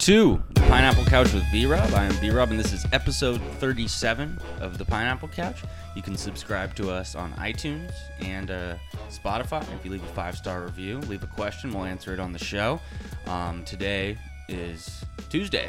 To 0.00 0.42
the 0.54 0.62
Pineapple 0.62 1.04
Couch 1.04 1.34
with 1.34 1.44
B 1.52 1.66
Rob. 1.66 1.92
I 1.92 2.06
am 2.06 2.18
B 2.20 2.30
Rob, 2.30 2.50
and 2.50 2.58
this 2.58 2.72
is 2.72 2.86
episode 2.90 3.38
37 3.58 4.38
of 4.62 4.78
the 4.78 4.84
Pineapple 4.86 5.28
Couch. 5.28 5.62
You 5.94 6.00
can 6.00 6.16
subscribe 6.16 6.74
to 6.76 6.90
us 6.90 7.14
on 7.14 7.30
iTunes 7.34 7.92
and 8.20 8.50
uh, 8.50 8.76
Spotify. 9.10 9.62
If 9.74 9.84
you 9.84 9.90
leave 9.90 10.02
a 10.02 10.12
five 10.14 10.38
star 10.38 10.62
review, 10.62 11.00
leave 11.00 11.22
a 11.22 11.26
question, 11.26 11.70
we'll 11.74 11.84
answer 11.84 12.14
it 12.14 12.18
on 12.18 12.32
the 12.32 12.38
show. 12.38 12.80
Um, 13.26 13.62
today 13.66 14.16
is 14.48 15.04
Tuesday, 15.28 15.68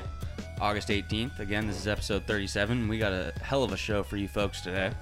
August 0.62 0.88
18th. 0.88 1.40
Again, 1.40 1.68
this 1.68 1.77
is 1.77 1.88
episode 1.88 2.26
37. 2.26 2.88
We 2.88 2.99
got 2.99 3.12
a 3.12 3.34
hell 3.41 3.66
of 3.66 3.73
a 3.73 3.77
show 3.77 4.02
for 4.02 4.16
you 4.16 4.29
folks 4.29 4.62
today. 4.62 4.93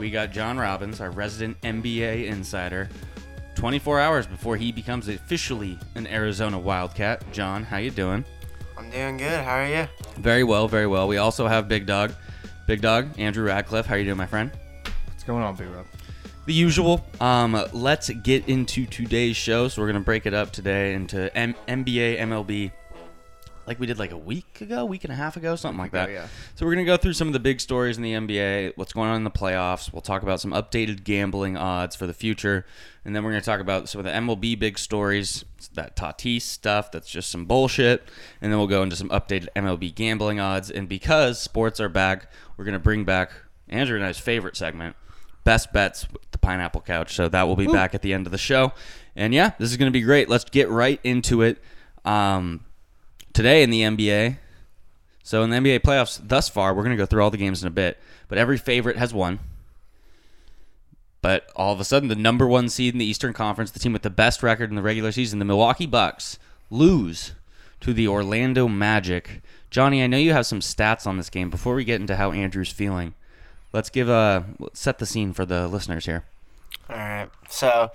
We 0.00 0.10
got 0.10 0.32
John 0.32 0.58
Robbins, 0.58 1.00
our 1.00 1.12
resident 1.12 1.60
NBA 1.60 2.26
insider. 2.26 2.88
24 3.54 4.00
hours 4.00 4.26
before 4.26 4.56
he 4.56 4.72
becomes 4.72 5.06
officially 5.06 5.78
an 5.94 6.08
Arizona 6.08 6.58
Wildcat. 6.58 7.22
John, 7.32 7.62
how 7.62 7.76
you 7.76 7.92
doing? 7.92 8.24
I'm 8.76 8.90
doing 8.90 9.16
good. 9.16 9.44
How 9.44 9.56
are 9.56 9.66
you? 9.68 9.86
Very 10.16 10.44
well, 10.44 10.68
very 10.68 10.86
well. 10.86 11.06
We 11.08 11.16
also 11.18 11.46
have 11.46 11.68
Big 11.68 11.86
Dog. 11.86 12.12
Big 12.66 12.80
Dog, 12.80 13.08
Andrew 13.18 13.44
Radcliffe. 13.46 13.86
How 13.86 13.94
are 13.94 13.98
you 13.98 14.04
doing, 14.04 14.16
my 14.16 14.26
friend? 14.26 14.50
What's 15.06 15.22
going 15.22 15.42
on, 15.42 15.54
Big 15.56 15.68
Rob? 15.68 15.86
The 16.46 16.52
usual. 16.52 17.06
Um, 17.20 17.62
let's 17.72 18.10
get 18.10 18.48
into 18.48 18.86
today's 18.86 19.36
show. 19.36 19.68
So 19.68 19.80
we're 19.80 19.88
gonna 19.88 20.00
break 20.00 20.26
it 20.26 20.34
up 20.34 20.50
today 20.50 20.94
into 20.94 21.34
M- 21.36 21.54
NBA, 21.68 22.18
MLB, 22.20 22.70
like 23.66 23.80
we 23.80 23.86
did 23.86 23.98
like 23.98 24.12
a 24.12 24.18
week 24.18 24.60
ago, 24.60 24.84
week 24.84 25.04
and 25.04 25.12
a 25.12 25.16
half 25.16 25.36
ago, 25.36 25.56
something 25.56 25.78
like 25.78 25.92
that. 25.92 26.10
yeah. 26.10 26.28
So 26.54 26.66
we're 26.66 26.72
gonna 26.74 26.84
go 26.84 26.96
through 26.96 27.14
some 27.14 27.28
of 27.28 27.32
the 27.32 27.40
big 27.40 27.60
stories 27.60 27.96
in 27.96 28.02
the 28.02 28.12
NBA, 28.12 28.72
what's 28.76 28.92
going 28.92 29.08
on 29.08 29.16
in 29.16 29.24
the 29.24 29.30
playoffs. 29.30 29.92
We'll 29.92 30.02
talk 30.02 30.22
about 30.22 30.40
some 30.40 30.52
updated 30.52 31.04
gambling 31.04 31.56
odds 31.56 31.96
for 31.96 32.06
the 32.06 32.14
future, 32.14 32.64
and 33.04 33.14
then 33.14 33.24
we're 33.24 33.30
gonna 33.30 33.42
talk 33.42 33.60
about 33.60 33.88
some 33.88 33.98
of 34.00 34.04
the 34.04 34.12
MLB 34.12 34.58
big 34.58 34.78
stories, 34.78 35.44
that 35.74 35.96
Tatis 35.96 36.42
stuff 36.42 36.90
that's 36.92 37.08
just 37.08 37.30
some 37.30 37.46
bullshit, 37.46 38.08
and 38.40 38.52
then 38.52 38.58
we'll 38.58 38.68
go 38.68 38.82
into 38.82 38.96
some 38.96 39.08
updated 39.08 39.48
MLB 39.56 39.94
gambling 39.94 40.40
odds. 40.40 40.70
And 40.70 40.88
because 40.88 41.40
sports 41.40 41.80
are 41.80 41.88
back, 41.88 42.30
we're 42.56 42.64
gonna 42.64 42.78
bring 42.78 43.04
back 43.04 43.30
Andrew 43.68 43.96
and 43.96 44.04
I's 44.04 44.18
favorite 44.18 44.56
segment, 44.56 44.96
best 45.44 45.72
bets 45.72 46.06
with 46.12 46.30
the 46.30 46.38
pineapple 46.38 46.80
couch. 46.82 47.14
So 47.14 47.28
that 47.28 47.48
will 47.48 47.56
be 47.56 47.66
back 47.66 47.94
at 47.94 48.02
the 48.02 48.12
end 48.12 48.26
of 48.26 48.32
the 48.32 48.38
show. 48.38 48.72
And 49.16 49.32
yeah, 49.32 49.52
this 49.58 49.70
is 49.70 49.76
gonna 49.76 49.90
be 49.90 50.02
great. 50.02 50.28
Let's 50.28 50.44
get 50.44 50.68
right 50.68 51.00
into 51.02 51.42
it. 51.42 51.62
Um, 52.04 52.64
today 53.34 53.62
in 53.62 53.68
the 53.68 53.82
NBA. 53.82 54.38
So 55.22 55.42
in 55.42 55.50
the 55.50 55.56
NBA 55.56 55.80
playoffs 55.80 56.20
thus 56.26 56.48
far, 56.48 56.72
we're 56.72 56.84
going 56.84 56.96
to 56.96 57.02
go 57.02 57.06
through 57.06 57.22
all 57.22 57.30
the 57.30 57.36
games 57.36 57.62
in 57.62 57.68
a 57.68 57.70
bit, 57.70 57.98
but 58.28 58.38
every 58.38 58.56
favorite 58.56 58.96
has 58.96 59.12
won. 59.12 59.40
But 61.20 61.50
all 61.56 61.72
of 61.72 61.80
a 61.80 61.84
sudden, 61.84 62.10
the 62.10 62.14
number 62.14 62.46
one 62.46 62.68
seed 62.68 62.94
in 62.94 62.98
the 62.98 63.06
Eastern 63.06 63.32
Conference, 63.32 63.70
the 63.70 63.78
team 63.78 63.94
with 63.94 64.02
the 64.02 64.10
best 64.10 64.42
record 64.42 64.68
in 64.68 64.76
the 64.76 64.82
regular 64.82 65.10
season, 65.10 65.38
the 65.38 65.46
Milwaukee 65.46 65.86
Bucks, 65.86 66.38
lose 66.70 67.32
to 67.80 67.94
the 67.94 68.06
Orlando 68.06 68.68
Magic. 68.68 69.40
Johnny, 69.70 70.02
I 70.02 70.06
know 70.06 70.18
you 70.18 70.32
have 70.32 70.44
some 70.44 70.60
stats 70.60 71.06
on 71.06 71.16
this 71.16 71.30
game. 71.30 71.48
Before 71.48 71.74
we 71.74 71.84
get 71.84 72.00
into 72.00 72.16
how 72.16 72.32
Andrew's 72.32 72.70
feeling, 72.70 73.14
let's 73.72 73.88
give 73.88 74.10
a 74.10 74.44
set 74.74 74.98
the 74.98 75.06
scene 75.06 75.32
for 75.32 75.46
the 75.46 75.66
listeners 75.66 76.04
here. 76.04 76.24
All 76.90 76.96
right. 76.96 77.30
So, 77.48 77.90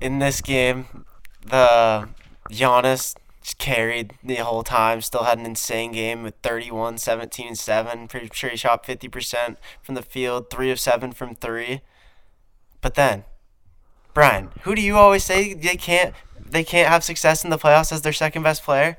in 0.00 0.20
this 0.20 0.40
game, 0.40 1.04
the 1.44 2.08
Giannis 2.50 3.16
carried 3.54 4.14
the 4.22 4.36
whole 4.36 4.62
time. 4.62 5.00
Still 5.00 5.24
had 5.24 5.38
an 5.38 5.46
insane 5.46 5.92
game 5.92 6.22
with 6.22 6.34
31, 6.42 6.98
17, 6.98 7.48
and 7.48 7.58
7. 7.58 8.08
Pretty 8.08 8.30
sure 8.32 8.50
he 8.50 8.56
shot 8.56 8.84
50% 8.84 9.56
from 9.82 9.94
the 9.94 10.02
field, 10.02 10.50
3 10.50 10.70
of 10.70 10.80
7 10.80 11.12
from 11.12 11.34
3. 11.34 11.80
But 12.80 12.94
then, 12.94 13.24
Brian, 14.14 14.50
who 14.62 14.74
do 14.74 14.82
you 14.82 14.96
always 14.96 15.24
say 15.24 15.54
they 15.54 15.76
can't 15.76 16.14
they 16.48 16.64
can't 16.64 16.88
have 16.88 17.04
success 17.04 17.44
in 17.44 17.50
the 17.50 17.58
playoffs 17.58 17.92
as 17.92 18.02
their 18.02 18.12
second 18.12 18.42
best 18.42 18.62
player? 18.62 18.98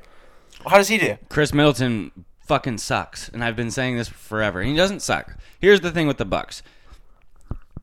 How 0.66 0.78
does 0.78 0.90
he 0.90 0.98
do? 0.98 1.18
Khris 1.30 1.54
Middleton 1.54 2.12
fucking 2.46 2.80
sucks, 2.80 3.30
and 3.30 3.44
I've 3.44 3.56
been 3.56 3.72
saying 3.72 3.98
this 3.98 4.08
forever. 4.08 4.62
He 4.62 4.76
doesn't 4.76 5.02
suck. 5.02 5.38
Here's 5.60 5.82
the 5.82 5.92
thing 5.92 6.08
with 6.08 6.18
the 6.18 6.26
Bucks. 6.26 6.64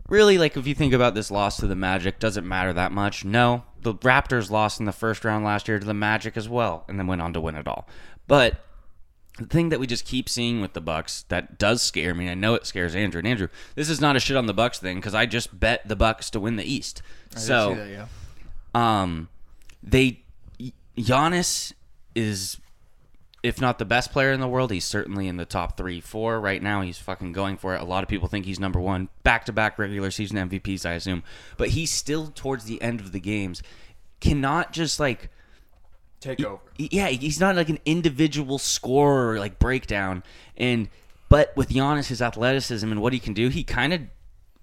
Really, 0.09 0.39
like 0.39 0.57
if 0.57 0.67
you 0.67 0.75
think 0.75 0.93
about 0.93 1.15
this 1.15 1.31
loss 1.31 1.57
to 1.59 1.67
the 1.67 1.75
Magic, 1.75 2.19
does 2.19 2.37
it 2.37 2.45
matter 2.45 2.73
that 2.73 2.93
much? 2.93 3.25
No. 3.25 3.65
The 3.85 3.95
Raptors 3.95 4.51
lost 4.51 4.81
in 4.81 4.87
the 4.87 4.93
first 4.93 5.25
round 5.25 5.45
last 5.45 5.69
year 5.69 5.79
to 5.79 5.87
the 5.87 5.95
Magic 5.95 6.37
as 6.37 6.49
well, 6.49 6.85
and 6.89 6.99
then 6.99 7.07
went 7.07 7.23
on 7.23 7.33
to 7.35 7.41
win 7.41 7.55
it 7.55 7.69
all. 7.69 7.87
But 8.27 8.57
the 9.39 9.47
thing 9.47 9.69
that 9.69 9.81
we 9.81 9.87
just 9.87 10.05
keep 10.05 10.29
seeing 10.29 10.61
with 10.61 10.73
the 10.73 10.81
Bucks 10.81 11.25
that 11.29 11.59
does 11.59 11.83
scare 11.83 12.15
me, 12.15 12.31
I 12.31 12.35
know 12.35 12.55
it 12.55 12.67
scares 12.67 12.95
Andrew. 12.95 13.19
And 13.19 13.29
Andrew, 13.29 13.49
this 13.75 13.89
is 13.91 14.01
not 14.01 14.17
a 14.17 14.21
shit 14.21 14.37
on 14.37 14.47
the 14.47 14.55
Bucks 14.55 14.79
thing 14.79 14.97
because 14.97 15.15
I 15.15 15.27
just 15.27 15.59
bet 15.59 15.87
the 15.87 15.97
Bucks 15.97 16.31
to 16.31 16.41
win 16.41 16.57
the 16.57 16.65
East. 16.65 17.03
I 17.37 17.39
so 17.39 17.71
see 17.71 17.81
that, 17.81 17.89
yeah. 17.91 18.07
um, 18.75 19.29
they 19.83 20.21
Giannis 20.97 21.73
is, 22.15 22.59
if 23.45 23.61
not 23.61 23.79
the 23.79 23.85
best 23.85 24.11
player 24.11 24.33
in 24.33 24.41
the 24.41 24.49
world, 24.49 24.71
he's 24.73 24.87
certainly 24.87 25.29
in 25.29 25.37
the 25.37 25.45
top 25.45 25.77
three, 25.77 26.01
four 26.01 26.41
right 26.41 26.63
now. 26.63 26.81
He's 26.81 26.99
fucking 26.99 27.33
going 27.33 27.59
for 27.59 27.75
it. 27.75 27.81
A 27.81 27.85
lot 27.85 28.03
of 28.03 28.09
people 28.09 28.27
think 28.27 28.47
he's 28.47 28.59
number 28.59 28.81
one, 28.81 29.11
back 29.23 29.45
to 29.45 29.53
back 29.53 29.79
regular 29.79 30.11
season 30.11 30.39
MVPs, 30.49 30.87
I 30.87 30.95
assume. 30.95 31.23
But 31.59 31.69
he's 31.69 31.91
still 31.93 32.29
towards 32.35 32.65
the 32.65 32.81
end 32.81 33.01
of 33.01 33.13
the 33.13 33.21
games, 33.21 33.63
cannot 34.21 34.73
just 34.73 34.99
like 34.99 35.29
Take 36.21 36.43
over. 36.43 36.63
he- 36.79 36.89
yeah, 36.91 37.09
he's 37.09 37.39
not 37.39 37.55
like 37.55 37.69
an 37.69 37.81
individual 37.85 38.59
scorer 38.59 39.39
like 39.39 39.59
breakdown. 39.59 40.23
And 40.57 40.89
but 41.29 41.55
with 41.55 41.69
Giannis, 41.69 42.07
his 42.09 42.23
athleticism 42.23 42.91
and 42.91 43.03
what 43.03 43.13
he 43.13 43.19
can 43.19 43.35
do, 43.35 43.49
he 43.49 43.63
kind 43.63 43.93
of 43.93 44.01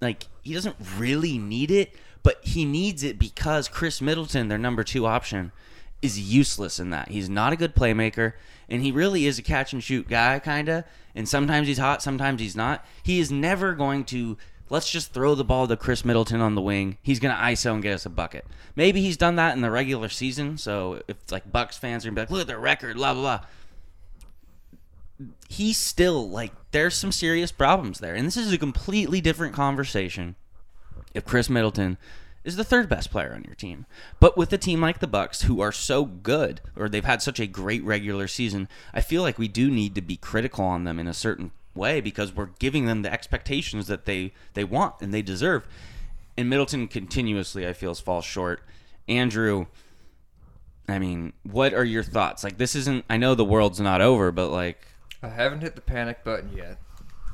like 0.00 0.24
he 0.42 0.54
doesn't 0.54 0.74
really 0.98 1.38
need 1.38 1.70
it, 1.70 1.94
but 2.24 2.40
he 2.42 2.64
needs 2.64 3.04
it 3.04 3.16
because 3.16 3.68
Khris 3.68 4.00
Middleton, 4.02 4.48
their 4.48 4.58
number 4.58 4.82
two 4.82 5.06
option, 5.06 5.52
is 6.02 6.18
useless 6.18 6.80
in 6.80 6.90
that. 6.90 7.08
He's 7.08 7.30
not 7.30 7.52
a 7.52 7.56
good 7.56 7.74
playmaker, 7.74 8.34
and 8.68 8.82
he 8.82 8.92
really 8.92 9.26
is 9.26 9.38
a 9.38 9.42
catch 9.42 9.72
and 9.72 9.82
shoot 9.82 10.08
guy, 10.08 10.38
kinda. 10.40 10.84
And 11.14 11.28
sometimes 11.28 11.68
he's 11.68 11.78
hot, 11.78 12.02
sometimes 12.02 12.40
he's 12.40 12.56
not. 12.56 12.84
He 13.02 13.20
is 13.20 13.30
never 13.30 13.74
going 13.74 14.04
to. 14.06 14.36
Let's 14.68 14.90
just 14.90 15.12
throw 15.12 15.34
the 15.34 15.44
ball 15.44 15.68
to 15.68 15.76
Khris 15.76 16.04
Middleton 16.04 16.40
on 16.40 16.54
the 16.54 16.62
wing. 16.62 16.96
He's 17.02 17.20
gonna 17.20 17.34
ISO 17.34 17.74
and 17.74 17.82
get 17.82 17.94
us 17.94 18.06
a 18.06 18.10
bucket. 18.10 18.46
Maybe 18.74 19.02
he's 19.02 19.18
done 19.18 19.36
that 19.36 19.54
in 19.54 19.60
the 19.60 19.70
regular 19.70 20.08
season. 20.08 20.56
So 20.56 21.02
if 21.06 21.16
like 21.30 21.52
Bucks 21.52 21.76
fans 21.76 22.04
are 22.04 22.08
gonna 22.08 22.16
be 22.16 22.20
like, 22.22 22.30
look 22.30 22.40
at 22.40 22.46
their 22.46 22.58
record, 22.58 22.96
blah 22.96 23.12
blah 23.12 23.22
blah. 23.22 23.40
He's 25.48 25.76
still 25.76 26.28
like 26.28 26.52
there's 26.70 26.94
some 26.94 27.12
serious 27.12 27.52
problems 27.52 27.98
there, 27.98 28.14
and 28.14 28.26
this 28.26 28.36
is 28.36 28.52
a 28.52 28.58
completely 28.58 29.20
different 29.20 29.54
conversation. 29.54 30.36
If 31.14 31.26
Khris 31.26 31.50
Middleton 31.50 31.98
is 32.44 32.56
the 32.56 32.64
third 32.64 32.88
best 32.88 33.10
player 33.10 33.32
on 33.34 33.44
your 33.44 33.54
team, 33.54 33.86
but 34.18 34.36
with 34.36 34.52
a 34.52 34.58
team 34.58 34.80
like 34.80 34.98
the 34.98 35.06
Bucks 35.06 35.42
who 35.42 35.60
are 35.60 35.72
so 35.72 36.04
good, 36.04 36.60
or 36.76 36.88
they've 36.88 37.04
had 37.04 37.22
such 37.22 37.38
a 37.38 37.46
great 37.46 37.84
regular 37.84 38.26
season, 38.26 38.68
I 38.92 39.00
feel 39.00 39.22
like 39.22 39.38
we 39.38 39.48
do 39.48 39.70
need 39.70 39.94
to 39.94 40.02
be 40.02 40.16
critical 40.16 40.64
on 40.64 40.84
them 40.84 40.98
in 40.98 41.06
a 41.06 41.14
certain 41.14 41.52
way 41.74 42.00
because 42.00 42.34
we're 42.34 42.50
giving 42.58 42.86
them 42.86 43.02
the 43.02 43.12
expectations 43.12 43.86
that 43.86 44.04
they 44.04 44.32
they 44.54 44.64
want 44.64 44.96
and 45.00 45.14
they 45.14 45.22
deserve. 45.22 45.66
And 46.36 46.50
Middleton 46.50 46.88
continuously, 46.88 47.66
I 47.66 47.72
feel, 47.72 47.94
falls 47.94 48.24
short. 48.24 48.62
Andrew, 49.06 49.66
I 50.88 50.98
mean, 50.98 51.32
what 51.42 51.74
are 51.74 51.84
your 51.84 52.02
thoughts? 52.02 52.42
Like, 52.42 52.58
this 52.58 52.74
isn't. 52.74 53.04
I 53.08 53.16
know 53.16 53.34
the 53.34 53.44
world's 53.44 53.80
not 53.80 54.00
over, 54.00 54.32
but 54.32 54.48
like, 54.48 54.86
I 55.22 55.28
haven't 55.28 55.60
hit 55.60 55.74
the 55.74 55.80
panic 55.80 56.24
button 56.24 56.50
yet. 56.56 56.78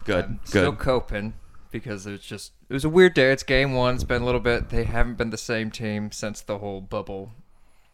good, 0.04 0.24
I'm 0.24 0.40
good. 0.44 0.48
still 0.48 0.76
coping 0.76 1.34
because 1.70 2.06
it 2.06 2.12
was 2.12 2.20
just 2.20 2.52
it 2.68 2.74
was 2.74 2.84
a 2.84 2.88
weird 2.88 3.14
day. 3.14 3.32
It's 3.32 3.42
game 3.42 3.74
one. 3.74 3.94
It's 3.94 4.04
been 4.04 4.22
a 4.22 4.24
little 4.24 4.40
bit. 4.40 4.68
They 4.70 4.84
haven't 4.84 5.16
been 5.16 5.30
the 5.30 5.36
same 5.36 5.70
team 5.70 6.10
since 6.12 6.40
the 6.40 6.58
whole 6.58 6.80
bubble 6.80 7.32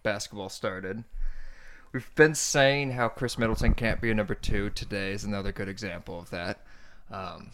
basketball 0.02 0.48
started. 0.48 1.04
We've 1.92 2.14
been 2.16 2.34
saying 2.34 2.92
how 2.92 3.08
Khris 3.08 3.38
Middleton 3.38 3.74
can't 3.74 4.00
be 4.00 4.10
a 4.10 4.14
number 4.14 4.34
two. 4.34 4.70
Today 4.70 5.12
is 5.12 5.22
another 5.22 5.52
good 5.52 5.68
example 5.68 6.18
of 6.18 6.30
that. 6.30 6.58
Um, 7.10 7.50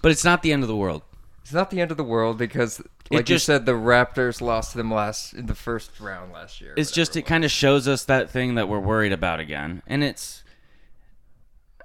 but 0.00 0.10
it's 0.10 0.24
not 0.24 0.42
the 0.42 0.52
end 0.52 0.62
of 0.62 0.68
the 0.68 0.76
world. 0.76 1.02
it's 1.42 1.52
not 1.52 1.70
the 1.70 1.80
end 1.80 1.90
of 1.90 1.96
the 1.96 2.04
world 2.04 2.38
because, 2.38 2.80
like 3.10 3.28
you 3.28 3.38
said, 3.38 3.66
the 3.66 3.72
Raptors 3.72 4.40
lost 4.40 4.72
to 4.72 4.78
them 4.78 4.90
last 4.90 5.34
in 5.34 5.46
the 5.46 5.54
first 5.54 5.98
round 6.00 6.32
last 6.32 6.60
year. 6.60 6.72
It's 6.76 6.90
just 6.90 7.16
it 7.16 7.22
kind 7.22 7.44
of 7.44 7.50
shows 7.50 7.86
us 7.86 8.04
that 8.04 8.30
thing 8.30 8.54
that 8.54 8.68
we're 8.68 8.80
worried 8.80 9.12
about 9.12 9.40
again, 9.40 9.82
and 9.86 10.02
it's. 10.02 10.42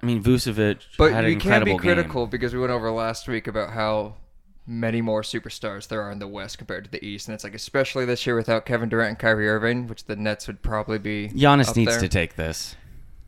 I 0.04 0.06
mean, 0.06 0.22
Vucevic 0.22 0.80
But 0.98 1.12
had 1.12 1.24
an 1.24 1.30
you 1.32 1.38
can't 1.38 1.64
be 1.64 1.70
incredible 1.70 1.78
critical 1.78 2.26
because 2.26 2.52
we 2.52 2.60
went 2.60 2.72
over 2.72 2.90
last 2.90 3.26
week 3.26 3.46
about 3.46 3.70
how 3.70 4.16
many 4.66 5.00
more 5.00 5.22
superstars 5.22 5.88
there 5.88 6.02
are 6.02 6.10
in 6.10 6.18
the 6.18 6.28
West 6.28 6.58
compared 6.58 6.84
to 6.84 6.90
the 6.90 7.02
East, 7.02 7.26
and 7.26 7.34
it's 7.34 7.42
like 7.42 7.54
especially 7.54 8.04
this 8.04 8.26
year 8.26 8.36
without 8.36 8.66
Kevin 8.66 8.90
Durant 8.90 9.08
and 9.08 9.18
Kyrie 9.18 9.48
Irving, 9.48 9.86
which 9.86 10.04
the 10.04 10.14
Nets 10.16 10.46
would 10.46 10.60
probably 10.60 10.98
be. 10.98 11.28
game. 11.28 11.38
Giannis 11.38 11.70
up 11.70 11.76
needs 11.76 11.92
there. 11.92 12.00
to 12.00 12.08
take 12.08 12.36
this. 12.36 12.76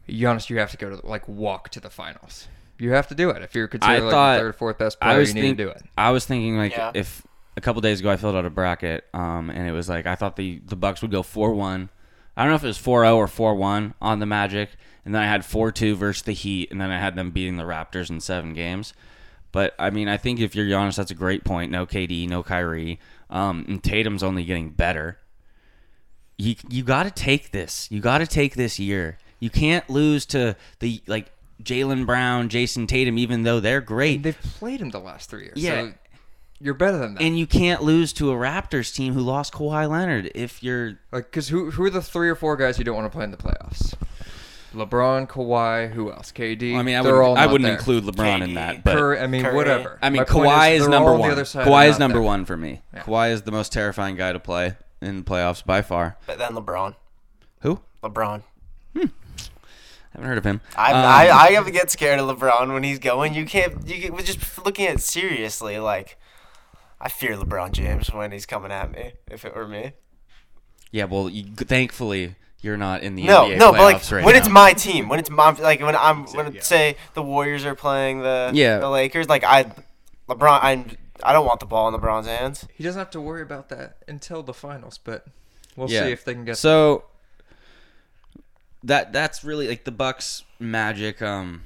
Giannis, 0.06 0.50
you 0.50 0.58
have 0.58 0.70
to 0.70 0.76
go 0.76 0.90
to 0.94 1.06
like 1.06 1.26
walk 1.26 1.70
to 1.70 1.81
the 1.81 1.88
finals. 1.90 2.46
You 2.79 2.90
have 2.93 3.08
to 3.08 3.14
do 3.14 3.31
it 3.31 3.43
if 3.43 3.55
you're 3.55 3.69
considered 3.69 4.02
like 4.02 4.11
thought- 4.12 4.34
the 4.34 4.40
third, 4.40 4.56
fourth 4.56 4.76
best 4.76 4.99
I 5.00 5.06
player. 5.06 5.19
was 5.20 5.29
You 5.31 5.34
need 5.37 5.40
think- 5.43 5.56
to 5.56 5.64
do 5.64 5.70
it. 5.70 5.82
I 5.96 6.11
was 6.11 6.26
thinking 6.26 6.58
like 6.58 6.72
Yeah. 6.72 6.90
if 6.94 7.26
a 7.56 7.62
couple 7.62 7.81
days 7.81 8.00
ago 8.00 8.11
I 8.11 8.17
filled 8.19 8.37
out 8.37 8.44
a 8.44 8.50
bracket, 8.50 9.06
um, 9.14 9.49
and 9.49 9.67
it 9.67 9.72
was 9.72 9.88
like 9.88 10.05
I 10.06 10.14
thought 10.14 10.37
the 10.37 10.61
the 10.67 10.76
Bucks 10.76 11.00
would 11.00 11.11
go 11.11 11.22
four 11.22 11.55
one. 11.55 11.88
I 12.37 12.43
don't 12.43 12.50
know 12.50 12.56
if 12.56 12.64
it 12.64 12.67
was 12.67 12.76
4-0 12.79 13.17
or 13.17 13.26
four 13.29 13.55
one 13.55 13.94
on 14.02 14.19
the 14.19 14.26
Magic, 14.26 14.69
and 15.06 15.14
then 15.14 15.23
I 15.23 15.26
had 15.26 15.43
four 15.47 15.73
two 15.73 15.97
versus 15.97 16.23
the 16.23 16.32
Heat, 16.32 16.70
and 16.70 16.79
then 16.79 16.91
I 16.91 16.99
had 16.99 17.17
them 17.17 17.31
beating 17.31 17.56
the 17.56 17.62
Raptors 17.62 18.11
in 18.11 18.20
seven 18.20 18.53
games. 18.53 18.93
But 19.53 19.75
I 19.79 19.88
mean, 19.88 20.08
I 20.08 20.19
think 20.19 20.41
if 20.41 20.55
you're 20.55 20.67
Giannis, 20.67 20.97
that's 20.97 21.11
a 21.11 21.14
great 21.14 21.44
point. 21.44 21.70
No 21.73 21.87
KD, 21.87 22.29
no 22.29 22.43
Kyrie, 22.43 23.00
um, 23.31 23.64
and 23.69 23.82
Tatum's 23.82 24.23
only 24.23 24.44
getting 24.44 24.69
better. 24.70 25.19
you 26.37 26.56
you 26.69 26.82
got 26.82 27.05
to 27.05 27.11
take 27.11 27.53
this. 27.53 27.91
You 27.91 28.00
got 28.00 28.19
to 28.19 28.26
take 28.26 28.55
this 28.56 28.79
year. 28.79 29.17
You 29.41 29.49
can't 29.49 29.88
lose 29.88 30.26
to 30.26 30.56
the 30.81 31.00
like 31.06 31.31
Jaylen 31.62 32.05
Brown, 32.05 32.49
Jayson 32.50 32.87
Tatum, 32.87 33.17
even 33.17 33.44
though 33.44 33.61
they're 33.61 33.81
great. 33.81 34.23
They've 34.23 34.38
played 34.58 34.81
him 34.81 34.91
the 34.91 34.99
last 35.00 35.31
three 35.31 35.44
years. 35.44 35.56
Yeah. 35.56 35.82
So 35.87 35.93
you're 36.58 36.75
better 36.75 36.99
than 36.99 37.14
that. 37.14 37.23
and 37.23 37.38
you 37.38 37.47
can't 37.47 37.82
lose 37.82 38.12
to 38.14 38.31
a 38.31 38.35
Raptors 38.35 38.94
team 38.94 39.12
who 39.14 39.20
lost 39.20 39.53
Kawhi 39.53 39.88
Leonard 39.88 40.31
if 40.35 40.62
you're 40.62 40.99
Like, 41.12 41.26
because 41.26 41.49
who 41.49 41.70
who 41.70 41.85
are 41.85 41.91
the 41.91 42.03
three 42.03 42.29
or 42.29 42.35
four 42.35 42.56
guys 42.56 42.79
you 42.79 42.85
don't 42.85 42.97
want 42.97 43.06
to 43.11 43.14
play 43.14 43.25
in 43.25 43.31
the 43.31 43.37
playoffs? 43.37 43.94
LeBron, 44.76 45.26
Kawhi, 45.28 45.90
who 45.93 46.12
else? 46.12 46.31
KD. 46.32 46.76
I 46.76 46.82
mean, 46.82 46.94
I 46.96 47.02
They're 47.02 47.12
wouldn't, 47.14 47.28
all 47.28 47.37
I 47.37 47.46
wouldn't 47.46 47.67
there. 47.67 47.76
include 47.76 48.05
LeBron 48.05 48.43
in 48.43 48.55
that, 48.55 48.84
but 48.84 48.94
Curry, 48.94 49.19
I 49.19 49.26
mean, 49.26 49.43
Curry. 49.43 49.55
whatever. 49.55 49.99
I 50.02 50.11
mean, 50.11 50.20
My 50.20 50.25
Kawhi 50.25 50.75
is, 50.75 50.82
they're 50.82 50.90
number 50.90 51.08
all 51.08 51.14
on 51.14 51.20
one. 51.20 51.28
The 51.31 51.32
other 51.37 51.44
side 51.44 51.67
Kawhi 51.67 51.88
is 51.88 51.99
number 51.99 52.19
there. 52.19 52.23
one 52.23 52.44
for 52.44 52.56
me. 52.56 52.82
Yeah. 52.94 53.02
Kawhi 53.02 53.31
is 53.32 53.43
the 53.43 53.50
most 53.52 53.73
terrifying 53.73 54.17
guy 54.17 54.32
to 54.32 54.38
play 54.38 54.75
in 55.00 55.17
the 55.19 55.23
playoffs 55.25 55.64
by 55.64 55.82
far. 55.82 56.17
But 56.26 56.38
then 56.38 56.52
LeBron. 56.52 56.94
Who? 57.61 57.81
LeBron. 58.02 58.43
Hmm. 58.93 59.00
I 59.02 60.19
haven't 60.19 60.28
heard 60.28 60.38
of 60.38 60.44
him. 60.44 60.61
I, 60.76 60.93
Um, 60.93 60.96
I 61.05 61.31
I 61.31 61.50
have 61.52 61.67
to 61.67 61.70
get 61.72 61.90
scared 61.90 62.20
of 62.20 62.29
LeBron 62.38 62.72
when 62.72 62.82
he's 62.82 62.99
going. 62.99 63.34
You 63.34 63.44
can't. 63.46 63.87
You 63.87 64.00
can, 64.11 64.25
just 64.25 64.64
looking 64.64 64.87
at 64.87 64.94
it 64.96 65.00
seriously. 65.00 65.79
Like, 65.79 66.19
I 67.00 67.08
fear 67.08 67.37
LeBron 67.37 67.72
James 67.72 68.12
when 68.12 68.32
he's 68.32 68.46
coming 68.46 68.72
at 68.72 68.90
me. 68.93 69.12
If 69.31 69.44
it 69.44 69.55
were 69.55 69.67
me. 69.69 69.93
yeah, 70.90 71.05
well, 71.05 71.29
you, 71.29 71.44
thankfully 71.55 72.34
you're 72.67 72.77
not 72.77 73.03
in 73.03 73.15
the 73.15 73.25
No, 73.25 73.45
NBA 73.47 73.59
no, 73.59 73.73
but 73.73 73.81
like 73.81 74.11
right 74.13 74.25
when 74.25 74.35
now. 74.35 74.39
it's 74.41 74.49
my 74.51 74.73
team, 74.75 75.09
when 75.09 75.19
it's 75.19 75.31
my 75.31 75.51
like 75.53 75.81
when 75.81 75.97
I'm 75.97 76.25
when 76.27 76.53
yeah. 76.53 76.61
say 76.61 76.97
the 77.15 77.23
Warriors 77.23 77.65
are 77.65 77.75
playing 77.75 78.21
the 78.21 78.51
Yeah. 78.53 78.79
the 78.79 78.91
Lakers, 78.91 79.29
like 79.29 79.43
I 79.45 79.65
LeBron, 80.29 80.59
I 80.63 80.85
I 81.23 81.33
don't 81.33 81.47
want 81.47 81.61
the 81.61 81.67
ball 81.67 81.89
in 81.89 81.95
LeBron's 81.99 82.27
hands. 82.27 82.67
He 82.75 82.85
doesn't 82.85 82.99
have 82.99 83.11
to 83.13 83.21
worry 83.23 83.41
about 83.41 83.71
that 83.71 83.97
until 84.07 84.43
the 84.43 84.53
finals, 84.53 84.99
but 85.03 85.25
we'll 85.77 85.91
Yeah. 85.91 86.05
see 86.05 86.13
if 86.13 86.25
they 86.25 86.35
can 86.35 86.45
get. 86.45 86.59
So 86.59 87.05
that 88.83 89.13
that's 89.13 89.45
really 89.45 89.69
like 89.69 89.85
the 89.85 89.93
Bucks 89.93 90.45
magic. 90.59 91.21
Um, 91.23 91.63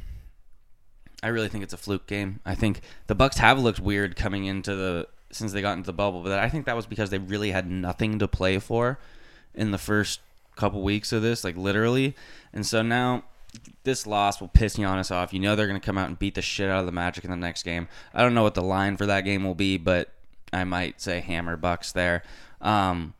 I 1.22 1.28
really 1.28 1.48
think 1.48 1.64
it's 1.64 1.74
a 1.74 1.78
fluke 1.78 2.06
game. 2.06 2.40
I 2.46 2.54
think 2.54 2.80
the 3.06 3.14
Bucks 3.14 3.38
have 3.38 3.58
looked 3.58 3.80
weird 3.80 4.16
coming 4.16 4.44
into 4.44 4.74
the 4.74 5.08
since 5.32 5.52
they 5.52 5.60
got 5.62 5.74
into 5.74 5.86
the 5.86 5.92
bubble, 5.92 6.22
but 6.22 6.38
I 6.38 6.48
think 6.48 6.66
that 6.66 6.74
was 6.74 6.86
because 6.86 7.10
they 7.10 7.18
really 7.18 7.52
had 7.52 7.70
nothing 7.70 8.18
to 8.18 8.26
play 8.26 8.58
for 8.58 8.98
in 9.54 9.70
the 9.70 9.78
first 9.78 10.20
couple 10.60 10.82
weeks 10.82 11.12
of 11.12 11.22
this, 11.22 11.44
like 11.44 11.56
literally. 11.56 12.14
And 12.52 12.66
so 12.66 12.82
now 12.82 13.24
this 13.84 14.06
loss 14.06 14.40
will 14.40 14.48
piss 14.48 14.76
Giannis 14.76 15.10
off. 15.10 15.32
You 15.32 15.40
know 15.40 15.56
they're 15.56 15.66
going 15.66 15.80
to 15.80 15.84
come 15.84 15.98
out 15.98 16.08
and 16.08 16.18
beat 16.18 16.34
the 16.34 16.42
shit 16.42 16.68
out 16.68 16.80
of 16.80 16.86
the 16.86 16.92
Magic 16.92 17.24
in 17.24 17.30
the 17.30 17.36
next 17.36 17.62
game. 17.62 17.88
I 18.14 18.22
don't 18.22 18.34
know 18.34 18.42
what 18.42 18.54
the 18.54 18.62
line 18.62 18.96
for 18.96 19.06
that 19.06 19.22
game 19.22 19.44
will 19.44 19.54
be, 19.54 19.76
but 19.78 20.10
I 20.52 20.64
might 20.64 21.00
say 21.00 21.20
hammer 21.20 21.56
Bucks 21.56 21.92
there. 21.92 22.22
Um, 22.60 23.14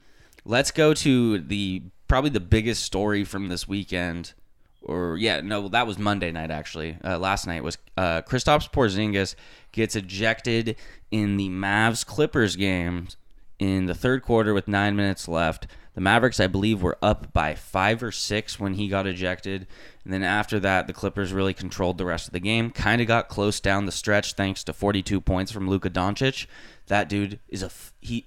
let's 0.45 0.71
go 0.71 0.95
to 0.95 1.39
the 1.39 1.83
probably 2.09 2.31
the 2.31 2.41
biggest 2.41 2.85
story 2.85 3.25
from 3.25 3.49
this 3.49 3.67
weekend. 3.67 4.35
Or 4.83 5.17
yeah, 5.19 5.41
no, 5.41 5.69
that 5.69 5.87
was 5.87 5.99
Monday 5.99 6.33
night 6.33 6.51
actually. 6.51 6.97
Uh, 7.05 7.19
last 7.19 7.47
night 7.47 7.63
was 7.63 7.79
uh, 7.97 8.23
Kristaps 8.23 8.71
Porzingis 8.71 9.35
gets 9.73 9.95
ejected 9.95 10.77
in 11.11 11.37
the 11.37 11.49
Mavs 11.49 12.05
Clippers 12.05 12.57
game 12.57 13.09
in 13.59 13.87
the 13.87 13.95
third 13.95 14.23
quarter 14.23 14.55
with 14.55 14.67
nine 14.67 14.97
minutes 14.97 15.29
left. 15.29 15.67
The 15.95 16.01
Mavericks, 16.01 16.39
I 16.41 16.47
believe, 16.47 16.83
were 16.83 16.99
up 17.03 17.33
by 17.33 17.55
five 17.55 18.03
or 18.03 18.13
six 18.13 18.61
when 18.61 18.75
he 18.75 18.89
got 18.89 19.07
ejected. 19.07 19.67
And 20.05 20.13
then 20.13 20.23
after 20.23 20.61
that, 20.61 20.87
the 20.87 20.93
Clippers 20.93 21.33
really 21.33 21.53
controlled 21.55 21.99
the 21.99 22.05
rest 22.05 22.29
of 22.29 22.33
the 22.33 22.41
game. 22.41 22.71
Kind 22.71 23.01
of 23.01 23.09
got 23.09 23.29
close 23.29 23.61
down 23.61 23.87
the 23.87 23.93
stretch 23.93 24.35
thanks 24.35 24.63
to 24.65 24.73
42 24.73 25.21
points 25.21 25.51
from 25.51 25.69
Luka 25.69 25.91
Doncic. 25.91 26.47
That 26.87 27.09
dude 27.09 27.41
is 27.49 27.63
a 27.63 27.67
f- 27.67 27.93
he. 28.01 28.27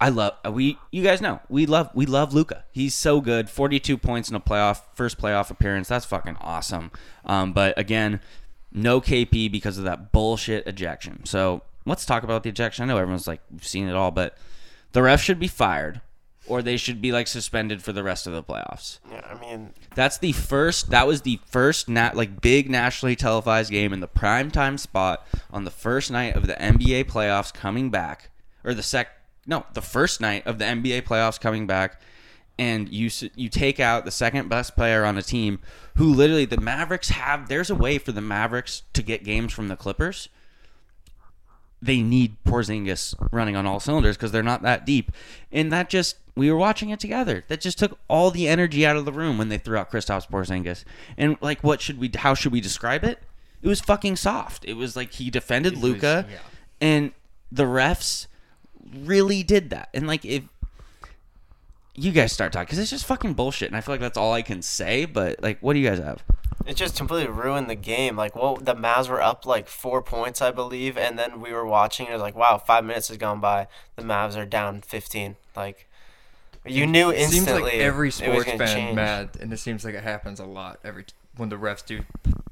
I 0.00 0.08
love 0.08 0.34
we. 0.52 0.78
You 0.90 1.02
guys 1.02 1.20
know 1.20 1.40
we 1.48 1.66
love 1.66 1.90
we 1.94 2.06
love 2.06 2.32
Luka. 2.32 2.64
He's 2.72 2.94
so 2.94 3.20
good. 3.20 3.50
42 3.50 3.98
points 3.98 4.30
in 4.30 4.34
a 4.34 4.40
playoff 4.40 4.80
first 4.94 5.18
playoff 5.18 5.50
appearance. 5.50 5.88
That's 5.88 6.06
fucking 6.06 6.36
awesome. 6.40 6.90
Um, 7.24 7.52
but 7.52 7.78
again, 7.78 8.20
no 8.72 9.00
KP 9.00 9.50
because 9.52 9.78
of 9.78 9.84
that 9.84 10.10
bullshit 10.10 10.66
ejection. 10.66 11.26
So 11.26 11.62
let's 11.84 12.06
talk 12.06 12.22
about 12.22 12.44
the 12.44 12.48
ejection. 12.48 12.84
I 12.84 12.86
know 12.86 12.98
everyone's 12.98 13.26
like 13.26 13.42
we've 13.50 13.66
seen 13.66 13.88
it 13.88 13.94
all, 13.94 14.10
but 14.10 14.38
the 14.92 15.02
ref 15.02 15.22
should 15.22 15.38
be 15.38 15.48
fired, 15.48 16.00
or 16.46 16.62
they 16.62 16.76
should 16.76 17.00
be 17.00 17.12
like 17.12 17.26
suspended 17.26 17.82
for 17.82 17.92
the 17.92 18.02
rest 18.02 18.26
of 18.26 18.32
the 18.32 18.42
playoffs. 18.42 18.98
Yeah, 19.10 19.24
I 19.28 19.40
mean, 19.40 19.72
That's 19.94 20.18
the 20.18 20.32
first. 20.32 20.90
That 20.90 21.06
was 21.06 21.22
the 21.22 21.40
first 21.46 21.88
nat 21.88 22.16
like 22.16 22.40
big 22.40 22.70
nationally 22.70 23.16
televised 23.16 23.70
game 23.70 23.92
in 23.92 24.00
the 24.00 24.08
prime 24.08 24.50
time 24.50 24.78
spot 24.78 25.26
on 25.50 25.64
the 25.64 25.70
first 25.70 26.10
night 26.10 26.34
of 26.34 26.46
the 26.46 26.54
NBA 26.54 27.04
playoffs 27.04 27.52
coming 27.52 27.90
back, 27.90 28.30
or 28.64 28.74
the 28.74 28.82
sec. 28.82 29.08
No, 29.46 29.64
the 29.74 29.82
first 29.82 30.20
night 30.20 30.46
of 30.46 30.58
the 30.58 30.64
NBA 30.64 31.02
playoffs 31.02 31.40
coming 31.40 31.66
back, 31.66 32.00
and 32.58 32.88
you 32.88 33.10
you 33.34 33.48
take 33.48 33.80
out 33.80 34.04
the 34.04 34.10
second 34.10 34.48
best 34.48 34.74
player 34.74 35.04
on 35.04 35.16
a 35.16 35.22
team, 35.22 35.60
who 35.96 36.12
literally 36.12 36.44
the 36.44 36.60
Mavericks 36.60 37.10
have. 37.10 37.48
There's 37.48 37.70
a 37.70 37.74
way 37.74 37.98
for 37.98 38.12
the 38.12 38.20
Mavericks 38.20 38.82
to 38.92 39.02
get 39.02 39.24
games 39.24 39.52
from 39.52 39.68
the 39.68 39.76
Clippers. 39.76 40.28
They 41.82 42.02
need 42.02 42.36
Porzingis 42.44 43.14
running 43.32 43.56
on 43.56 43.66
all 43.66 43.80
cylinders 43.80 44.16
because 44.16 44.32
they're 44.32 44.42
not 44.42 44.62
that 44.62 44.84
deep, 44.84 45.12
and 45.50 45.72
that 45.72 45.88
just 45.88 46.16
we 46.36 46.50
were 46.50 46.58
watching 46.58 46.90
it 46.90 47.00
together. 47.00 47.44
That 47.48 47.60
just 47.60 47.78
took 47.78 47.98
all 48.08 48.30
the 48.30 48.48
energy 48.48 48.84
out 48.84 48.96
of 48.96 49.04
the 49.04 49.12
room 49.12 49.38
when 49.38 49.48
they 49.48 49.58
threw 49.58 49.78
out 49.78 49.90
Kristaps 49.90 50.28
Porzingis. 50.28 50.84
And 51.16 51.36
like, 51.40 51.62
what 51.62 51.80
should 51.80 51.98
we? 51.98 52.10
How 52.14 52.34
should 52.34 52.52
we 52.52 52.60
describe 52.60 53.04
it? 53.04 53.18
It 53.62 53.68
was 53.68 53.80
fucking 53.80 54.16
soft. 54.16 54.64
It 54.64 54.74
was 54.74 54.96
like 54.96 55.12
he 55.12 55.30
defended 55.30 55.76
Luka, 55.76 56.26
yeah. 56.30 56.38
and 56.80 57.12
the 57.50 57.64
refs 57.64 58.26
really 58.94 59.42
did 59.42 59.70
that. 59.70 59.88
And 59.92 60.06
like, 60.06 60.24
if 60.24 60.42
you 62.00 62.12
guys 62.12 62.32
start 62.32 62.52
talking, 62.52 62.66
because 62.66 62.78
it's 62.78 62.90
just 62.90 63.06
fucking 63.06 63.34
bullshit, 63.34 63.68
and 63.68 63.76
I 63.76 63.80
feel 63.80 63.92
like 63.92 64.00
that's 64.00 64.18
all 64.18 64.32
I 64.32 64.42
can 64.42 64.62
say. 64.62 65.04
But 65.04 65.42
like, 65.42 65.58
what 65.60 65.74
do 65.74 65.78
you 65.78 65.88
guys 65.88 65.98
have? 65.98 66.22
it 66.66 66.76
just 66.76 66.96
completely 66.96 67.32
ruined 67.32 67.70
the 67.70 67.74
game. 67.74 68.16
Like, 68.16 68.36
well, 68.36 68.56
the 68.56 68.74
Mavs 68.74 69.08
were 69.08 69.20
up 69.20 69.46
like 69.46 69.66
four 69.66 70.02
points, 70.02 70.42
I 70.42 70.50
believe, 70.50 70.96
and 70.96 71.18
then 71.18 71.40
we 71.40 71.52
were 71.52 71.64
watching. 71.66 72.06
And 72.06 72.12
it 72.12 72.16
was 72.16 72.22
like, 72.22 72.36
wow, 72.36 72.58
five 72.58 72.84
minutes 72.84 73.08
has 73.08 73.16
gone 73.16 73.40
by. 73.40 73.66
The 73.96 74.02
Mavs 74.02 74.36
are 74.36 74.46
down 74.46 74.82
15. 74.82 75.36
Like, 75.56 75.88
you 76.64 76.86
knew 76.86 77.12
instantly. 77.12 77.22
It 77.22 77.30
seems 77.30 77.60
like 77.62 77.74
every 77.74 78.10
sports 78.10 78.44
fan 78.44 78.58
change. 78.58 78.96
mad, 78.96 79.30
and 79.40 79.52
it 79.52 79.58
seems 79.58 79.84
like 79.84 79.94
it 79.94 80.02
happens 80.02 80.38
a 80.38 80.44
lot 80.44 80.78
every 80.84 81.04
t- 81.04 81.14
when 81.36 81.48
the 81.48 81.56
refs 81.56 81.84
do, 81.84 82.02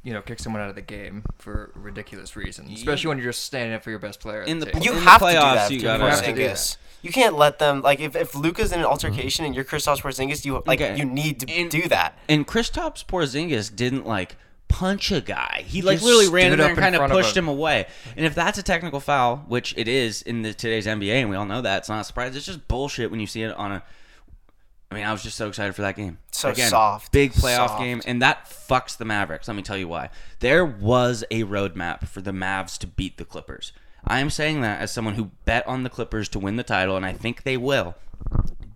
you 0.09 0.15
know, 0.15 0.23
kick 0.23 0.39
someone 0.39 0.63
out 0.63 0.71
of 0.71 0.75
the 0.75 0.81
game 0.81 1.23
for 1.37 1.71
ridiculous 1.75 2.35
reasons, 2.35 2.73
Especially 2.73 3.09
when 3.09 3.19
you're 3.19 3.27
just 3.27 3.45
standing 3.45 3.75
up 3.75 3.85
for 3.85 3.91
your 3.91 3.99
best 3.99 4.21
player. 4.21 4.41
In 4.41 4.59
the 4.59 4.65
the- 4.65 4.81
You 4.81 4.93
In 4.93 5.05
the 5.05 5.11
have 5.11 5.21
to 5.21 5.27
do 5.27 5.33
that. 5.35 5.71
you 5.71 5.81
gotta- 5.83 6.09
have 6.11 6.25
to 6.25 6.33
do 6.33 6.41
Porzingis. 6.49 6.77
You 7.03 7.13
can't 7.13 7.37
let 7.37 7.59
them 7.59 7.83
like 7.83 8.01
if, 8.01 8.17
if 8.17 8.35
Luka's 8.35 8.73
in 8.73 8.79
an 8.79 8.87
uh-huh. 8.87 8.93
altercation 8.93 9.45
and 9.45 9.55
you're 9.55 9.65
Kristaps 9.67 10.01
Porzingis, 10.01 10.47
you 10.47 10.63
like 10.67 10.81
Okay. 10.81 10.97
you 10.97 11.05
need 11.05 11.41
to 11.41 11.53
And- 11.53 11.71
do 11.71 11.89
that. 11.89 12.17
And 12.27 12.47
Kristaps 12.47 13.05
Porzingis 13.05 13.75
didn't 13.77 14.07
like 14.07 14.37
punch 14.69 15.13
a 15.13 15.21
guy. 15.21 15.65
He 15.67 15.83
like 15.83 15.97
just 15.97 16.05
literally 16.07 16.29
ran 16.31 16.47
in 16.47 16.53
stood 16.53 16.59
there 16.61 16.65
up 16.67 16.71
and 16.71 16.79
kind 16.79 16.95
of 16.95 17.01
front 17.01 17.13
of 17.13 17.19
pushed 17.19 17.37
him. 17.37 17.45
him 17.45 17.49
away. 17.51 17.87
And 18.17 18.25
if 18.25 18.35
that's 18.35 18.57
a 18.59 18.63
technical 18.63 19.01
foul, 19.01 19.45
which 19.47 19.75
it 19.77 19.89
is 19.89 20.23
in 20.23 20.41
the, 20.41 20.55
today's 20.55 20.87
NBA, 20.87 21.21
and 21.21 21.29
we 21.29 21.37
all 21.37 21.45
know 21.47 21.61
that, 21.61 21.79
it's 21.81 21.89
not 21.91 22.01
a 22.01 22.05
surprise. 22.05 22.35
It's 22.35 22.47
just 22.47 22.67
bullshit 22.67 23.11
when 23.11 23.21
you 23.21 23.27
see 23.27 23.43
it 23.43 23.53
on 23.55 23.73
a. 23.73 23.83
I 24.91 24.95
mean, 24.95 25.05
I 25.05 25.13
was 25.13 25.23
just 25.23 25.37
so 25.37 25.49
excited 25.49 25.75
for 25.75 25.83
that 25.83 25.97
game. 25.97 26.19
So 26.31 26.53
soft. 26.55 27.13
big 27.13 27.33
playoff 27.33 27.69
Soft. 27.69 27.81
game, 27.81 28.01
and 28.07 28.23
that 28.23 28.47
fucks 28.47 28.97
the 28.97 29.05
Mavericks. 29.05 29.47
Let 29.47 29.57
me 29.57 29.63
tell 29.63 29.77
you 29.77 29.89
why. 29.89 30.09
There 30.41 30.65
was 30.65 31.25
a 31.31 31.45
roadmap 31.45 32.09
for 32.09 32.23
the 32.23 32.31
Mavs 32.31 32.79
to 32.79 32.87
beat 32.87 33.19
the 33.19 33.27
Clippers. 33.27 33.73
I 34.07 34.21
am 34.21 34.31
saying 34.31 34.63
that 34.63 34.81
as 34.81 34.91
someone 34.91 35.15
who 35.15 35.31
bet 35.45 35.67
on 35.67 35.83
the 35.83 35.91
Clippers 35.91 36.29
to 36.31 36.39
win 36.39 36.57
the 36.57 36.63
title, 36.63 36.97
and 36.97 37.05
I 37.05 37.13
think 37.13 37.43
they 37.43 37.59
will. 37.59 37.97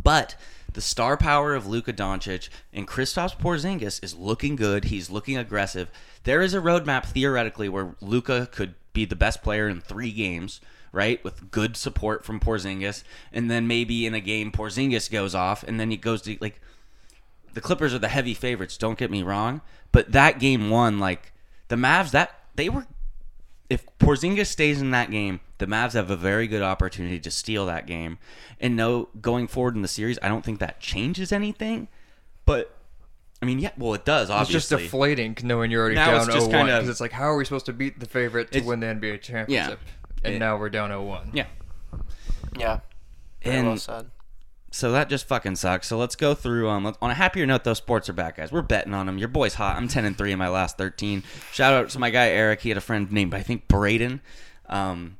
But 0.02 0.34
the 0.74 0.80
star 0.82 1.16
power 1.16 1.54
of 1.54 1.66
Luka 1.66 1.92
Doncic 1.92 2.48
and 2.72 2.86
Kristaps 2.86 3.36
Porzingis 3.36 4.02
is 4.02 4.14
looking 4.14 4.56
good. 4.56 4.84
He's 4.86 5.10
looking 5.10 5.38
aggressive. 5.38 5.90
There 6.24 6.42
is 6.42 6.52
a 6.54 6.60
roadmap 6.60 7.06
theoretically 7.06 7.68
where 7.68 7.94
Luka 8.00 8.48
could 8.50 8.74
be 8.92 9.04
the 9.04 9.16
best 9.16 9.42
player 9.42 9.68
in 9.68 9.80
three 9.80 10.12
games, 10.12 10.60
right? 10.92 11.22
With 11.24 11.50
good 11.50 11.76
support 11.76 12.24
from 12.24 12.38
Porzingis, 12.38 13.02
and 13.32 13.50
then 13.50 13.66
maybe 13.66 14.06
in 14.06 14.14
a 14.14 14.20
game 14.20 14.52
Porzingis 14.52 15.10
goes 15.10 15.34
off, 15.34 15.62
and 15.62 15.80
then 15.80 15.90
he 15.90 15.96
goes 15.96 16.22
to 16.22 16.36
like 16.40 16.60
the 17.54 17.60
Clippers 17.60 17.92
are 17.92 17.98
the 17.98 18.08
heavy 18.08 18.34
favorites. 18.34 18.76
Don't 18.76 18.98
get 18.98 19.10
me 19.10 19.22
wrong, 19.22 19.60
but 19.90 20.12
that 20.12 20.38
game 20.38 20.70
one, 20.70 20.98
like 20.98 21.32
the 21.68 21.76
Mavs, 21.76 22.10
that 22.12 22.38
they 22.54 22.68
were. 22.68 22.86
If 23.70 23.86
Porzingis 23.98 24.48
stays 24.48 24.82
in 24.82 24.90
that 24.90 25.10
game, 25.10 25.40
the 25.56 25.66
Mavs 25.66 25.94
have 25.94 26.10
a 26.10 26.16
very 26.16 26.46
good 26.46 26.60
opportunity 26.60 27.18
to 27.20 27.30
steal 27.30 27.64
that 27.66 27.86
game. 27.86 28.18
And 28.60 28.76
no, 28.76 29.08
going 29.20 29.48
forward 29.48 29.76
in 29.76 29.80
the 29.82 29.88
series, 29.88 30.18
I 30.22 30.28
don't 30.28 30.44
think 30.44 30.60
that 30.60 30.78
changes 30.78 31.32
anything. 31.32 31.88
But 32.44 32.76
I 33.40 33.46
mean, 33.46 33.58
yeah, 33.58 33.70
well, 33.76 33.94
it 33.94 34.04
does 34.04 34.30
Obviously, 34.30 34.56
It's 34.56 34.68
just 34.68 34.82
deflating 34.82 35.36
knowing 35.42 35.70
you're 35.70 35.80
already 35.80 35.96
Now 35.96 36.18
down 36.18 36.28
it's 36.28 36.44
0-1 36.44 36.50
kinda- 36.50 36.64
because 36.76 36.88
it's 36.88 37.00
like 37.00 37.12
how 37.12 37.24
are 37.24 37.36
we 37.36 37.44
supposed 37.44 37.66
to 37.66 37.72
beat 37.72 37.98
the 37.98 38.06
favorite 38.06 38.52
to 38.52 38.60
win 38.60 38.80
the 38.80 38.86
NBA 38.86 39.20
championship? 39.22 39.80
And 40.24 40.34
It- 40.34 40.38
now 40.38 40.56
we're 40.56 40.70
down 40.70 40.90
0-1. 40.90 41.30
yeah, 41.32 41.46
Yeah. 42.56 42.80
Very 43.42 43.56
and 43.56 43.66
well 43.68 43.76
said. 43.76 44.10
so 44.70 44.92
that 44.92 45.08
just 45.08 45.26
fucking 45.26 45.56
sucks. 45.56 45.88
So 45.88 45.98
let's 45.98 46.14
go 46.14 46.32
through. 46.34 46.68
Um, 46.68 46.84
let's, 46.84 46.98
on 47.02 47.10
a 47.10 47.14
happier 47.14 47.44
note, 47.46 47.64
though, 47.64 47.74
sports 47.74 48.08
are 48.08 48.12
back, 48.12 48.36
guys. 48.36 48.52
We're 48.52 48.62
betting 48.62 48.94
on 48.94 49.06
them. 49.06 49.18
Your 49.18 49.28
boy's 49.28 49.54
hot. 49.54 49.76
I'm 49.76 49.88
ten 49.88 50.04
and 50.04 50.16
three 50.16 50.30
in 50.32 50.38
my 50.38 50.48
last 50.48 50.78
thirteen. 50.78 51.24
Shout 51.52 51.72
out 51.74 51.88
to 51.90 51.98
my 51.98 52.10
guy 52.10 52.28
Eric. 52.28 52.60
He 52.60 52.68
had 52.68 52.78
a 52.78 52.82
friend 52.82 53.10
named 53.10 53.34
I 53.34 53.42
think 53.42 53.66
Braden. 53.66 54.20
Um, 54.68 55.16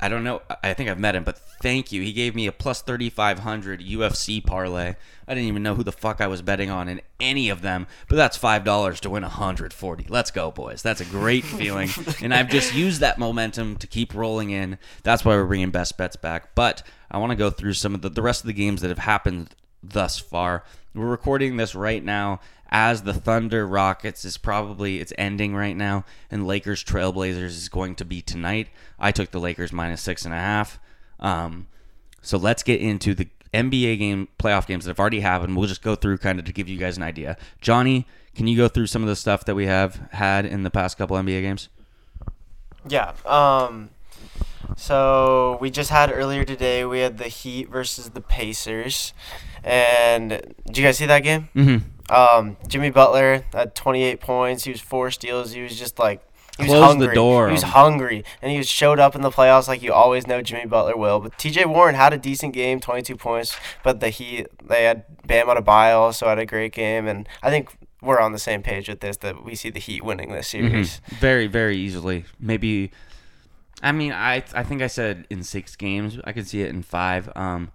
I 0.00 0.08
don't 0.08 0.24
know. 0.24 0.40
I 0.64 0.72
think 0.74 0.88
I've 0.88 0.98
met 0.98 1.14
him, 1.14 1.24
but 1.24 1.38
thank 1.62 1.92
you. 1.92 2.02
He 2.02 2.12
gave 2.12 2.34
me 2.34 2.46
a 2.46 2.52
plus 2.52 2.82
3,500 2.82 3.80
UFC 3.80 4.44
parlay. 4.44 4.96
I 5.26 5.34
didn't 5.34 5.48
even 5.48 5.62
know 5.62 5.76
who 5.76 5.84
the 5.84 5.92
fuck 5.92 6.20
I 6.20 6.26
was 6.26 6.42
betting 6.42 6.68
on 6.68 6.88
in 6.88 7.00
any 7.20 7.48
of 7.48 7.62
them, 7.62 7.86
but 8.08 8.16
that's 8.16 8.36
$5 8.36 9.00
to 9.00 9.10
win 9.10 9.22
140. 9.22 10.06
Let's 10.08 10.30
go, 10.30 10.50
boys. 10.50 10.82
That's 10.82 11.00
a 11.00 11.06
great 11.06 11.44
feeling. 11.44 11.88
and 12.20 12.34
I've 12.34 12.50
just 12.50 12.74
used 12.74 13.00
that 13.00 13.18
momentum 13.18 13.76
to 13.76 13.86
keep 13.86 14.14
rolling 14.14 14.50
in. 14.50 14.78
That's 15.04 15.24
why 15.24 15.36
we're 15.36 15.46
bringing 15.46 15.70
best 15.70 15.96
bets 15.96 16.16
back. 16.16 16.54
But 16.54 16.82
I 17.10 17.18
want 17.18 17.30
to 17.30 17.36
go 17.36 17.50
through 17.50 17.74
some 17.74 17.94
of 17.94 18.02
the, 18.02 18.10
the 18.10 18.22
rest 18.22 18.42
of 18.42 18.46
the 18.48 18.52
games 18.52 18.82
that 18.82 18.88
have 18.88 18.98
happened 18.98 19.54
thus 19.82 20.18
far. 20.18 20.64
We're 20.94 21.06
recording 21.06 21.56
this 21.56 21.74
right 21.74 22.04
now 22.04 22.40
as 22.68 23.02
the 23.02 23.14
Thunder 23.14 23.66
Rockets 23.66 24.24
is 24.24 24.38
probably 24.38 24.98
it's 24.98 25.12
ending 25.18 25.54
right 25.54 25.76
now, 25.76 26.04
and 26.30 26.46
Lakers 26.46 26.82
Trailblazers 26.82 27.44
is 27.44 27.68
going 27.68 27.94
to 27.96 28.04
be 28.04 28.22
tonight. 28.22 28.68
I 28.98 29.12
took 29.12 29.30
the 29.30 29.40
Lakers 29.40 29.72
minus 29.72 30.00
six 30.00 30.24
and 30.24 30.34
a 30.34 30.38
half. 30.38 30.80
Um, 31.22 31.68
so 32.20 32.36
let's 32.36 32.62
get 32.62 32.80
into 32.80 33.14
the 33.14 33.28
NBA 33.54 33.98
game 33.98 34.28
playoff 34.38 34.66
games 34.66 34.84
that 34.84 34.90
have 34.90 35.00
already 35.00 35.20
happened. 35.20 35.56
We'll 35.56 35.68
just 35.68 35.82
go 35.82 35.94
through 35.94 36.18
kind 36.18 36.38
of 36.38 36.44
to 36.44 36.52
give 36.52 36.68
you 36.68 36.78
guys 36.78 36.96
an 36.96 37.02
idea. 37.02 37.38
Johnny, 37.60 38.06
can 38.34 38.46
you 38.46 38.56
go 38.56 38.68
through 38.68 38.86
some 38.88 39.02
of 39.02 39.08
the 39.08 39.16
stuff 39.16 39.44
that 39.44 39.54
we 39.54 39.66
have 39.66 40.08
had 40.12 40.44
in 40.44 40.62
the 40.62 40.70
past 40.70 40.98
couple 40.98 41.16
NBA 41.16 41.42
games? 41.42 41.68
Yeah. 42.88 43.12
Um. 43.24 43.90
So 44.76 45.58
we 45.60 45.70
just 45.70 45.90
had 45.90 46.10
earlier 46.12 46.44
today. 46.44 46.84
We 46.84 47.00
had 47.00 47.18
the 47.18 47.28
Heat 47.28 47.68
versus 47.68 48.10
the 48.10 48.20
Pacers, 48.20 49.12
and 49.62 50.30
did 50.66 50.78
you 50.78 50.84
guys 50.84 50.96
see 50.96 51.06
that 51.06 51.22
game? 51.22 51.48
Mm-hmm. 51.54 52.14
Um, 52.14 52.56
Jimmy 52.68 52.90
Butler 52.90 53.44
had 53.52 53.74
28 53.74 54.20
points. 54.20 54.64
He 54.64 54.70
was 54.70 54.80
four 54.80 55.10
steals. 55.10 55.52
He 55.52 55.62
was 55.62 55.78
just 55.78 55.98
like 55.98 56.22
he 56.58 56.64
was 56.64 56.68
Close 56.70 56.80
the 56.80 56.86
hungry. 56.86 57.14
door. 57.14 57.46
He 57.48 57.52
was 57.52 57.62
hungry, 57.62 58.24
and 58.42 58.52
he 58.52 58.62
showed 58.62 58.98
up 59.00 59.14
in 59.14 59.22
the 59.22 59.30
playoffs 59.30 59.68
like 59.68 59.82
you 59.82 59.92
always 59.92 60.26
know 60.26 60.42
Jimmy 60.42 60.66
Butler 60.66 60.96
will. 60.96 61.18
But 61.20 61.38
T.J. 61.38 61.64
Warren 61.64 61.94
had 61.94 62.12
a 62.12 62.18
decent 62.18 62.52
game, 62.52 62.78
22 62.80 63.16
points. 63.16 63.56
But 63.82 64.00
the 64.00 64.10
Heat, 64.10 64.48
they 64.62 64.84
had 64.84 65.04
Bam 65.26 65.46
Adebayo 65.46 65.96
also 65.98 66.28
had 66.28 66.38
a 66.38 66.46
great 66.46 66.72
game, 66.72 67.06
and 67.08 67.28
I 67.42 67.50
think 67.50 67.76
we're 68.02 68.18
on 68.20 68.32
the 68.32 68.38
same 68.38 68.62
page 68.62 68.88
with 68.88 69.00
this 69.00 69.16
that 69.18 69.44
we 69.44 69.54
see 69.54 69.70
the 69.70 69.78
Heat 69.80 70.04
winning 70.04 70.30
this 70.32 70.48
series. 70.48 71.00
Mhm. 71.10 71.18
Very, 71.18 71.46
very 71.46 71.76
easily. 71.78 72.24
Maybe. 72.38 72.90
I 73.82 73.92
mean, 73.92 74.12
I 74.12 74.44
I 74.54 74.62
think 74.62 74.82
I 74.82 74.86
said 74.88 75.26
in 75.30 75.42
six 75.42 75.74
games. 75.74 76.18
I 76.24 76.32
could 76.32 76.46
see 76.46 76.60
it 76.62 76.68
in 76.68 76.82
five. 76.82 77.30
Um, 77.34 77.70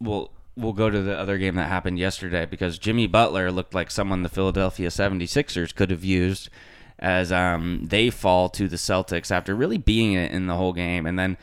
we'll 0.00 0.30
we'll 0.56 0.72
go 0.72 0.90
to 0.90 1.00
the 1.02 1.16
other 1.18 1.38
game 1.38 1.54
that 1.56 1.68
happened 1.68 1.98
yesterday 1.98 2.46
because 2.46 2.78
Jimmy 2.78 3.06
Butler 3.06 3.50
looked 3.50 3.74
like 3.74 3.90
someone 3.90 4.22
the 4.22 4.28
Philadelphia 4.28 4.88
76ers 4.88 5.74
could 5.74 5.90
have 5.90 6.02
used 6.04 6.48
as 6.98 7.30
um 7.30 7.84
they 7.84 8.08
fall 8.10 8.48
to 8.48 8.68
the 8.68 8.76
Celtics 8.76 9.30
after 9.30 9.54
really 9.54 9.78
being 9.78 10.14
it 10.14 10.32
in 10.32 10.46
the 10.46 10.54
whole 10.54 10.72
game 10.72 11.06
and 11.06 11.18
then 11.18 11.36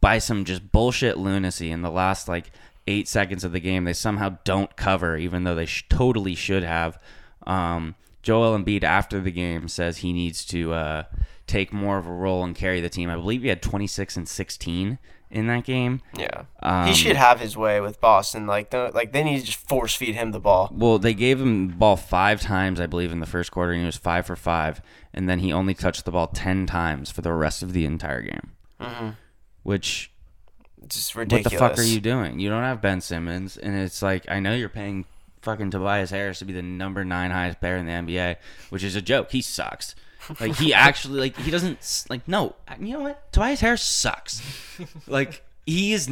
by 0.00 0.18
some 0.18 0.44
just 0.44 0.72
bullshit 0.72 1.18
lunacy 1.18 1.70
in 1.70 1.82
the 1.82 1.90
last 1.90 2.28
like 2.28 2.50
eight 2.86 3.08
seconds 3.08 3.44
of 3.44 3.52
the 3.52 3.60
game 3.60 3.84
they 3.84 3.92
somehow 3.92 4.36
don't 4.44 4.76
cover 4.76 5.16
even 5.16 5.44
though 5.44 5.54
they 5.54 5.66
sh- 5.66 5.84
totally 5.88 6.34
should 6.34 6.62
have 6.62 6.98
um, 7.46 7.94
Joel 8.22 8.58
Embiid 8.58 8.82
after 8.82 9.20
the 9.20 9.30
game 9.30 9.68
says 9.68 9.98
he 9.98 10.12
needs 10.12 10.44
to 10.46 10.72
uh, 10.72 11.02
take 11.46 11.72
more 11.72 11.98
of 11.98 12.06
a 12.06 12.12
role 12.12 12.42
and 12.42 12.56
carry 12.56 12.80
the 12.80 12.88
team. 12.88 13.10
I 13.10 13.16
believe 13.16 13.42
he 13.42 13.48
had 13.48 13.60
26 13.62 14.16
and 14.16 14.28
16 14.28 14.98
in 15.34 15.46
that 15.48 15.64
game. 15.64 16.00
Yeah, 16.16 16.44
Um, 16.62 16.86
he 16.86 16.94
should 16.94 17.16
have 17.16 17.40
his 17.40 17.56
way 17.56 17.80
with 17.80 18.00
Boston. 18.00 18.46
Like, 18.46 18.70
the, 18.70 18.90
like 18.94 19.12
they 19.12 19.22
need 19.24 19.40
to 19.40 19.44
just 19.46 19.58
force 19.68 19.94
feed 19.94 20.14
him 20.14 20.30
the 20.30 20.40
ball. 20.40 20.70
Well, 20.72 20.98
they 20.98 21.12
gave 21.12 21.40
him 21.40 21.68
the 21.68 21.74
ball 21.74 21.96
five 21.96 22.40
times, 22.40 22.80
I 22.80 22.86
believe, 22.86 23.12
in 23.12 23.20
the 23.20 23.26
first 23.26 23.50
quarter, 23.50 23.72
and 23.72 23.80
he 23.80 23.86
was 23.86 23.96
five 23.96 24.26
for 24.26 24.36
five. 24.36 24.80
And 25.12 25.28
then 25.28 25.40
he 25.40 25.52
only 25.52 25.74
touched 25.74 26.04
the 26.04 26.10
ball 26.12 26.28
10 26.28 26.66
times 26.66 27.10
for 27.10 27.20
the 27.20 27.32
rest 27.32 27.62
of 27.62 27.72
the 27.72 27.84
entire 27.84 28.22
game. 28.22 29.16
Which, 29.62 30.10
It's 30.82 30.96
just 30.96 31.16
what 31.16 31.28
the 31.28 31.50
fuck 31.50 31.78
are 31.78 31.82
you 31.82 32.00
doing? 32.00 32.38
You 32.38 32.48
don't 32.50 32.62
have 32.62 32.80
Ben 32.82 33.00
Simmons, 33.00 33.56
and 33.56 33.74
it's 33.76 34.02
like, 34.02 34.24
I 34.28 34.40
know 34.40 34.54
you're 34.54 34.68
paying 34.68 35.04
fucking 35.42 35.70
Tobias 35.70 36.10
Harris 36.10 36.38
to 36.40 36.44
be 36.44 36.52
the 36.52 36.62
number 36.62 37.04
nine 37.04 37.30
highest 37.30 37.60
player 37.60 37.76
in 37.76 37.86
the 37.86 37.92
NBA, 37.92 38.36
which 38.70 38.82
is 38.82 38.96
a 38.96 39.02
joke. 39.02 39.30
He 39.30 39.40
sucks. 39.42 39.94
Like, 40.40 40.56
he 40.56 40.72
actually, 40.72 41.20
like, 41.20 41.36
he 41.36 41.50
doesn't, 41.50 42.04
like, 42.08 42.26
no, 42.28 42.54
you 42.80 42.94
know 42.94 43.00
what? 43.00 43.32
Tobias 43.32 43.60
Harris 43.60 43.82
sucks. 43.82 44.40
Like, 45.06 45.42
he 45.66 45.92
is, 45.92 46.10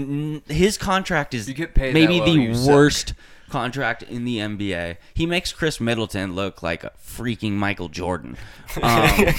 his 0.48 0.78
contract 0.78 1.34
is 1.34 1.48
You 1.48 1.54
get 1.54 1.74
paid 1.74 1.94
maybe 1.94 2.20
low, 2.20 2.26
the 2.26 2.32
you 2.32 2.54
suck. 2.54 2.68
worst 2.72 3.14
contract 3.50 4.02
in 4.04 4.24
the 4.24 4.38
NBA. 4.38 4.96
He 5.14 5.26
makes 5.26 5.52
Khris 5.52 5.80
Middleton 5.80 6.34
look 6.34 6.62
like 6.62 6.84
a 6.84 6.92
freaking 7.04 7.52
Michael 7.52 7.88
Jordan. 7.88 8.36
Um, 8.82 9.34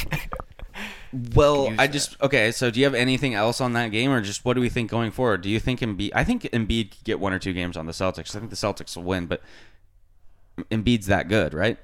well, 1.36 1.68
I 1.78 1.86
that. 1.88 1.92
just 1.92 2.20
okay. 2.22 2.52
So, 2.52 2.72
do 2.72 2.80
you 2.80 2.86
have 2.86 2.96
anything 2.96 3.36
else 3.36 3.62
on 3.62 3.74
that 3.74 3.92
game, 3.92 4.10
or 4.12 4.20
just 4.22 4.44
what 4.46 4.54
do 4.56 4.62
we 4.62 4.70
think 4.70 4.90
going 4.90 5.12
forward? 5.12 5.42
Do 5.42 5.50
you 5.50 5.60
think 5.60 5.80
Embiid? 5.82 6.10
I 6.16 6.24
think 6.24 6.42
Embiid 6.44 6.90
could 6.92 7.04
get 7.04 7.20
one 7.20 7.34
or 7.34 7.40
two 7.40 7.54
games 7.54 7.78
on 7.78 7.86
the 7.86 7.92
Celtics. 7.92 8.36
I 8.36 8.40
think 8.40 8.50
the 8.50 8.56
Celtics 8.56 8.96
will 8.96 9.04
win, 9.04 9.28
but 9.28 9.42
Embiid's 10.72 11.06
that 11.08 11.28
good, 11.30 11.54
right? 11.54 11.78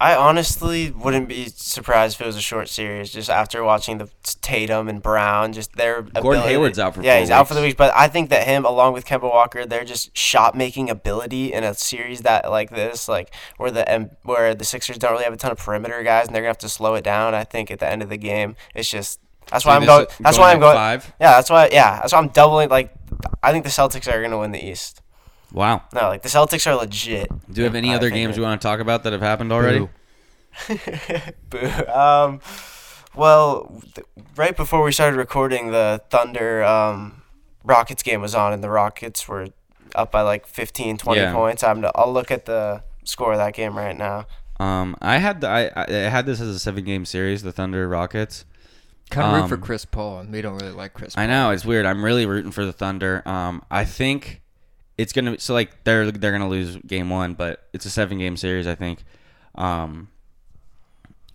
I 0.00 0.16
honestly 0.16 0.90
wouldn't 0.90 1.28
be 1.28 1.46
surprised 1.46 2.16
if 2.16 2.20
it 2.22 2.26
was 2.26 2.36
a 2.36 2.40
short 2.40 2.68
series. 2.68 3.12
Just 3.12 3.30
after 3.30 3.62
watching 3.62 3.98
the 3.98 4.08
Tatum 4.42 4.88
and 4.88 5.00
Brown, 5.00 5.52
just 5.52 5.72
their 5.76 6.02
Gordon 6.02 6.16
ability- 6.16 6.48
Hayward's 6.48 6.78
out 6.78 6.94
for 6.96 7.02
yeah, 7.02 7.20
he's 7.20 7.30
out 7.30 7.46
for 7.46 7.54
the 7.54 7.60
week. 7.60 7.76
But 7.76 7.92
I 7.94 8.08
think 8.08 8.28
that 8.30 8.46
him, 8.46 8.64
along 8.64 8.92
with 8.92 9.06
Kemba 9.06 9.22
Walker, 9.22 9.64
they're 9.64 9.84
just 9.84 10.16
shot 10.16 10.56
making 10.56 10.90
ability 10.90 11.52
in 11.52 11.62
a 11.62 11.74
series 11.74 12.22
that 12.22 12.50
like 12.50 12.70
this, 12.70 13.08
like 13.08 13.32
where 13.56 13.70
the 13.70 14.10
where 14.24 14.54
the 14.54 14.64
Sixers 14.64 14.98
don't 14.98 15.12
really 15.12 15.24
have 15.24 15.32
a 15.32 15.36
ton 15.36 15.52
of 15.52 15.58
perimeter 15.58 16.02
guys, 16.02 16.26
and 16.26 16.34
they're 16.34 16.42
gonna 16.42 16.50
have 16.50 16.58
to 16.58 16.68
slow 16.68 16.96
it 16.96 17.04
down. 17.04 17.34
I 17.34 17.44
think 17.44 17.70
at 17.70 17.78
the 17.78 17.88
end 17.88 18.02
of 18.02 18.08
the 18.08 18.16
game, 18.18 18.56
it's 18.74 18.90
just 18.90 19.20
that's 19.50 19.64
why 19.64 19.76
I'm 19.76 19.84
going. 19.84 20.06
That's 20.20 20.38
why 20.38 20.52
I'm 20.52 20.60
going. 20.60 20.74
five. 20.74 21.06
Yeah, 21.20 21.32
that's 21.32 21.50
why. 21.50 21.68
Yeah, 21.70 22.00
that's 22.00 22.12
why 22.12 22.18
I'm 22.18 22.28
doubling. 22.28 22.68
Like, 22.68 22.92
I 23.42 23.52
think 23.52 23.64
the 23.64 23.70
Celtics 23.70 24.12
are 24.12 24.20
gonna 24.20 24.38
win 24.38 24.50
the 24.52 24.64
East. 24.64 25.02
Wow. 25.54 25.82
No, 25.94 26.08
like 26.08 26.22
the 26.22 26.28
Celtics 26.28 26.66
are 26.66 26.74
legit. 26.74 27.28
Do 27.50 27.60
you 27.60 27.64
have 27.64 27.74
any 27.76 27.94
other 27.94 28.08
think 28.10 28.16
games 28.16 28.34
it- 28.36 28.40
you 28.40 28.42
want 28.44 28.60
to 28.60 28.66
talk 28.66 28.80
about 28.80 29.04
that 29.04 29.12
have 29.14 29.22
happened 29.22 29.52
already? 29.52 29.78
Boo. 29.78 29.88
Boo. 31.50 31.86
Um, 31.92 32.40
well, 33.14 33.80
th- 33.94 34.06
right 34.36 34.56
before 34.56 34.82
we 34.82 34.92
started 34.92 35.16
recording, 35.16 35.70
the 35.70 36.02
Thunder 36.10 36.64
um, 36.64 37.22
Rockets 37.62 38.02
game 38.02 38.20
was 38.20 38.34
on, 38.34 38.52
and 38.52 38.62
the 38.64 38.70
Rockets 38.70 39.28
were 39.28 39.46
up 39.94 40.10
by 40.10 40.22
like 40.22 40.46
15, 40.46 40.98
20 40.98 41.20
Yeah. 41.20 41.32
points. 41.32 41.62
I'm, 41.62 41.84
I'll 41.94 42.12
look 42.12 42.30
at 42.30 42.46
the 42.46 42.82
score 43.04 43.32
of 43.32 43.38
that 43.38 43.54
game 43.54 43.76
right 43.78 43.96
now. 43.96 44.26
Um, 44.58 44.96
I 45.00 45.18
had 45.18 45.40
the, 45.40 45.48
I, 45.48 45.84
I 45.86 45.92
had 46.10 46.26
this 46.26 46.40
as 46.40 46.48
a 46.48 46.58
seven 46.58 46.84
game 46.84 47.04
series, 47.04 47.42
the 47.42 47.52
Thunder 47.52 47.88
Rockets. 47.88 48.44
Kind 49.10 49.26
of 49.28 49.34
root 49.34 49.42
Um, 49.42 49.48
for 49.48 49.56
Chris 49.58 49.84
Paul, 49.84 50.20
and 50.20 50.32
we 50.32 50.40
don't 50.42 50.56
really 50.56 50.72
like 50.72 50.94
Chris. 50.94 51.16
I 51.16 51.26
know 51.26 51.50
it's 51.50 51.64
weird. 51.64 51.86
I'm 51.86 52.04
really 52.04 52.26
rooting 52.26 52.50
for 52.50 52.64
the 52.64 52.72
Thunder. 52.72 53.22
Um, 53.28 53.62
I 53.70 53.84
think 53.84 54.40
it's 54.96 55.12
gonna 55.12 55.38
so 55.38 55.54
like 55.54 55.84
they're 55.84 56.10
they're 56.10 56.32
gonna 56.32 56.48
lose 56.48 56.76
game 56.76 57.10
one, 57.10 57.34
but 57.34 57.66
it's 57.72 57.86
a 57.86 57.90
seven 57.90 58.18
game 58.18 58.36
series. 58.36 58.66
I 58.66 58.74
think. 58.74 59.04
Um, 59.54 60.08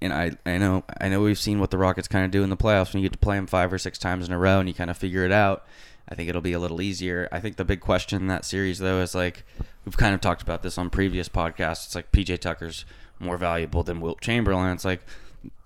and 0.01 0.13
I 0.13 0.31
I 0.45 0.57
know 0.57 0.83
I 0.99 1.09
know 1.09 1.21
we've 1.21 1.39
seen 1.39 1.59
what 1.59 1.71
the 1.71 1.77
Rockets 1.77 2.07
kind 2.07 2.25
of 2.25 2.31
do 2.31 2.43
in 2.43 2.49
the 2.49 2.57
playoffs 2.57 2.93
when 2.93 3.01
you 3.01 3.09
get 3.09 3.13
to 3.13 3.19
play 3.19 3.35
them 3.35 3.47
five 3.47 3.71
or 3.71 3.77
six 3.77 3.97
times 3.97 4.27
in 4.27 4.33
a 4.33 4.39
row 4.39 4.59
and 4.59 4.67
you 4.67 4.73
kind 4.73 4.89
of 4.89 4.97
figure 4.97 5.25
it 5.25 5.31
out. 5.31 5.65
I 6.07 6.15
think 6.15 6.27
it'll 6.27 6.41
be 6.41 6.53
a 6.53 6.59
little 6.59 6.81
easier. 6.81 7.29
I 7.31 7.39
think 7.39 7.57
the 7.57 7.65
big 7.65 7.81
question 7.81 8.21
in 8.21 8.27
that 8.27 8.45
series 8.45 8.79
though 8.79 9.01
is 9.01 9.13
like 9.13 9.43
we've 9.85 9.97
kind 9.97 10.15
of 10.15 10.21
talked 10.21 10.41
about 10.41 10.63
this 10.63 10.77
on 10.77 10.89
previous 10.89 11.29
podcasts. 11.29 11.85
It's 11.85 11.95
like 11.95 12.11
PJ 12.11 12.39
Tucker's 12.39 12.85
more 13.19 13.37
valuable 13.37 13.83
than 13.83 14.01
Wilt 14.01 14.21
Chamberlain. 14.21 14.73
It's 14.73 14.85
like 14.85 15.01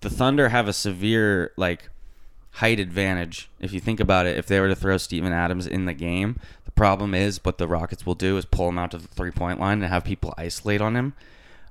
the 0.02 0.10
Thunder 0.10 0.50
have 0.50 0.68
a 0.68 0.74
severe 0.74 1.52
like 1.56 1.90
height 2.52 2.80
advantage. 2.80 3.50
If 3.60 3.74
you 3.74 3.80
think 3.80 4.00
about 4.00 4.26
it, 4.26 4.38
if 4.38 4.48
they 4.48 4.60
were 4.60 4.68
to 4.68 4.76
throw 4.76 4.98
Steven 4.98 5.32
Adams 5.32 5.66
in 5.66 5.86
the 5.86 5.94
game, 5.94 6.40
problem 6.76 7.14
is 7.14 7.40
what 7.44 7.58
the 7.58 7.68
Rockets 7.68 8.06
will 8.06 8.16
do 8.16 8.38
is 8.38 8.46
pull 8.46 8.70
him 8.70 8.78
out 8.78 8.92
to 8.92 8.98
the 8.98 9.08
three 9.08 9.32
point 9.32 9.60
line 9.60 9.82
and 9.82 9.92
have 9.92 10.04
people 10.04 10.34
isolate 10.38 10.82
on 10.82 10.96
him. 10.96 11.14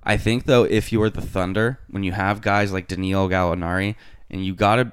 I 0.05 0.17
think 0.17 0.45
though, 0.45 0.65
if 0.65 0.93
you 0.93 1.03
are 1.03 1.11
the 1.11 1.21
Thunder, 1.21 1.79
when 1.89 2.03
you 2.03 2.13
have 2.13 2.41
guys 2.41 2.73
like 2.73 2.89
Danilo 2.89 3.29
Gallinari, 3.29 3.95
and 4.31 4.45
you 4.45 4.55
gotta, 4.55 4.93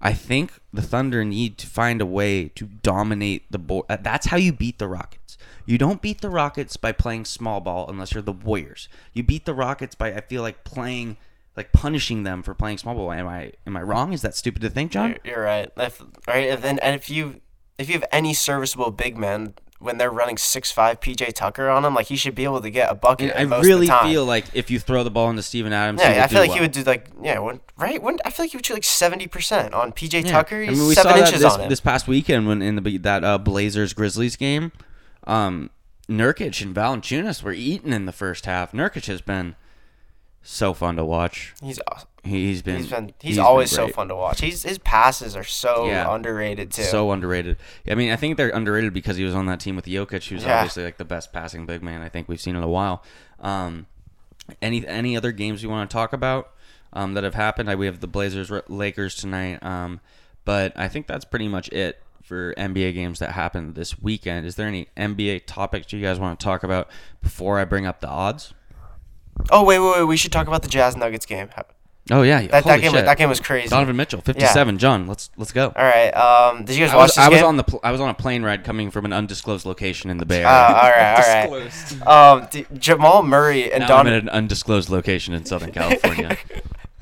I 0.00 0.12
think 0.12 0.52
the 0.72 0.82
Thunder 0.82 1.24
need 1.24 1.58
to 1.58 1.66
find 1.66 2.00
a 2.00 2.06
way 2.06 2.48
to 2.54 2.66
dominate 2.66 3.50
the 3.50 3.58
board. 3.58 3.86
Uh, 3.88 3.98
that's 4.00 4.28
how 4.28 4.36
you 4.36 4.52
beat 4.52 4.78
the 4.78 4.88
Rockets. 4.88 5.36
You 5.66 5.76
don't 5.76 6.00
beat 6.00 6.22
the 6.22 6.30
Rockets 6.30 6.76
by 6.78 6.92
playing 6.92 7.26
small 7.26 7.60
ball 7.60 7.86
unless 7.88 8.14
you're 8.14 8.22
the 8.22 8.32
Warriors. 8.32 8.88
You 9.12 9.22
beat 9.22 9.44
the 9.44 9.54
Rockets 9.54 9.94
by 9.94 10.14
I 10.14 10.22
feel 10.22 10.42
like 10.42 10.64
playing 10.64 11.18
like 11.56 11.72
punishing 11.72 12.22
them 12.22 12.42
for 12.42 12.54
playing 12.54 12.78
small 12.78 12.94
ball. 12.94 13.12
Am 13.12 13.26
I 13.26 13.52
am 13.66 13.76
I 13.76 13.82
wrong? 13.82 14.12
Is 14.12 14.22
that 14.22 14.34
stupid 14.34 14.62
to 14.62 14.70
think, 14.70 14.92
John? 14.92 15.16
You're, 15.24 15.34
you're 15.34 15.44
right. 15.44 15.70
If, 15.76 16.00
right, 16.26 16.48
if, 16.48 16.64
and, 16.64 16.80
and 16.80 16.94
if 16.94 17.10
you 17.10 17.40
if 17.78 17.88
you 17.88 17.94
have 17.94 18.04
any 18.12 18.34
serviceable 18.34 18.90
big 18.90 19.16
men 19.16 19.54
when 19.80 19.96
they're 19.96 20.10
running 20.10 20.36
six 20.36 20.72
five 20.72 20.98
PJ 20.98 21.32
Tucker 21.34 21.68
on 21.68 21.84
him, 21.84 21.94
like 21.94 22.06
he 22.06 22.16
should 22.16 22.34
be 22.34 22.42
able 22.44 22.60
to 22.60 22.68
get 22.70 22.90
a 22.90 22.94
bucket. 22.96 23.32
I 23.36 23.44
most 23.44 23.64
really 23.64 23.86
of 23.86 23.92
the 23.92 23.98
time. 23.98 24.10
feel 24.10 24.24
like 24.24 24.44
if 24.52 24.70
you 24.72 24.80
throw 24.80 25.04
the 25.04 25.10
ball 25.10 25.30
into 25.30 25.42
Steven 25.42 25.72
Adams, 25.72 26.02
he 26.02 26.08
Yeah, 26.08 26.24
I 26.24 26.26
feel 26.26 26.40
like 26.40 26.48
well. 26.48 26.56
he 26.56 26.62
would 26.62 26.72
do 26.72 26.82
like 26.82 27.06
yeah, 27.22 27.38
when, 27.38 27.60
right? 27.76 28.02
When 28.02 28.18
I 28.24 28.30
feel 28.30 28.44
like 28.44 28.50
he 28.50 28.56
would 28.56 28.66
shoot 28.66 28.74
like 28.74 28.84
seventy 28.84 29.28
percent 29.28 29.74
on 29.74 29.92
PJ 29.92 30.24
Yeah. 30.24 30.32
Tucker. 30.32 30.56
I 30.56 30.70
mean, 30.70 30.88
we 30.88 30.94
seven 30.94 31.12
saw 31.12 31.16
that 31.16 31.26
inches 31.28 31.42
this, 31.42 31.52
on 31.54 31.60
him. 31.60 31.68
this 31.68 31.80
past 31.80 32.08
weekend 32.08 32.48
when 32.48 32.60
in 32.60 32.74
the 32.74 32.98
that 32.98 33.22
uh, 33.22 33.38
Blazers 33.38 33.92
Grizzlies 33.92 34.34
game. 34.36 34.72
Um, 35.24 35.70
Nurkic 36.08 36.60
and 36.62 36.74
Valanciunas 36.74 37.42
were 37.42 37.52
eating 37.52 37.92
in 37.92 38.06
the 38.06 38.12
first 38.12 38.46
half. 38.46 38.72
Nurkic 38.72 39.06
has 39.06 39.20
been 39.20 39.54
so 40.42 40.72
fun 40.74 40.96
to 40.96 41.04
watch. 41.04 41.54
He's 41.62 41.78
awesome. 41.86 42.08
He's 42.28 42.62
been 42.62 42.76
He's 42.76 42.90
been 42.90 43.12
he's, 43.20 43.36
been 43.36 43.44
always 43.44 43.70
so 43.70 43.88
fun 43.88 44.08
to 44.08 44.14
watch. 44.16 44.40
He's 44.40 44.62
his 44.62 44.78
passes 44.78 45.34
are 45.36 45.44
so 45.44 45.86
Yeah. 45.86 46.12
underrated 46.12 46.70
too. 46.70 46.82
So 46.82 47.10
underrated. 47.10 47.56
I 47.90 47.94
mean, 47.94 48.10
I 48.12 48.16
think 48.16 48.36
they're 48.36 48.50
underrated 48.50 48.92
because 48.92 49.16
he 49.16 49.24
was 49.24 49.34
on 49.34 49.46
that 49.46 49.60
team 49.60 49.76
with 49.76 49.86
Jokic, 49.86 50.28
who's 50.28 50.44
Yeah. 50.44 50.58
obviously 50.58 50.84
like 50.84 50.98
the 50.98 51.04
best 51.04 51.32
passing 51.32 51.66
big 51.66 51.82
man 51.82 52.02
I 52.02 52.08
think 52.08 52.28
we've 52.28 52.40
seen 52.40 52.56
in 52.56 52.62
a 52.62 52.68
while. 52.68 53.02
Um, 53.40 53.86
any 54.62 54.86
any 54.86 55.16
other 55.16 55.32
games 55.32 55.62
you 55.62 55.68
want 55.68 55.88
to 55.90 55.94
talk 55.94 56.12
about 56.12 56.50
um, 56.92 57.14
that 57.14 57.24
have 57.24 57.34
happened? 57.34 57.70
I, 57.70 57.74
we 57.74 57.86
have 57.86 58.00
the 58.00 58.06
Blazers 58.06 58.50
Lakers 58.68 59.14
tonight, 59.14 59.62
um, 59.62 60.00
but 60.44 60.72
I 60.76 60.88
think 60.88 61.06
that's 61.06 61.24
pretty 61.24 61.48
much 61.48 61.68
it 61.68 62.02
for 62.22 62.54
NBA 62.56 62.92
games 62.94 63.18
that 63.20 63.32
happened 63.32 63.74
this 63.74 63.98
weekend. 64.00 64.46
Is 64.46 64.56
there 64.56 64.66
any 64.68 64.88
NBA 64.96 65.46
topics 65.46 65.92
you 65.92 66.00
guys 66.02 66.18
want 66.18 66.38
to 66.38 66.44
talk 66.44 66.62
about 66.62 66.88
before 67.22 67.58
I 67.58 67.64
bring 67.64 67.86
up 67.86 68.00
the 68.00 68.08
odds? 68.08 68.54
oh 69.50 69.62
wait, 69.64 69.78
wait, 69.78 69.98
wait. 69.98 70.04
We 70.04 70.16
should 70.16 70.32
talk 70.32 70.46
about 70.48 70.62
the 70.62 70.68
Jazz 70.68 70.96
Nuggets 70.96 71.24
game. 71.26 71.48
Oh 72.10 72.22
yeah, 72.22 72.40
That, 72.46 72.64
holy 72.64 72.76
that 72.76 72.80
game 72.82 72.92
shit. 72.92 73.04
that 73.04 73.18
game 73.18 73.28
was 73.28 73.38
crazy. 73.40 73.68
Donovan 73.68 73.94
Mitchell, 73.96 74.20
fifty-seven. 74.22 74.78
John, 74.78 75.06
let's 75.06 75.30
let's 75.36 75.52
go. 75.52 75.66
All 75.76 75.84
right. 75.84 76.10
Um, 76.10 76.64
did 76.64 76.76
you 76.76 76.84
guys 76.86 76.94
I 76.94 76.96
watch 76.96 77.02
was, 77.08 77.14
this 77.16 77.18
I 77.24 77.28
was 77.28 77.38
game? 77.40 77.46
on 77.48 77.56
the 77.58 77.64
pl- 77.64 77.80
I 77.84 77.92
was 77.92 78.00
on 78.00 78.08
a 78.08 78.14
plane 78.14 78.42
ride 78.42 78.64
coming 78.64 78.90
from 78.90 79.04
an 79.04 79.12
undisclosed 79.12 79.66
location 79.66 80.08
in 80.08 80.16
the 80.16 80.24
Bay 80.26 80.42
Uh, 80.42 80.48
Area. 80.48 81.14
all 81.46 81.50
right, 81.50 82.02
all 82.06 82.38
Um, 82.38 82.48
d- 82.50 82.66
Jamal 82.78 83.22
Murray 83.22 83.70
and 83.72 83.82
now 83.82 83.88
Don. 83.88 84.06
I'm 84.06 84.12
at 84.14 84.22
an 84.22 84.28
undisclosed 84.30 84.88
location 84.88 85.34
in 85.34 85.44
Southern 85.44 85.70
California. 85.72 86.36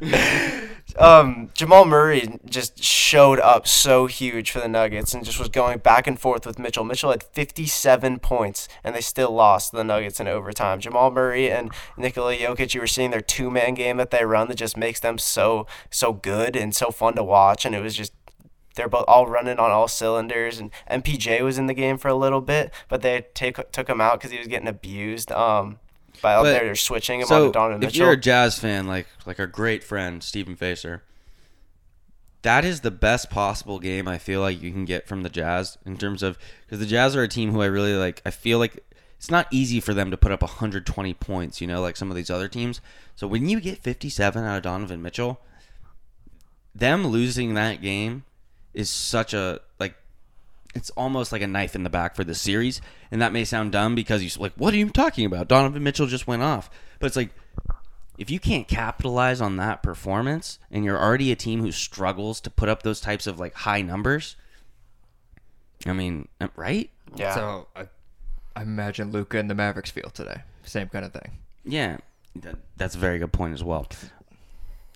um, 0.99 1.51
Jamal 1.55 1.85
Murray 1.85 2.39
just 2.45 2.83
showed 2.83 3.41
up 3.41 3.67
so 3.67 4.07
huge 4.07 4.51
for 4.51 4.61
the 4.61 4.69
Nuggets 4.69 5.15
and 5.15 5.25
just 5.25 5.39
was 5.39 5.49
going 5.49 5.79
back 5.79 6.07
and 6.07 6.19
forth 6.19 6.47
with 6.47 6.59
Mitchell. 6.59 6.85
Mitchell 6.85 7.11
had 7.11 7.23
57 7.23 8.19
points 8.19 8.69
and 8.83 8.95
they 8.95 9.01
still 9.01 9.31
lost 9.31 9.73
the 9.73 9.85
Nuggets 9.85 10.21
in 10.21 10.29
overtime. 10.29 10.81
Jamal 10.81 11.11
Murray 11.11 11.51
and 11.51 11.71
Nikola 11.97 12.37
Jokic, 12.37 12.75
you 12.75 12.81
were 12.81 12.87
seeing 12.87 13.11
their 13.11 13.21
two 13.21 13.51
man 13.51 13.75
game 13.75 13.97
that 13.97 14.11
they 14.11 14.25
run 14.25 14.49
that 14.49 14.57
just 14.57 14.77
makes 14.77 15.01
them 15.01 15.19
so 15.19 15.67
so 15.91 16.13
good 16.13 16.57
and 16.57 16.75
so 16.75 16.91
fun 16.91 17.15
to 17.15 17.25
watch. 17.25 17.65
And 17.65 17.75
it 17.75 17.83
was 17.83 17.95
just 17.95 18.13
they're 18.77 18.89
both 18.89 19.07
all 19.09 19.27
running 19.27 19.59
on 19.59 19.71
all 19.71 19.89
cylinders. 19.89 20.61
And 20.61 20.71
MPJ 20.91 21.41
was 21.43 21.59
in 21.59 21.67
the 21.67 21.75
game 21.75 21.99
for 21.99 22.09
a 22.09 22.15
little 22.15 22.41
bit, 22.41 22.73
but 22.89 23.03
they 23.03 23.27
take, 23.35 23.73
took 23.73 23.89
him 23.89 24.01
out 24.01 24.21
because 24.21 24.31
he 24.31 24.39
was 24.39 24.47
getting 24.47 24.69
abused. 24.69 25.33
Um, 25.33 25.81
by 26.21 26.37
But- 26.43 26.53
they're 26.53 26.75
switching 26.75 27.21
him 27.21 27.27
so 27.27 27.47
on 27.47 27.53
Donovan 27.53 27.83
if 27.83 27.97
you're 27.97 28.13
a 28.13 28.17
Jazz 28.17 28.59
fan, 28.59 28.87
like 28.87 29.07
like 29.25 29.39
our 29.41 29.47
great 29.47 29.83
friend 29.85 30.23
Stephen 30.23 30.57
Facer, 30.57 31.03
that 32.43 32.65
is 32.65 32.81
the 32.81 32.91
best 32.91 33.31
possible 33.31 33.79
game 33.79 34.07
I 34.07 34.19
feel 34.19 34.41
like 34.41 34.61
you 34.63 34.71
can 34.71 34.85
get 34.85 35.09
from 35.09 35.23
the 35.23 35.29
Jazz 35.29 35.79
in 35.85 35.97
terms 35.97 36.23
of 36.23 36.39
because 36.65 36.79
the 36.79 36.87
Jazz 36.87 37.17
are 37.17 37.23
a 37.23 37.29
team 37.29 37.53
who 37.53 37.63
I 37.63 37.67
really 37.67 37.95
like. 37.95 38.23
I 38.25 38.31
feel 38.31 38.59
like 38.59 38.85
it's 39.17 39.31
not 39.31 39.47
easy 39.51 39.81
for 39.81 39.95
them 39.95 40.11
to 40.11 40.17
put 40.17 40.31
up 40.33 40.43
120 40.43 41.15
points, 41.15 41.61
you 41.61 41.67
know, 41.67 41.81
like 41.81 41.97
some 41.97 42.11
of 42.11 42.17
these 42.17 42.31
other 42.31 42.49
teams. 42.49 42.81
So 43.15 43.27
when 43.27 43.49
you 43.49 43.61
get 43.61 43.79
57 43.79 44.45
out 44.45 44.57
of 44.59 44.63
Donovan 44.63 45.03
Mitchell, 45.03 45.41
them 46.75 47.07
losing 47.07 47.55
that 47.55 47.81
game 47.81 48.25
is 48.75 48.91
such 48.91 49.33
a 49.33 49.61
like 49.81 49.95
it's 50.77 50.91
almost 50.91 51.33
like 51.33 51.43
a 51.43 51.47
knife 51.47 51.75
in 51.75 51.83
the 51.83 51.91
back 51.91 52.15
for 52.15 52.23
the 52.23 52.35
series 52.35 52.81
and 53.11 53.21
that 53.23 53.33
may 53.33 53.45
sound 53.45 53.73
dumb 53.73 53.95
because 53.95 54.23
you're 54.23 54.43
like 54.43 54.53
what 54.57 54.75
are 54.75 54.77
you 54.77 54.91
talking 54.91 55.25
about 55.25 55.49
donovan 55.49 55.83
mitchell 55.83 56.07
just 56.07 56.27
went 56.27 56.43
off 56.43 56.71
but 56.99 57.07
it's 57.07 57.17
like 57.17 57.31
if 58.19 58.31
you 58.31 58.39
can't 58.39 58.69
capitalize 58.69 59.41
on 59.41 59.57
that 59.57 59.83
performance 59.83 60.59
and 60.71 60.85
you're 60.85 60.99
already 61.03 61.33
a 61.33 61.37
team 61.37 61.61
who 61.61 61.73
struggles 61.73 62.41
to 62.41 62.51
put 62.51 62.69
up 62.69 62.83
those 62.83 63.01
types 63.01 63.27
of 63.27 63.41
like 63.41 63.55
high 63.55 63.81
numbers 63.83 64.37
i 65.87 65.93
mean 65.93 66.29
uh, 66.41 66.49
right 66.57 66.91
yeah. 67.15 67.35
So 67.35 67.69
I, 67.75 67.87
I 68.57 68.63
imagine 68.63 69.13
Luka 69.13 69.39
and 69.39 69.49
the 69.49 69.55
Mavericks 69.55 69.91
feel 69.91 70.11
today. 70.11 70.43
Same 70.65 70.89
kind 70.89 71.05
of 71.05 71.13
thing. 71.13 71.39
yeah 71.65 71.99
that, 72.35 72.57
that's 72.77 72.95
a 72.95 72.99
very 72.99 73.19
good 73.19 73.33
point 73.33 73.55
as 73.55 73.65
well 73.65 73.87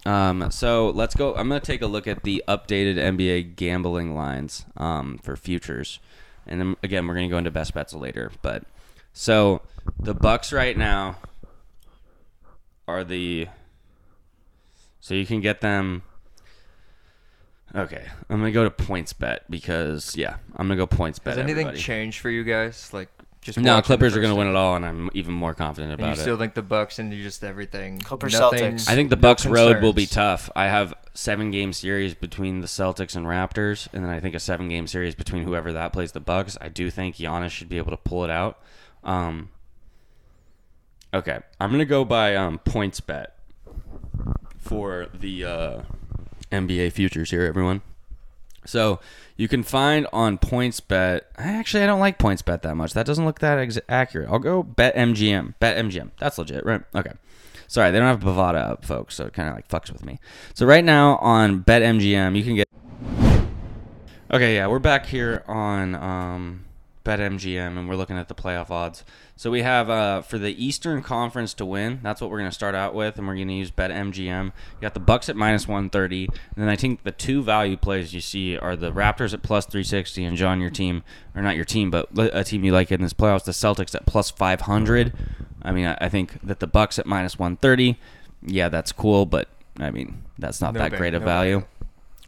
um, 0.07 0.51
so 0.51 0.91
let's 0.91 1.15
go 1.15 1.35
i'm 1.35 1.49
going 1.49 1.61
to 1.61 1.67
take 1.67 1.83
a 1.83 1.87
look 1.87 2.07
at 2.07 2.23
the 2.23 2.43
updated 2.49 2.97
nba 2.97 3.55
gambling 3.57 4.15
lines 4.15 4.65
um, 4.77 5.19
for 5.23 5.37
futures 5.37 5.99
and 6.47 6.61
then 6.61 6.77
again 6.83 7.07
we're 7.07 7.15
going 7.15 7.29
to 7.29 7.33
go 7.33 7.39
into 7.39 7.51
best 7.51 7.75
bets 7.75 7.93
later 7.93 8.31
but 8.43 8.65
so 9.13 9.61
the 9.99 10.15
bucks 10.15 10.53
right 10.53 10.77
now 10.77 11.17
are 12.89 13.05
the 13.05 13.47
so 15.01 15.15
you 15.15 15.27
can 15.27 15.41
get 15.41 15.61
them 15.61 16.03
okay 17.75 18.07
i'm 18.29 18.39
gonna 18.39 18.51
go 18.51 18.65
to 18.65 18.71
PointsBet 18.71 19.41
because 19.49 20.17
yeah 20.17 20.37
i'm 20.57 20.67
gonna 20.67 20.77
go 20.77 20.87
PointsBet 20.87 21.25
Has 21.25 21.39
anything 21.39 21.67
everybody. 21.69 21.79
changed 21.79 22.19
for 22.21 22.31
you 22.31 22.43
guys? 22.43 22.93
Like 22.93 23.09
just 23.41 23.59
no 23.59 23.81
clippers 23.81 24.15
are 24.17 24.21
gonna 24.21 24.35
win 24.35 24.47
it 24.49 24.55
all 24.55 24.77
and 24.77 24.85
i'm 24.85 25.09
even 25.15 25.33
more 25.33 25.55
confident 25.55 25.93
And 25.93 26.01
about 26.01 26.07
you 26.09 26.13
it 26.13 26.17
You 26.17 26.23
still 26.23 26.37
think 26.39 26.55
the 26.55 26.63
Bucks 26.63 26.99
and 26.99 27.13
you 27.13 27.23
just 27.23 27.43
everything. 27.43 27.99
Clippers, 27.99 28.33
nothing- 28.39 28.75
Celtics. 28.77 28.89
I 28.89 28.95
think 28.95 29.09
the 29.11 29.17
no 29.17 29.23
Bucks 29.23 29.47
road 29.47 29.81
will 29.83 29.93
be 29.95 30.07
tough. 30.07 30.51
I 30.55 30.67
have 30.67 30.93
seven 31.15 31.51
game 31.51 31.73
series 31.73 32.15
between 32.15 32.61
the 32.61 32.67
Celtics 32.67 33.17
and 33.17 33.25
Raptors, 33.27 33.89
and 33.95 34.05
then 34.05 34.11
I 34.11 34.21
think 34.21 34.35
a 34.35 34.41
seven 34.41 34.69
game 34.69 34.87
series 34.87 35.15
between 35.15 35.45
whoever 35.45 35.73
that 35.73 35.93
plays 35.93 36.13
the 36.13 36.21
Bucks. 36.21 36.59
I 36.61 36.69
do 36.69 36.91
think 36.91 37.17
Giannis 37.17 37.51
should 37.51 37.69
be 37.71 37.79
able 37.79 37.91
to 37.93 37.97
pull 37.97 38.25
it 38.25 38.31
out. 38.31 38.59
Um, 39.05 39.49
okay, 41.15 41.39
I'm 41.59 41.71
gonna 41.71 41.85
go 41.87 42.05
by 42.05 42.37
um, 42.37 42.61
PointsBet 42.65 43.29
for 44.59 45.07
the 45.19 45.45
uh, 45.45 45.83
NBA 46.53 46.93
futures 46.93 47.31
here, 47.31 47.45
everyone. 47.45 47.81
So 48.67 49.01
you 49.41 49.49
can 49.49 49.63
find 49.63 50.07
on 50.13 50.37
PointsBet. 50.37 51.23
Actually, 51.39 51.83
I 51.83 51.87
don't 51.87 51.99
like 51.99 52.19
PointsBet 52.19 52.61
that 52.61 52.75
much. 52.75 52.93
That 52.93 53.07
doesn't 53.07 53.25
look 53.25 53.39
that 53.39 53.59
ex- 53.59 53.79
accurate. 53.89 54.29
I'll 54.29 54.39
go 54.39 54.63
Bet 54.63 54.95
MGM. 54.95 55.55
Bet 55.59 55.83
MGM. 55.83 56.11
That's 56.19 56.37
legit, 56.37 56.63
right? 56.67 56.83
Okay. 56.95 57.13
Sorry, 57.67 57.91
they 57.91 57.99
don't 57.99 58.09
have 58.09 58.21
Bovada 58.21 58.57
up, 58.57 58.85
folks, 58.85 59.15
so 59.15 59.25
it 59.25 59.33
kind 59.33 59.49
of 59.49 59.55
like 59.55 59.67
fucks 59.67 59.91
with 59.91 60.05
me. 60.05 60.19
So 60.53 60.67
right 60.67 60.85
now 60.85 61.17
on 61.23 61.61
Bet 61.61 61.81
MGM, 61.81 62.37
you 62.37 62.45
can 62.45 62.55
get. 62.55 62.69
Okay, 64.31 64.57
yeah, 64.57 64.67
we're 64.67 64.79
back 64.79 65.07
here 65.07 65.43
on 65.49 65.95
um, 65.95 66.67
BetMGM, 67.05 67.79
and 67.79 67.89
we're 67.89 67.97
looking 67.97 68.19
at 68.19 68.29
the 68.29 68.35
playoff 68.35 68.71
odds. 68.71 69.05
So 69.37 69.51
we 69.51 69.63
have 69.63 69.89
uh, 69.89 70.21
for 70.23 70.39
the 70.39 70.63
Eastern 70.63 71.03
Conference 71.03 71.55
to 71.55 71.65
win. 71.65 72.01
That's 72.03 72.21
what 72.21 72.31
we're 72.31 72.39
going 72.39 72.51
to 72.51 72.55
start 72.55 72.75
out 72.75 72.95
with, 72.95 73.17
and 73.19 73.27
we're 73.27 73.35
going 73.37 73.49
to 73.49 73.55
use 73.55 73.71
BetMGM. 73.71 74.45
You 74.47 74.53
got 74.81 74.95
the 74.95 75.01
Bucks 75.01 75.29
at 75.29 75.37
minus 75.37 75.67
130, 75.67 76.27
and 76.27 76.35
then 76.57 76.69
I 76.69 76.77
think 76.77 77.03
the 77.03 77.11
two 77.13 77.43
value 77.43 77.77
plays 77.77 78.13
you 78.13 78.21
see 78.21 78.57
are 78.59 78.77
the 78.77 78.93
Raptors 78.93 79.33
at 79.33 79.43
plus 79.43 79.65
360, 79.67 80.25
and 80.25 80.37
John, 80.37 80.61
your 80.61 80.71
team, 80.71 81.03
or 81.35 81.43
not 81.43 81.57
your 81.57 81.65
team, 81.65 81.91
but 81.91 82.09
a 82.17 82.45
team 82.45 82.65
you 82.65 82.73
like 82.73 82.93
in 82.93 83.01
this 83.01 83.15
playoffs, 83.15 83.45
the 83.45 83.53
Celtics 83.53 83.95
at 83.95 84.05
plus 84.07 84.31
500. 84.31 85.13
I 85.63 85.73
mean, 85.73 85.87
I, 85.87 85.97
I 86.03 86.09
think 86.09 86.41
that 86.43 86.61
the 86.61 86.67
Bucks 86.67 86.99
at 86.99 87.07
minus 87.07 87.39
130, 87.39 87.99
yeah, 88.47 88.69
that's 88.69 88.93
cool, 88.93 89.27
but 89.27 89.49
I 89.79 89.91
mean, 89.91 90.23
that's 90.39 90.61
not 90.61 90.75
No 90.75 90.81
that 90.81 90.91
bang, 90.93 90.99
great 90.99 91.15
of 91.15 91.23
no 91.23 91.27
value. 91.27 91.59
bang. 91.61 91.67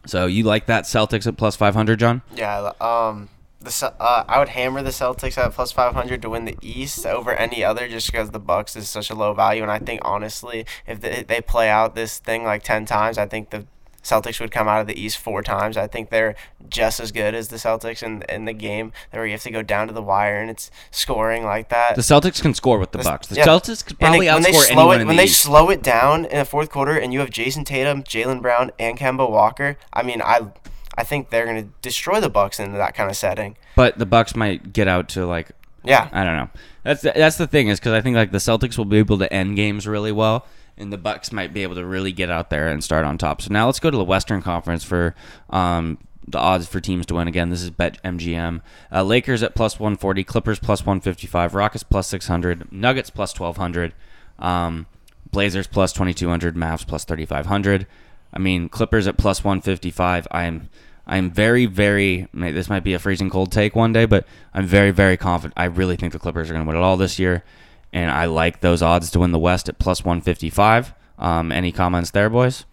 So 0.05 0.25
you 0.25 0.43
like 0.43 0.65
that 0.65 0.83
Celtics 0.83 1.27
at 1.27 1.37
plus 1.37 1.55
500, 1.55 1.97
John? 1.99 2.21
Yeah, 2.35 2.71
um, 2.81 3.29
the 3.63 3.93
uh, 3.99 4.23
I 4.27 4.39
would 4.39 4.49
hammer 4.49 4.81
the 4.83 4.89
Celtics 4.91 5.37
at 5.37 5.53
plus 5.53 5.71
five 5.71 5.93
hundred 5.93 6.21
to 6.21 6.29
win 6.29 6.45
the 6.45 6.57
East 6.61 7.05
over 7.05 7.33
any 7.33 7.63
other, 7.63 7.87
just 7.87 8.11
because 8.11 8.31
the 8.31 8.39
Bucks 8.39 8.75
is 8.75 8.89
such 8.89 9.09
a 9.09 9.15
low 9.15 9.33
value. 9.33 9.61
And 9.63 9.71
I 9.71 9.79
think 9.79 10.01
honestly, 10.03 10.65
if 10.85 11.01
they, 11.01 11.23
they 11.23 11.41
play 11.41 11.69
out 11.69 11.95
this 11.95 12.19
thing 12.19 12.43
like 12.43 12.63
ten 12.63 12.85
times, 12.85 13.17
I 13.17 13.25
think 13.27 13.49
the 13.51 13.65
Celtics 14.03 14.41
would 14.41 14.51
come 14.51 14.67
out 14.67 14.81
of 14.81 14.87
the 14.87 14.99
East 14.99 15.17
four 15.17 15.41
times. 15.41 15.77
I 15.77 15.87
think 15.87 16.09
they're 16.09 16.35
just 16.67 16.99
as 16.99 17.13
good 17.13 17.33
as 17.33 17.47
the 17.47 17.55
Celtics 17.55 18.03
in 18.03 18.21
in 18.23 18.43
the 18.43 18.51
game, 18.51 18.91
where 19.11 19.25
you 19.25 19.31
have 19.31 19.43
to 19.43 19.51
go 19.51 19.61
down 19.61 19.87
to 19.87 19.93
the 19.93 20.01
wire 20.01 20.41
and 20.41 20.49
it's 20.49 20.69
scoring 20.91 21.45
like 21.45 21.69
that. 21.69 21.95
The 21.95 22.01
Celtics 22.01 22.41
can 22.41 22.53
score 22.53 22.77
with 22.79 22.91
the 22.91 22.97
The- 22.97 23.03
Bucks. 23.05 23.27
The 23.27 23.35
yeah. 23.35 23.45
Celtics 23.45 23.85
could 23.85 23.97
probably 23.99 24.27
they- 24.27 24.33
when 24.33 24.43
they 24.43 24.51
slow 24.51 24.91
anyone 24.91 25.01
it 25.01 25.05
when 25.07 25.15
the 25.15 25.21
they 25.21 25.29
East. 25.29 25.39
slow 25.41 25.69
it 25.69 25.81
down 25.81 26.25
in 26.25 26.37
the 26.39 26.43
fourth 26.45 26.69
quarter, 26.69 26.97
and 26.97 27.13
you 27.13 27.19
have 27.21 27.29
Jayson 27.29 27.63
Tatum, 27.65 28.03
Jaylen 28.03 28.41
Brown, 28.41 28.71
and 28.77 28.97
Kemba 28.99 29.29
Walker. 29.29 29.77
I 29.93 30.03
mean, 30.03 30.21
I 30.21 30.41
I 30.97 31.03
think 31.03 31.29
they're 31.29 31.45
gonna 31.45 31.67
destroy 31.81 32.19
the 32.19 32.29
Bucks 32.29 32.59
in 32.59 32.73
that 32.73 32.95
kind 32.95 33.09
of 33.09 33.15
setting. 33.17 33.57
but 33.75 33.97
the 33.97 34.05
Bucks 34.05 34.35
might 34.35 34.73
get 34.73 34.87
out 34.87 35.09
to 35.09 35.25
like 35.25 35.51
Yeah. 35.83 36.07
I 36.11 36.23
don't 36.23 36.37
know. 36.37 36.49
That's 36.83 37.01
the, 37.01 37.13
that's 37.15 37.37
the 37.37 37.47
thing 37.47 37.67
is 37.69 37.79
because 37.79 37.93
I 37.93 38.01
think 38.01 38.15
like 38.15 38.31
the 38.31 38.37
Celtics 38.37 38.77
will 38.77 38.85
be 38.85 38.97
able 38.97 39.17
to 39.19 39.31
end 39.33 39.55
games 39.55 39.87
really 39.87 40.11
well, 40.11 40.45
and 40.77 40.91
the 40.91 40.97
Bucks 40.97 41.31
might 41.31 41.53
be 41.53 41.63
able 41.63 41.75
to 41.75 41.85
really 41.85 42.11
get 42.11 42.29
out 42.29 42.49
there 42.49 42.67
and 42.67 42.83
start 42.83 43.05
on 43.05 43.17
top. 43.17 43.41
So 43.41 43.51
now 43.51 43.65
let's 43.67 43.79
go 43.79 43.89
to 43.91 43.97
the 43.97 44.03
Western 44.03 44.41
Conference 44.41 44.83
for 44.83 45.15
um, 45.49 45.97
the 46.27 46.37
odds 46.39 46.67
for 46.67 46.79
teams 46.79 47.05
to 47.07 47.15
win. 47.15 47.27
Again, 47.27 47.49
this 47.49 47.61
is 47.61 47.69
Bet 47.69 48.01
MGM. 48.03 48.61
Uh, 48.91 49.03
Lakers 49.03 49.43
at 49.43 49.55
plus 49.55 49.79
one 49.79 49.95
forty, 49.97 50.23
Clippers 50.23 50.59
plus 50.59 50.85
one 50.85 50.99
fifty 51.01 51.27
five, 51.27 51.53
Rockets 51.55 51.83
plus 51.83 52.07
six 52.07 52.27
hundred, 52.27 52.71
Nuggets 52.71 53.09
plus 53.09 53.33
twelve 53.33 53.57
hundred, 53.57 53.93
um, 54.39 54.85
Blazers 55.31 55.67
plus 55.67 55.91
twenty 55.93 56.13
two 56.13 56.29
hundred, 56.29 56.55
Mavs 56.55 56.85
plus 56.87 57.03
thirty 57.05 57.25
five 57.25 57.45
hundred. 57.47 57.87
I 58.33 58.39
mean 58.39 58.69
Clippers 58.69 59.07
at 59.07 59.17
plus 59.17 59.43
one 59.43 59.61
fifty 59.61 59.91
five. 59.91 60.27
I'm 60.31 60.69
I'm 61.05 61.31
very, 61.31 61.65
very. 61.65 62.27
This 62.33 62.69
might 62.69 62.83
be 62.83 62.93
a 62.93 62.99
freezing 62.99 63.29
cold 63.29 63.51
take 63.51 63.75
one 63.75 63.91
day, 63.91 64.05
but 64.05 64.25
I'm 64.53 64.65
very, 64.65 64.91
very 64.91 65.17
confident. 65.17 65.53
I 65.57 65.65
really 65.65 65.95
think 65.95 66.13
the 66.13 66.19
Clippers 66.19 66.49
are 66.49 66.53
going 66.53 66.65
to 66.65 66.67
win 66.67 66.77
it 66.77 66.83
all 66.83 66.97
this 66.97 67.19
year, 67.19 67.43
and 67.91 68.09
I 68.09 68.25
like 68.25 68.61
those 68.61 68.81
odds 68.81 69.11
to 69.11 69.19
win 69.19 69.31
the 69.31 69.39
West 69.39 69.67
at 69.67 69.79
plus 69.79 70.05
155. 70.05 70.93
Um, 71.19 71.51
any 71.51 71.71
comments 71.71 72.11
there, 72.11 72.29
boys? 72.29 72.65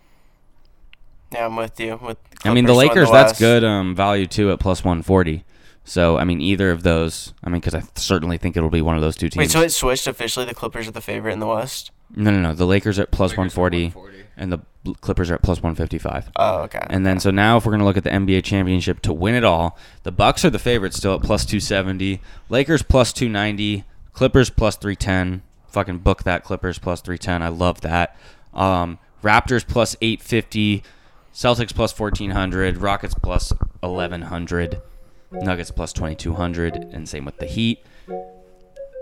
Yeah, 1.32 1.46
I'm 1.46 1.56
with 1.56 1.78
you. 1.80 1.98
With 2.00 2.18
I 2.44 2.54
mean, 2.54 2.66
the 2.66 2.72
Clippers 2.72 2.94
to 2.94 3.00
win 3.02 3.04
Lakers. 3.06 3.10
that's 3.10 3.38
good 3.38 3.64
um, 3.64 3.96
value 3.96 4.26
too 4.26 4.52
at 4.52 4.60
plus 4.60 4.84
140. 4.84 5.44
So 5.84 6.16
I 6.16 6.24
mean, 6.24 6.40
either 6.40 6.70
of 6.70 6.84
those. 6.84 7.34
I 7.42 7.50
mean, 7.50 7.60
because 7.60 7.74
I 7.74 7.82
certainly 7.96 8.38
think 8.38 8.56
it'll 8.56 8.70
be 8.70 8.82
one 8.82 8.94
of 8.94 9.02
those 9.02 9.16
two 9.16 9.28
teams. 9.28 9.38
Wait, 9.38 9.50
so 9.50 9.60
it 9.60 9.70
switched 9.70 10.06
officially. 10.06 10.46
The 10.46 10.54
Clippers 10.54 10.86
are 10.86 10.92
the 10.92 11.00
favorite 11.00 11.32
in 11.32 11.40
the 11.40 11.48
West. 11.48 11.90
no, 12.14 12.30
no, 12.30 12.40
no. 12.40 12.54
The 12.54 12.66
Lakers 12.66 13.00
at 13.00 13.10
plus 13.10 13.32
Lakers 13.32 13.56
140, 13.56 13.84
140. 13.86 14.28
and 14.36 14.52
the 14.52 14.60
Clippers 15.00 15.30
are 15.30 15.34
at 15.34 15.42
plus 15.42 15.58
155. 15.58 16.30
Oh, 16.36 16.62
okay. 16.62 16.86
And 16.88 17.04
then 17.04 17.20
so 17.20 17.30
now 17.30 17.56
if 17.58 17.66
we're 17.66 17.72
gonna 17.72 17.84
look 17.84 17.96
at 17.98 18.04
the 18.04 18.10
NBA 18.10 18.44
championship 18.44 19.00
to 19.02 19.12
win 19.12 19.34
it 19.34 19.44
all, 19.44 19.78
the 20.04 20.12
Bucks 20.12 20.44
are 20.44 20.50
the 20.50 20.58
favorites 20.58 20.96
still 20.96 21.14
at 21.14 21.22
plus 21.22 21.44
270, 21.44 22.20
Lakers 22.48 22.82
plus 22.82 23.12
290, 23.12 23.84
Clippers 24.12 24.50
plus 24.50 24.76
310. 24.76 25.42
Fucking 25.68 25.98
book 25.98 26.24
that 26.24 26.42
Clippers 26.44 26.78
plus 26.78 27.00
310. 27.00 27.42
I 27.42 27.48
love 27.48 27.82
that. 27.82 28.16
Um, 28.52 28.98
Raptors 29.22 29.66
plus 29.66 29.96
850, 30.00 30.82
Celtics 31.32 31.74
plus 31.74 31.96
1400, 31.96 32.78
Rockets 32.78 33.14
plus 33.14 33.52
1100, 33.80 34.80
Nuggets 35.30 35.70
plus 35.70 35.92
2200, 35.92 36.74
and 36.74 37.08
same 37.08 37.24
with 37.24 37.36
the 37.36 37.46
Heat. 37.46 37.84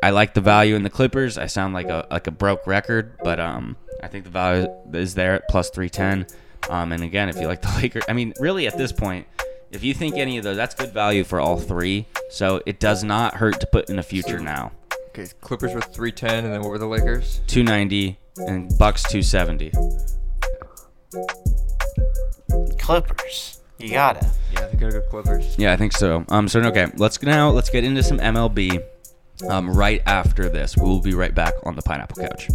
I 0.02 0.10
like 0.10 0.34
the 0.34 0.40
value 0.40 0.74
in 0.76 0.82
the 0.82 0.90
Clippers. 0.90 1.38
I 1.38 1.46
sound 1.46 1.74
like 1.74 1.88
a 1.88 2.06
like 2.10 2.26
a 2.26 2.30
broke 2.30 2.66
record, 2.66 3.18
but 3.24 3.40
um, 3.40 3.76
I 4.02 4.08
think 4.08 4.24
the 4.24 4.30
value 4.30 4.68
is 4.92 5.14
there 5.14 5.34
at 5.34 5.48
plus 5.48 5.70
310. 5.70 6.26
Um, 6.70 6.92
and 6.92 7.02
again, 7.02 7.28
if 7.28 7.36
you 7.36 7.46
like 7.46 7.62
the 7.62 7.74
Lakers, 7.82 8.04
I 8.08 8.12
mean, 8.12 8.32
really 8.38 8.66
at 8.66 8.76
this 8.78 8.92
point, 8.92 9.26
if 9.70 9.82
you 9.82 9.94
think 9.94 10.16
any 10.16 10.38
of 10.38 10.44
those, 10.44 10.56
that's 10.56 10.74
good 10.74 10.92
value 10.92 11.24
for 11.24 11.40
all 11.40 11.58
three. 11.58 12.06
So 12.30 12.62
it 12.66 12.78
does 12.80 13.02
not 13.02 13.34
hurt 13.34 13.60
to 13.60 13.66
put 13.66 13.90
in 13.90 13.98
a 13.98 14.02
future 14.02 14.38
now. 14.38 14.72
Okay, 15.08 15.26
Clippers 15.40 15.74
were 15.74 15.80
310, 15.80 16.44
and 16.44 16.54
then 16.54 16.60
what 16.60 16.70
were 16.70 16.78
the 16.78 16.86
Lakers? 16.86 17.40
290 17.48 18.18
and 18.46 18.78
Bucks 18.78 19.02
270. 19.04 19.72
Clippers. 22.78 23.60
You 23.78 23.90
got 23.90 24.16
it. 24.16 24.24
Yeah, 24.52 24.60
I 24.60 24.68
think 24.68 24.82
I 24.82 24.90
go 24.90 25.00
Clippers. 25.02 25.56
Yeah, 25.58 25.72
I 25.72 25.76
think 25.76 25.92
so. 25.92 26.24
Um, 26.28 26.48
so 26.48 26.60
okay, 26.60 26.86
let's 26.96 27.20
now 27.22 27.50
let's 27.50 27.70
get 27.70 27.84
into 27.84 28.02
some 28.02 28.18
MLB. 28.18 28.82
Um, 29.46 29.70
right 29.70 30.02
after 30.06 30.48
this, 30.48 30.76
we'll 30.76 31.00
be 31.00 31.14
right 31.14 31.34
back 31.34 31.54
on 31.64 31.76
the 31.76 31.82
pineapple 31.82 32.16
couch. 32.22 32.48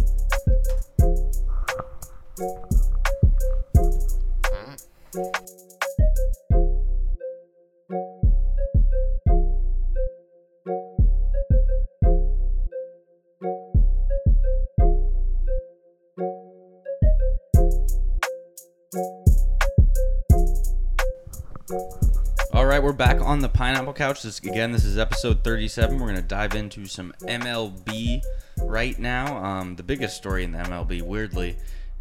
All 22.54 22.66
right, 22.66 22.80
we're 22.80 22.92
back 22.92 23.20
on 23.20 23.40
the 23.40 23.48
pineapple 23.48 23.92
couch. 23.94 24.22
This 24.22 24.38
again, 24.38 24.70
this 24.70 24.84
is 24.84 24.96
episode 24.96 25.42
37. 25.42 25.98
We're 25.98 26.06
gonna 26.06 26.22
dive 26.22 26.54
into 26.54 26.86
some 26.86 27.12
MLB 27.22 28.22
right 28.62 28.96
now. 28.96 29.44
Um, 29.44 29.74
the 29.74 29.82
biggest 29.82 30.16
story 30.16 30.44
in 30.44 30.52
the 30.52 30.58
MLB, 30.58 31.02
weirdly, 31.02 31.56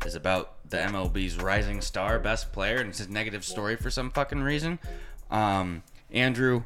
is 0.06 0.14
about 0.14 0.70
the 0.70 0.78
MLB's 0.78 1.38
rising 1.38 1.82
star, 1.82 2.20
best 2.20 2.52
player, 2.54 2.78
and 2.78 2.90
it's 2.90 3.00
a 3.00 3.12
negative 3.12 3.44
story 3.44 3.76
for 3.76 3.90
some 3.90 4.12
fucking 4.12 4.44
reason. 4.44 4.78
Um, 5.32 5.82
Andrew, 6.12 6.66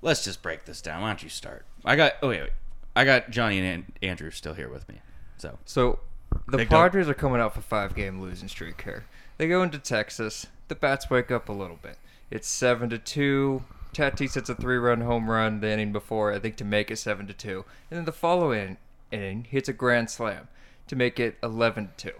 let's 0.00 0.22
just 0.22 0.40
break 0.40 0.64
this 0.64 0.80
down. 0.80 1.02
Why 1.02 1.08
don't 1.08 1.24
you 1.24 1.28
start? 1.28 1.66
I 1.84 1.96
got. 1.96 2.12
Oh 2.22 2.28
wait, 2.28 2.42
wait. 2.42 2.50
I 2.94 3.04
got 3.04 3.30
Johnny 3.30 3.58
and 3.58 3.66
An- 3.66 3.92
Andrew 4.00 4.30
still 4.30 4.54
here 4.54 4.68
with 4.68 4.88
me. 4.88 5.00
So 5.38 5.58
So, 5.64 5.98
the 6.46 6.58
Big 6.58 6.68
dog. 6.68 6.92
Padres 6.92 7.08
are 7.08 7.14
coming 7.14 7.40
out 7.40 7.52
for 7.52 7.62
five 7.62 7.96
game 7.96 8.20
losing 8.20 8.46
streak 8.46 8.80
here. 8.82 9.06
They 9.38 9.48
go 9.48 9.64
into 9.64 9.80
Texas. 9.80 10.46
The 10.68 10.76
bats 10.76 11.10
wake 11.10 11.32
up 11.32 11.48
a 11.48 11.52
little 11.52 11.80
bit. 11.82 11.98
It's 12.32 12.48
seven 12.48 12.88
to 12.88 12.98
two. 12.98 13.62
Tatis 13.92 14.36
hits 14.36 14.48
a 14.48 14.54
three 14.54 14.78
run 14.78 15.02
home 15.02 15.30
run 15.30 15.60
the 15.60 15.70
inning 15.70 15.92
before, 15.92 16.32
I 16.32 16.38
think, 16.38 16.56
to 16.56 16.64
make 16.64 16.90
it 16.90 16.96
seven 16.96 17.26
to 17.26 17.34
two. 17.34 17.66
And 17.90 17.98
then 17.98 18.06
the 18.06 18.12
following 18.12 18.78
inning 19.10 19.46
hits 19.50 19.68
a 19.68 19.74
grand 19.74 20.08
slam 20.08 20.48
to 20.86 20.96
make 20.96 21.20
it 21.20 21.36
eleven 21.42 21.90
to 21.98 22.10
two. 22.10 22.18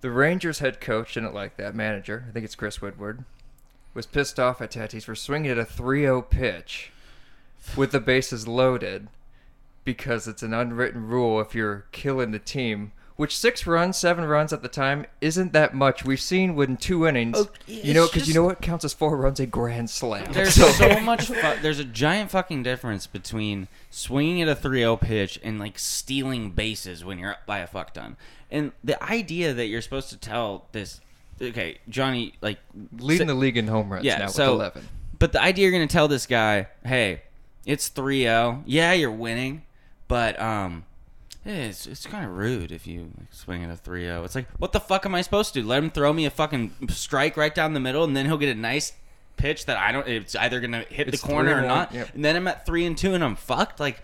The 0.00 0.10
Rangers 0.10 0.58
head 0.58 0.80
coach 0.80 1.14
didn't 1.14 1.34
like 1.34 1.56
that. 1.56 1.76
Manager, 1.76 2.24
I 2.28 2.32
think 2.32 2.44
it's 2.44 2.56
Chris 2.56 2.82
Woodward, 2.82 3.24
was 3.94 4.06
pissed 4.06 4.40
off 4.40 4.60
at 4.60 4.72
Tatis 4.72 5.04
for 5.04 5.14
swinging 5.14 5.52
at 5.52 5.58
a 5.58 5.64
3-0 5.64 6.28
pitch 6.28 6.90
with 7.76 7.92
the 7.92 8.00
bases 8.00 8.48
loaded 8.48 9.06
because 9.84 10.26
it's 10.26 10.42
an 10.42 10.52
unwritten 10.52 11.06
rule 11.06 11.40
if 11.40 11.54
you're 11.54 11.86
killing 11.92 12.32
the 12.32 12.40
team. 12.40 12.90
Which 13.18 13.36
six 13.36 13.66
runs, 13.66 13.98
seven 13.98 14.24
runs 14.26 14.52
at 14.52 14.62
the 14.62 14.68
time 14.68 15.04
isn't 15.20 15.52
that 15.52 15.74
much. 15.74 16.04
We've 16.04 16.20
seen 16.20 16.54
within 16.54 16.76
two 16.76 17.04
innings. 17.04 17.36
Oh, 17.36 17.48
you 17.66 17.92
know, 17.92 18.06
because 18.06 18.28
you 18.28 18.34
know 18.34 18.44
what 18.44 18.60
counts 18.62 18.84
as 18.84 18.92
four 18.92 19.16
runs? 19.16 19.40
A 19.40 19.46
grand 19.46 19.90
slam. 19.90 20.32
There's 20.32 20.54
So- 20.54 20.68
so 20.70 21.00
much. 21.00 21.26
Fu- 21.26 21.34
there's 21.60 21.80
a 21.80 21.84
giant 21.84 22.30
fucking 22.30 22.62
difference 22.62 23.08
between 23.08 23.66
swinging 23.90 24.40
at 24.40 24.48
a 24.48 24.54
3-0 24.54 24.96
pitch 25.00 25.36
and 25.42 25.58
like 25.58 25.80
stealing 25.80 26.52
bases 26.52 27.04
when 27.04 27.18
you're 27.18 27.32
up 27.32 27.44
by 27.44 27.58
a 27.58 27.66
fuck 27.66 27.92
ton. 27.92 28.16
And 28.52 28.70
the 28.84 29.02
idea 29.02 29.52
that 29.52 29.66
you're 29.66 29.82
supposed 29.82 30.10
to 30.10 30.16
tell 30.16 30.66
this, 30.70 31.00
okay, 31.42 31.78
Johnny, 31.88 32.34
like 32.40 32.60
leading 33.00 33.26
sa- 33.26 33.32
the 33.34 33.38
league 33.38 33.56
in 33.56 33.66
home 33.66 33.92
runs 33.92 34.04
yeah, 34.04 34.18
now 34.18 34.26
so 34.28 34.52
with 34.52 34.60
11. 34.60 34.88
But 35.18 35.32
the 35.32 35.42
idea 35.42 35.64
you're 35.64 35.72
gonna 35.72 35.88
tell 35.88 36.06
this 36.06 36.26
guy, 36.26 36.68
hey, 36.86 37.22
it's 37.66 37.88
3-0. 37.90 38.62
Yeah, 38.64 38.92
you're 38.92 39.10
winning, 39.10 39.62
but 40.06 40.40
um. 40.40 40.84
Yeah, 41.44 41.52
It's, 41.54 41.86
it's 41.86 42.06
kind 42.06 42.24
of 42.24 42.32
rude 42.36 42.72
if 42.72 42.86
you 42.86 43.10
like, 43.18 43.32
swing 43.32 43.64
at 43.64 43.70
a 43.70 43.74
3-0. 43.74 44.24
It's 44.24 44.34
like, 44.34 44.48
what 44.58 44.72
the 44.72 44.80
fuck 44.80 45.06
am 45.06 45.14
I 45.14 45.22
supposed 45.22 45.54
to 45.54 45.62
do? 45.62 45.66
Let 45.66 45.82
him 45.82 45.90
throw 45.90 46.12
me 46.12 46.26
a 46.26 46.30
fucking 46.30 46.72
strike 46.90 47.36
right 47.36 47.54
down 47.54 47.72
the 47.74 47.80
middle, 47.80 48.04
and 48.04 48.16
then 48.16 48.26
he'll 48.26 48.38
get 48.38 48.54
a 48.54 48.58
nice 48.58 48.92
pitch 49.36 49.66
that 49.66 49.78
I 49.78 49.92
don't. 49.92 50.06
It's 50.08 50.34
either 50.34 50.60
gonna 50.60 50.84
hit 50.90 51.08
It's 51.08 51.22
the 51.22 51.28
corner 51.28 51.56
or 51.56 51.62
not, 51.62 51.94
yep. 51.94 52.12
and 52.14 52.24
then 52.24 52.36
I'm 52.36 52.48
at 52.48 52.66
three 52.66 52.84
and 52.84 52.98
two, 52.98 53.14
and 53.14 53.22
I'm 53.24 53.36
fucked. 53.36 53.80
Like, 53.80 54.02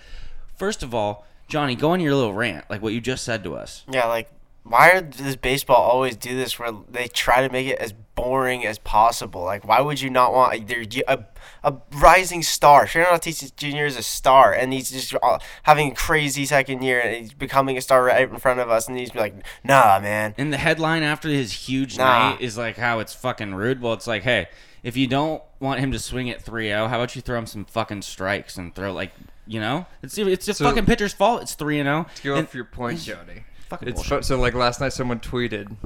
first 0.57 0.83
of 0.83 0.95
all, 0.95 1.27
Johnny, 1.49 1.75
go 1.75 1.91
on 1.91 2.01
your 2.01 2.15
little 2.15 2.33
rant, 2.35 2.71
like 2.71 2.83
what 2.83 2.93
you 2.93 3.01
just 3.01 3.25
said 3.25 3.45
to 3.45 3.55
us. 3.57 3.85
Yeah, 3.91 4.07
like 4.07 4.31
why 4.65 5.01
does 5.01 5.37
baseball 5.37 5.77
always 5.83 6.17
do 6.17 6.37
this 6.37 6.59
where 6.59 6.73
they 6.91 7.07
try 7.07 7.47
to 7.47 7.53
make 7.53 7.67
it 7.67 7.79
as 7.79 7.93
boring 8.15 8.65
as 8.67 8.79
possible? 8.79 9.43
Like, 9.45 9.67
why 9.67 9.81
would 9.81 10.01
you 10.01 10.09
not 10.09 10.33
want 10.33 10.55
either 10.55 10.85
a, 11.07 11.25
a 11.63 11.75
rising 11.93 12.43
star? 12.43 12.87
Fernando 12.87 13.17
Tatis 13.17 13.55
Jr. 13.55 13.85
is 13.85 13.99
a 13.99 14.03
star, 14.03 14.55
and 14.55 14.73
he's 14.73 14.91
just 14.91 15.15
uh, 15.23 15.39
having 15.65 15.93
a 15.93 15.95
crazy 15.95 16.47
second 16.47 16.83
year, 16.83 16.99
and 17.01 17.15
he's 17.17 17.35
becoming 17.35 17.77
a 17.77 17.83
star 17.83 18.05
right 18.05 18.29
in 18.29 18.39
front 18.39 18.59
of 18.61 18.71
us, 18.71 18.89
and 18.89 18.99
he's 18.99 19.15
like, 19.15 19.35
nah, 19.63 20.01
man. 20.01 20.35
And 20.39 20.51
the 20.53 20.57
headline 20.57 21.03
after 21.03 21.29
his 21.29 21.53
huge 21.53 21.99
Nah. 21.99 22.31
night 22.31 22.41
is 22.41 22.57
like 22.57 22.77
how 22.79 23.01
it's 23.01 23.13
fucking 23.15 23.55
rude. 23.55 23.83
Well, 23.83 23.93
it's 23.93 24.07
like, 24.07 24.23
hey, 24.23 24.47
if 24.83 24.97
you 24.97 25.07
don't 25.07 25.43
want 25.61 25.81
him 25.81 25.93
to 25.93 25.99
swing 25.99 26.31
at 26.31 26.43
3-0, 26.45 26.89
how 26.89 26.97
about 26.97 27.15
you 27.15 27.21
throw 27.23 27.39
him 27.39 27.47
some 27.47 27.65
fucking 27.67 28.01
strikes 28.03 28.57
and 28.57 28.75
throw 28.75 28.93
like, 28.95 29.13
you 29.47 29.61
know, 29.61 29.85
it's 30.03 30.17
it's 30.17 30.47
the 30.47 30.55
So- 30.55 30.65
fucking 30.65 30.87
pitcher's 30.87 31.13
fault. 31.13 31.43
It's 31.43 31.55
3 31.55 31.81
and 31.81 31.87
0. 31.87 32.07
To 32.17 32.23
go 32.23 32.39
off 32.39 32.55
your 32.55 32.65
point, 32.65 33.01
Johnny. 33.03 33.45
Fucking 33.75 33.89
It's 33.89 33.97
bullshit. 34.09 34.19
fu- 34.25 34.29
so 34.29 34.41
like 34.41 34.55
last 34.55 34.81
night 34.81 34.93
someone 34.93 35.21
tweeted. 35.21 35.77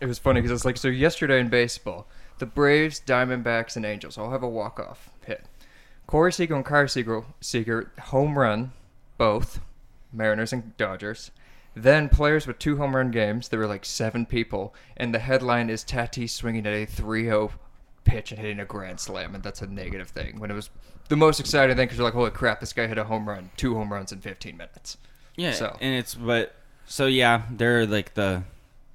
It 0.00 0.06
was 0.06 0.18
funny 0.18 0.40
because 0.40 0.54
it's 0.54 0.64
like 0.64 0.76
so 0.76 0.88
yesterday 0.88 1.40
in 1.40 1.48
baseball, 1.48 2.06
the 2.38 2.46
Braves, 2.46 3.00
Diamondbacks, 3.04 3.76
and 3.76 3.84
Angels 3.84 4.16
all 4.16 4.30
have 4.30 4.42
a 4.42 4.48
walk 4.48 4.80
off 4.80 5.10
hit. 5.26 5.44
Corey 6.06 6.32
Seager 6.32 6.54
and 6.56 6.64
Kyle 6.64 6.88
Seager, 6.88 7.22
Seager 7.40 7.92
home 8.00 8.38
run, 8.38 8.72
both 9.18 9.60
Mariners 10.12 10.52
and 10.52 10.76
Dodgers. 10.76 11.30
Then 11.76 12.08
players 12.08 12.46
with 12.46 12.58
two 12.58 12.78
home 12.78 12.96
run 12.96 13.10
games. 13.12 13.48
There 13.48 13.60
were 13.60 13.66
like 13.66 13.84
seven 13.84 14.26
people, 14.26 14.74
and 14.96 15.14
the 15.14 15.20
headline 15.20 15.70
is 15.70 15.84
Tatis 15.84 16.30
swinging 16.30 16.66
at 16.66 16.72
a 16.72 16.86
3-0 16.86 17.52
pitch 18.04 18.32
and 18.32 18.40
hitting 18.40 18.58
a 18.58 18.64
grand 18.64 18.98
slam, 18.98 19.34
and 19.36 19.44
that's 19.44 19.62
a 19.62 19.66
negative 19.68 20.08
thing. 20.08 20.40
When 20.40 20.50
it 20.50 20.54
was 20.54 20.70
the 21.08 21.16
most 21.16 21.38
exciting 21.38 21.76
thing 21.76 21.84
because 21.86 21.98
you're 21.98 22.06
like, 22.06 22.14
holy 22.14 22.30
crap, 22.32 22.58
this 22.58 22.72
guy 22.72 22.86
hit 22.88 22.98
a 22.98 23.04
home 23.04 23.28
run, 23.28 23.50
two 23.56 23.74
home 23.76 23.92
runs 23.92 24.10
in 24.10 24.20
15 24.20 24.56
minutes. 24.56 24.96
Yeah, 25.36 25.52
So- 25.52 25.76
and 25.80 25.94
it's 25.94 26.14
but 26.16 26.56
so 26.90 27.06
yeah, 27.06 27.42
they're 27.48 27.86
like 27.86 28.14
the 28.14 28.42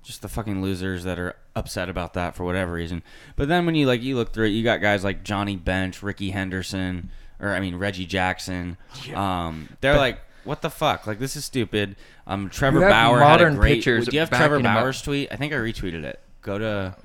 just 0.03 0.21
the 0.21 0.27
fucking 0.27 0.61
losers 0.61 1.05
that 1.05 1.17
are 1.17 1.37
upset 1.55 1.87
about 1.87 2.13
that 2.13 2.35
for 2.35 2.43
whatever 2.43 2.73
reason. 2.73 3.01
But 3.37 3.47
then 3.47 3.65
when 3.65 3.73
you 3.73 3.87
like 3.87 4.03
you 4.03 4.17
look 4.17 4.33
through 4.33 4.47
it, 4.47 4.49
you 4.49 4.63
got 4.63 4.81
guys 4.81 5.05
like 5.05 5.23
Johnny 5.23 5.55
Bench, 5.55 6.03
Rickey 6.03 6.31
Henderson, 6.31 7.09
or 7.39 7.55
I 7.55 7.61
mean 7.61 7.77
Reggie 7.77 8.05
Jackson. 8.05 8.75
Um, 9.15 9.69
they're 9.79 9.95
like, 9.95 10.19
what 10.43 10.61
the 10.61 10.69
fuck? 10.69 11.07
Like 11.07 11.19
this 11.19 11.37
is 11.37 11.45
stupid. 11.45 11.95
Um, 12.27 12.49
Trevor 12.49 12.81
Bauer 12.81 13.19
had 13.19 13.25
a 13.25 13.29
modern 13.29 13.55
great. 13.55 13.81
Do 13.81 14.03
you 14.11 14.19
have 14.19 14.29
Trevor 14.29 14.57
him 14.57 14.65
up. 14.65 14.75
Bauer's 14.81 15.01
tweet? 15.01 15.31
I 15.31 15.37
think 15.37 15.53
I 15.53 15.55
retweeted 15.55 16.03
it. 16.03 16.19
Go 16.41 16.57
to. 16.57 16.97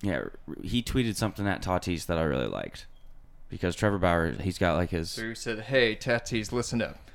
Yeah, 0.00 0.22
he 0.62 0.82
tweeted 0.82 1.16
something 1.16 1.46
at 1.46 1.62
Tatis 1.62 2.06
that 2.06 2.16
I 2.16 2.22
really 2.22 2.48
liked. 2.48 2.86
Because 3.50 3.76
Trevor 3.76 3.98
Bauer, 3.98 4.32
he's 4.32 4.58
got 4.58 4.76
like 4.76 4.88
his 4.88 5.10
So 5.10 5.28
he 5.28 5.34
said, 5.34 5.60
"Hey, 5.60 5.94
Tatis, 5.94 6.50
listen 6.50 6.80
up. 6.80 7.05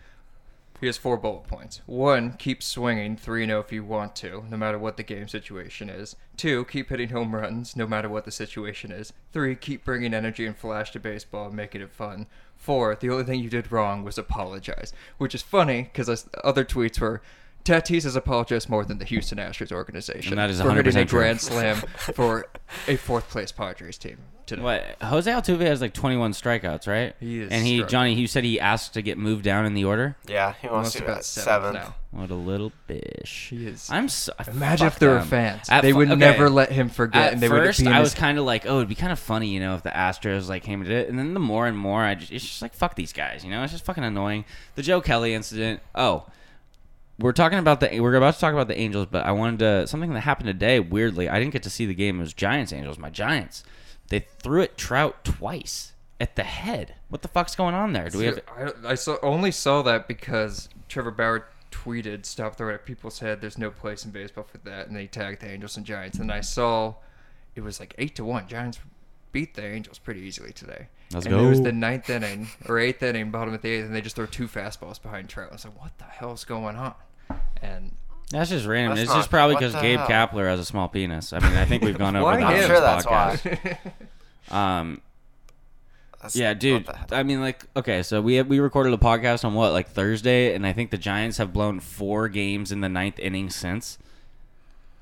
Here's 0.82 0.98
four 0.98 1.16
bullet 1.16 1.44
points. 1.44 1.82
One, 1.86 2.34
keep 2.40 2.64
swinging 2.64 3.16
3 3.16 3.46
0 3.46 3.60
if 3.60 3.72
you 3.72 3.84
want 3.84 4.16
to, 4.16 4.46
no 4.50 4.58
matter 4.58 4.80
what 4.80 4.98
the 4.98 5.04
game 5.04 5.28
situation 5.28 5.92
is. 5.92 6.16
Two, 6.38 6.66
keep 6.66 6.90
hitting 6.90 7.10
home 7.10 7.36
runs, 7.36 7.76
no 7.76 7.86
matter 7.86 8.10
what 8.10 8.26
the 8.26 8.32
situation 8.32 8.92
is. 8.92 9.14
Three, 9.32 9.56
keep 9.56 9.86
bringing 9.86 10.12
energy 10.12 10.44
and 10.48 10.58
flash 10.58 10.90
to 10.94 11.00
baseball 11.00 11.52
making 11.52 11.82
it 11.82 11.92
fun. 11.92 12.26
Four, 12.58 12.96
the 12.96 13.12
only 13.12 13.26
thing 13.26 13.42
you 13.42 13.50
did 13.50 13.72
wrong 13.72 14.04
was 14.04 14.18
apologize. 14.18 14.92
Which 15.20 15.36
is 15.36 15.44
funny 15.44 15.84
because 15.84 16.28
other 16.44 16.66
tweets 16.66 17.00
were, 17.00 17.22
Tatis 17.64 18.04
has 18.04 18.16
apologized 18.16 18.70
more 18.70 18.84
than 18.86 18.98
the 18.98 19.06
Houston 19.06 19.38
Astros 19.38 19.72
organization 19.72 20.34
And 20.34 20.40
that 20.40 20.50
is 20.50 20.62
for 20.62 20.72
hitting 20.74 20.96
a 20.96 21.00
100% 21.06 21.08
true. 21.08 21.20
grand 21.20 21.42
slam 21.42 21.76
for 21.78 22.48
a 22.88 22.96
fourth 22.96 23.30
place 23.30 23.52
Padres 23.52 23.98
team 23.98 24.18
today. 24.46 24.62
What 24.62 24.98
Jose 25.02 25.30
Altuve 25.32 25.62
has 25.62 25.80
like 25.82 25.94
21 25.94 26.32
strikeouts, 26.34 26.88
right? 26.88 27.16
He 27.20 27.42
is 27.42 27.52
And 27.52 27.66
he 27.66 27.78
struggling. 27.78 27.90
Johnny, 27.90 28.14
you 28.16 28.28
said 28.28 28.44
he 28.44 28.60
asked 28.60 28.94
to 28.96 29.02
get 29.02 29.18
moved 29.18 29.44
down 29.44 29.66
in 29.66 29.74
the 29.76 29.86
order. 29.86 30.16
Yeah, 30.28 30.54
he 30.62 30.68
wants 30.68 30.96
Almost 30.96 30.98
to 30.98 31.04
about 31.04 31.18
at 31.20 31.26
seventh 31.26 31.76
seventh. 31.76 31.76
now. 31.88 31.96
What 32.20 32.30
a 32.30 32.36
little 32.36 32.74
bitch. 32.90 33.50
He 33.50 33.68
is. 33.68 33.90
I'm 33.90 34.10
so, 34.10 34.34
Imagine 34.48 34.88
fuck 34.88 34.94
if 34.96 35.00
there 35.00 35.10
were 35.12 35.20
them. 35.20 35.28
fans. 35.28 35.70
At 35.70 35.82
they 35.82 35.92
fu- 35.92 35.98
would 36.00 36.10
okay. 36.10 36.20
never 36.20 36.50
let 36.50 36.70
him 36.72 36.90
forget, 36.90 37.28
At 37.28 37.34
and 37.34 37.42
they 37.42 37.48
would 37.48 37.64
first, 37.64 37.80
be 37.80 37.86
in 37.86 37.94
I 37.94 38.00
his- 38.00 38.08
was 38.08 38.14
kind 38.16 38.38
of 38.38 38.44
like, 38.44 38.66
oh, 38.66 38.78
it'd 38.78 38.90
be 38.90 38.96
kind 38.96 39.14
of 39.14 39.20
funny, 39.20 39.48
you 39.48 39.60
know, 39.62 39.76
if 39.76 39.84
the 39.84 39.92
Astros 39.92 40.50
like 40.50 40.64
came 40.64 40.82
and 40.82 40.90
did 40.90 40.98
it. 41.06 41.10
And 41.10 41.18
then 41.18 41.34
the 41.34 41.40
more 41.40 41.68
and 41.68 41.78
more, 41.78 42.02
I 42.04 42.16
just, 42.16 42.32
it's 42.32 42.44
just 42.46 42.62
like 42.62 42.74
fuck 42.74 42.96
these 42.96 43.14
guys, 43.14 43.46
you 43.46 43.52
know, 43.52 43.64
it's 43.64 43.72
just 43.72 43.86
fucking 43.86 44.04
annoying. 44.04 44.44
The 44.76 44.82
Joe 44.82 45.00
Kelly 45.00 45.34
incident. 45.34 45.80
Oh, 45.96 46.26
we're 47.22 47.32
talking 47.32 47.60
about 47.60 47.80
the 47.80 48.00
we're 48.00 48.16
about 48.16 48.34
to 48.36 48.40
talk 48.40 48.54
about 48.54 48.68
the 48.68 48.78
Angels, 48.78 49.08
but 49.10 49.26
I 49.26 49.32
wanted 49.32 49.60
to 49.60 49.88
something 49.88 50.14
that 50.14 50.22
happened 50.22 50.48
today. 50.48 50.80
Weirdly, 50.80 51.30
I 51.30 51.40
didn't 51.40 51.54
get 51.54 51.64
to 51.64 51.70
see 51.70 51.86
the 51.86 51.94
game. 51.94 52.18
It 52.18 52.24
was 52.24 52.34
Giants 52.34 52.74
Angels. 52.74 52.98
My 52.98 53.10
Giants. 53.10 53.64
They 54.10 54.20
threw 54.20 54.62
at 54.62 54.78
Trout 54.78 55.24
twice 55.24 55.94
at 56.20 56.36
the 56.36 56.44
head. 56.44 56.96
What 57.10 57.22
the 57.22 57.28
fuck's 57.28 57.56
going 57.56 57.76
on 57.76 57.94
there? 57.94 58.10
Do 58.10 58.18
we 58.18 58.26
have? 58.26 58.40
I, 58.56 58.92
I 58.92 58.96
saw, 58.96 59.18
only 59.24 59.52
saw 59.52 59.82
that 59.84 60.08
because 60.08 60.70
Trevor 60.90 61.12
Bauer 61.12 61.48
tweeted, 61.72 62.26
"Stop 62.26 62.56
throwing 62.56 62.76
at 62.76 62.86
people's 62.86 63.20
head. 63.20 63.42
There's 63.42 63.58
no 63.58 63.72
place 63.72 64.06
in 64.06 64.12
baseball 64.12 64.44
for 64.44 64.58
that." 64.60 64.88
And 64.88 64.96
they 64.96 65.08
tagged 65.08 65.42
the 65.42 65.50
Angels 65.50 65.78
and 65.78 65.86
Giants. 65.86 66.20
And 66.20 66.32
I 66.32 66.42
saw 66.42 66.96
it 67.56 67.62
was 67.62 67.80
like 67.80 67.96
eight 67.98 68.16
to 68.16 68.26
one. 68.26 68.48
Giants 68.48 68.80
beat 69.32 69.56
the 69.56 69.66
Angels 69.66 69.98
pretty 69.98 70.22
easily 70.22 70.52
today. 70.52 70.88
Let's 71.14 71.26
and 71.26 71.36
It 71.36 71.50
was 71.50 71.62
the 71.62 71.72
ninth 71.72 72.10
inning 72.10 72.50
or 72.68 72.80
eighth 72.80 73.02
inning, 73.04 73.32
bottom 73.32 73.54
of 73.54 73.62
the 73.62 73.70
eighth, 73.70 73.86
and 73.86 73.96
they 73.96 74.02
just 74.02 74.16
throw 74.16 74.26
two 74.26 74.48
fastballs 74.48 75.02
behind 75.02 75.30
Trout. 75.30 75.50
I 75.52 75.54
was 75.54 75.66
like, 75.66 75.80
"What 75.80 75.98
the 75.98 76.06
hell's 76.06 76.44
going 76.44 76.76
on?" 76.76 76.96
And 77.62 77.92
That's 78.32 78.50
just 78.50 78.66
random. 78.66 78.98
That's 78.98 79.10
it's 79.10 79.16
just 79.16 79.30
probably 79.30 79.56
what 79.56 79.60
because 79.62 79.74
the 79.74 79.82
Gabe 79.82 80.00
hell? 80.00 80.08
Kapler 80.08 80.46
has 80.48 80.60
a 80.60 80.66
small 80.66 80.88
penis. 80.88 81.34
I 81.34 81.40
mean, 81.40 81.54
I 81.58 81.66
think 81.66 81.84
we've 81.84 81.98
gone 81.98 82.16
over 82.18 82.24
Why 82.26 82.38
that 82.38 82.44
on 82.46 82.52
him? 82.54 82.58
this 82.58 82.66
I'm 82.70 82.72
sure 82.72 82.82
that's 82.82 83.06
podcast. 83.06 83.64
why. 83.64 83.92
Um, 84.82 85.02
That's- 86.18 86.36
yeah, 86.36 86.54
dude. 86.54 86.86
what 86.88 87.08
the- 87.08 87.16
I 87.16 87.24
mean, 87.24 87.40
like, 87.42 87.66
okay, 87.76 88.04
so 88.04 88.22
we 88.22 88.36
have, 88.36 88.48
we 88.48 88.60
recorded 88.60 88.94
a 88.94 88.98
podcast 88.98 89.46
on 89.46 89.54
what, 89.54 89.72
like 89.72 89.88
Thursday, 89.90 90.54
and 90.54 90.66
I 90.68 90.74
think 90.74 90.92
the 90.92 90.98
Giants 90.98 91.38
have 91.38 91.54
blown 91.54 91.80
four 91.80 92.28
games 92.28 92.72
in 92.72 92.82
the 92.82 92.90
ninth 92.90 93.18
inning 93.20 93.50
since. 93.50 93.98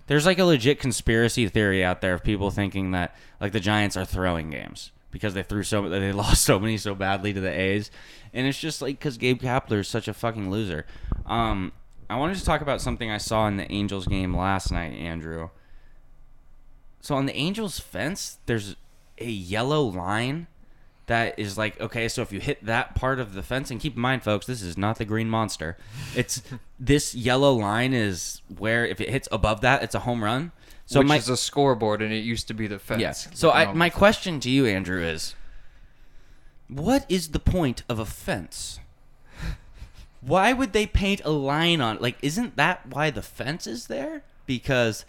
There's 0.08 0.26
like 0.26 0.40
a 0.40 0.44
legit 0.46 0.80
conspiracy 0.80 1.48
theory 1.48 1.84
out 1.84 2.02
there 2.02 2.14
of 2.14 2.24
people 2.24 2.52
thinking 2.52 2.92
that 2.92 3.16
like 3.42 3.52
the 3.52 3.60
Giants 3.60 3.96
are 3.98 4.06
throwing 4.06 4.50
games 4.50 4.92
because 5.12 5.34
they 5.34 5.44
threw 5.44 5.64
so 5.64 5.88
they 5.90 6.12
lost 6.12 6.44
so 6.44 6.60
many 6.60 6.78
so 6.78 6.94
badly 6.96 7.34
to 7.34 7.40
the 7.40 7.52
A's, 7.52 7.92
and 8.34 8.46
it's 8.48 8.60
just 8.60 8.82
like 8.82 8.98
because 9.00 9.18
Gabe 9.18 9.42
Kapler 9.42 9.80
is 9.80 9.88
such 9.88 10.08
a 10.08 10.14
fucking 10.14 10.50
loser. 10.52 10.86
Um, 11.26 11.72
I 12.10 12.18
wanted 12.18 12.38
to 12.38 12.46
talk 12.46 12.62
about 12.62 12.82
something 12.82 13.12
I 13.12 13.18
saw 13.18 13.48
in 13.48 13.58
the 13.58 13.72
Angels 13.72 14.08
game 14.08 14.36
last 14.36 14.72
night, 14.72 14.94
Andrew. 14.94 15.50
So 17.02 17.16
on 17.16 17.26
the 17.28 17.36
Angels 17.36 17.80
fence, 17.80 18.40
there's 18.46 18.76
a 19.20 19.30
yellow 19.30 19.84
line 19.84 20.48
that 21.10 21.38
is 21.40 21.58
like 21.58 21.80
okay 21.82 22.08
so 22.08 22.22
if 22.22 22.32
you 22.32 22.40
hit 22.40 22.64
that 22.64 22.94
part 22.94 23.20
of 23.20 23.34
the 23.34 23.42
fence 23.42 23.72
and 23.72 23.82
keep 23.82 23.96
in 23.96 24.02
mind 24.02 24.22
folks 24.22 24.46
this 24.46 24.62
is 24.62 24.78
not 24.78 24.98
the 24.98 25.06
green 25.06 25.30
monster. 25.30 25.76
It's 26.16 26.42
this 26.80 27.16
yellow 27.16 27.54
line 27.54 27.94
is 27.94 28.42
where 28.58 28.86
if 28.86 29.02
it 29.02 29.10
hits 29.10 29.28
above 29.32 29.62
that 29.62 29.84
it's 29.84 29.96
a 29.96 30.00
home 30.00 30.24
run. 30.24 30.52
So 30.86 31.00
which 31.00 31.08
my 31.08 31.18
is 31.18 31.30
a 31.30 31.38
scoreboard, 31.38 32.02
and 32.02 32.12
it 32.12 32.20
used 32.20 32.48
to 32.48 32.56
be 32.56 32.66
the 32.66 32.80
fence. 32.80 33.02
yeah. 33.02 33.12
So 33.12 33.52
I, 33.52 33.72
my 33.74 33.90
question 33.90 34.40
to 34.42 34.50
you 34.50 34.66
andrew 34.66 35.04
is 35.04 35.36
what 36.68 37.06
is 37.10 37.30
the 37.30 37.40
point 37.40 37.84
of 37.90 38.00
a 38.00 38.06
fence 38.06 38.79
why 40.22 40.54
would 40.54 40.74
they 40.74 40.86
paint 40.86 41.22
a 41.26 41.30
line 41.32 41.82
on 41.82 41.98
like 42.00 42.18
isn't 42.22 42.56
that 42.58 42.86
why 42.88 43.10
the 43.10 43.22
fence 43.22 43.66
is 43.68 43.88
there 43.88 44.24
because 44.46 45.06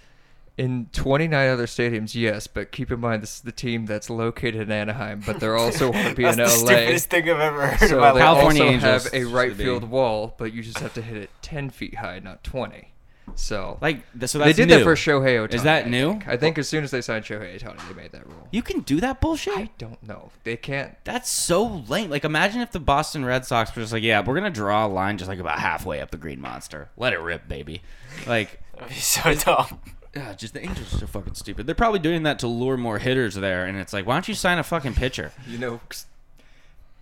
In 0.59 0.89
29 0.93 1.49
other 1.49 1.65
stadiums, 1.67 2.15
yes, 2.15 2.47
but 2.47 2.71
keep 2.71 2.93
in 2.93 3.01
mind 3.01 3.23
this 3.23 3.37
is 3.37 3.41
the 3.43 3.53
team 3.53 3.87
that's 3.87 4.11
located 4.11 4.61
in 4.63 4.71
Anaheim, 4.71 5.23
but 5.25 5.41
they're 5.41 5.57
also 5.65 5.91
want 5.91 6.09
to 6.09 6.15
be 6.15 6.25
That's 6.25 6.37
in 6.37 6.37
the 6.37 6.49
LA. 6.51 6.51
stupidest 6.51 7.09
thing 7.11 7.31
I've 7.31 7.41
ever 7.41 7.67
heard 7.69 7.89
So 7.89 8.03
in 8.05 8.15
they. 8.15 8.21
California 8.21 8.63
also 8.65 8.75
Angels 8.75 9.05
have 9.05 9.15
a 9.15 9.21
should 9.21 9.33
right 9.33 9.57
be. 9.57 9.65
field 9.65 9.85
wall, 9.85 10.35
but 10.37 10.53
you 10.53 10.63
just 10.63 10.79
have 10.81 10.93
to 10.95 11.03
hit 11.03 11.17
it 11.17 11.31
10 11.41 11.71
feet 11.71 11.97
high, 11.97 12.19
not 12.19 12.45
20. 12.45 12.90
So 13.37 13.79
like 13.81 14.03
th- 14.19 14.31
so 14.31 14.39
they 14.39 14.53
did 14.53 14.69
new. 14.69 14.77
that 14.79 14.85
for 14.85 14.95
Shohei 14.95 15.37
Ohtani. 15.47 15.55
Is 15.55 15.63
that 15.63 15.87
I 15.87 15.89
new? 15.89 16.11
think. 16.13 16.29
I 16.29 16.37
think 16.37 16.59
as 16.59 16.69
soon 16.69 16.85
as 16.85 16.91
they 16.91 17.01
signed 17.01 17.25
Shohei 17.25 17.59
Ohtani, 17.61 17.89
they 17.89 17.95
made 17.95 18.13
that 18.13 18.27
rule. 18.27 18.49
you 18.51 18.63
can 18.63 18.81
do 18.81 19.01
that 19.01 19.21
bullshit 19.21 19.57
I 19.57 19.71
don't 19.79 20.03
know. 20.03 20.31
They 20.45 20.57
can't. 20.57 20.95
That's 21.05 21.31
so 21.31 21.67
lame. 21.89 22.11
Like, 22.11 22.25
imagine 22.25 22.61
if 22.61 22.73
the 22.73 22.81
Boston 22.81 23.25
Red 23.25 23.45
Sox 23.45 23.75
were 23.75 23.83
just 23.83 23.93
like, 23.93 24.03
yeah, 24.03 24.21
we're 24.25 24.35
gonna 24.35 24.51
draw 24.51 24.87
a 24.87 24.89
line 24.89 25.19
just 25.19 25.29
like 25.29 25.39
about 25.39 25.59
halfway 25.59 26.01
up 26.01 26.11
the 26.11 26.17
Green 26.19 26.41
Monster. 26.41 26.89
Let 26.97 27.13
it 27.13 27.21
rip, 27.21 27.49
baby. 27.49 27.83
Like, 28.27 28.61
That'd 28.75 28.89
be 28.89 28.95
so 28.95 29.35
dumb. 29.35 29.81
yeah, 30.15 30.33
just 30.35 30.55
the 30.55 30.63
Angels 30.63 30.95
are 30.95 30.99
so 30.99 31.07
fucking 31.07 31.35
stupid. 31.35 31.67
They're 31.67 31.75
probably 31.75 32.01
doing 32.01 32.25
that 32.25 32.39
to 32.41 32.47
lure 32.47 32.77
more 32.77 32.99
hitters 32.99 33.35
there, 33.35 33.65
and 33.67 33.79
it's 33.79 33.93
like, 33.93 34.07
why 34.07 34.15
don't 34.15 34.27
you 34.29 34.35
sign 34.35 34.59
a 34.59 34.63
fucking 34.65 34.95
pitcher? 34.95 35.33
You 35.47 35.59
know, 35.59 35.81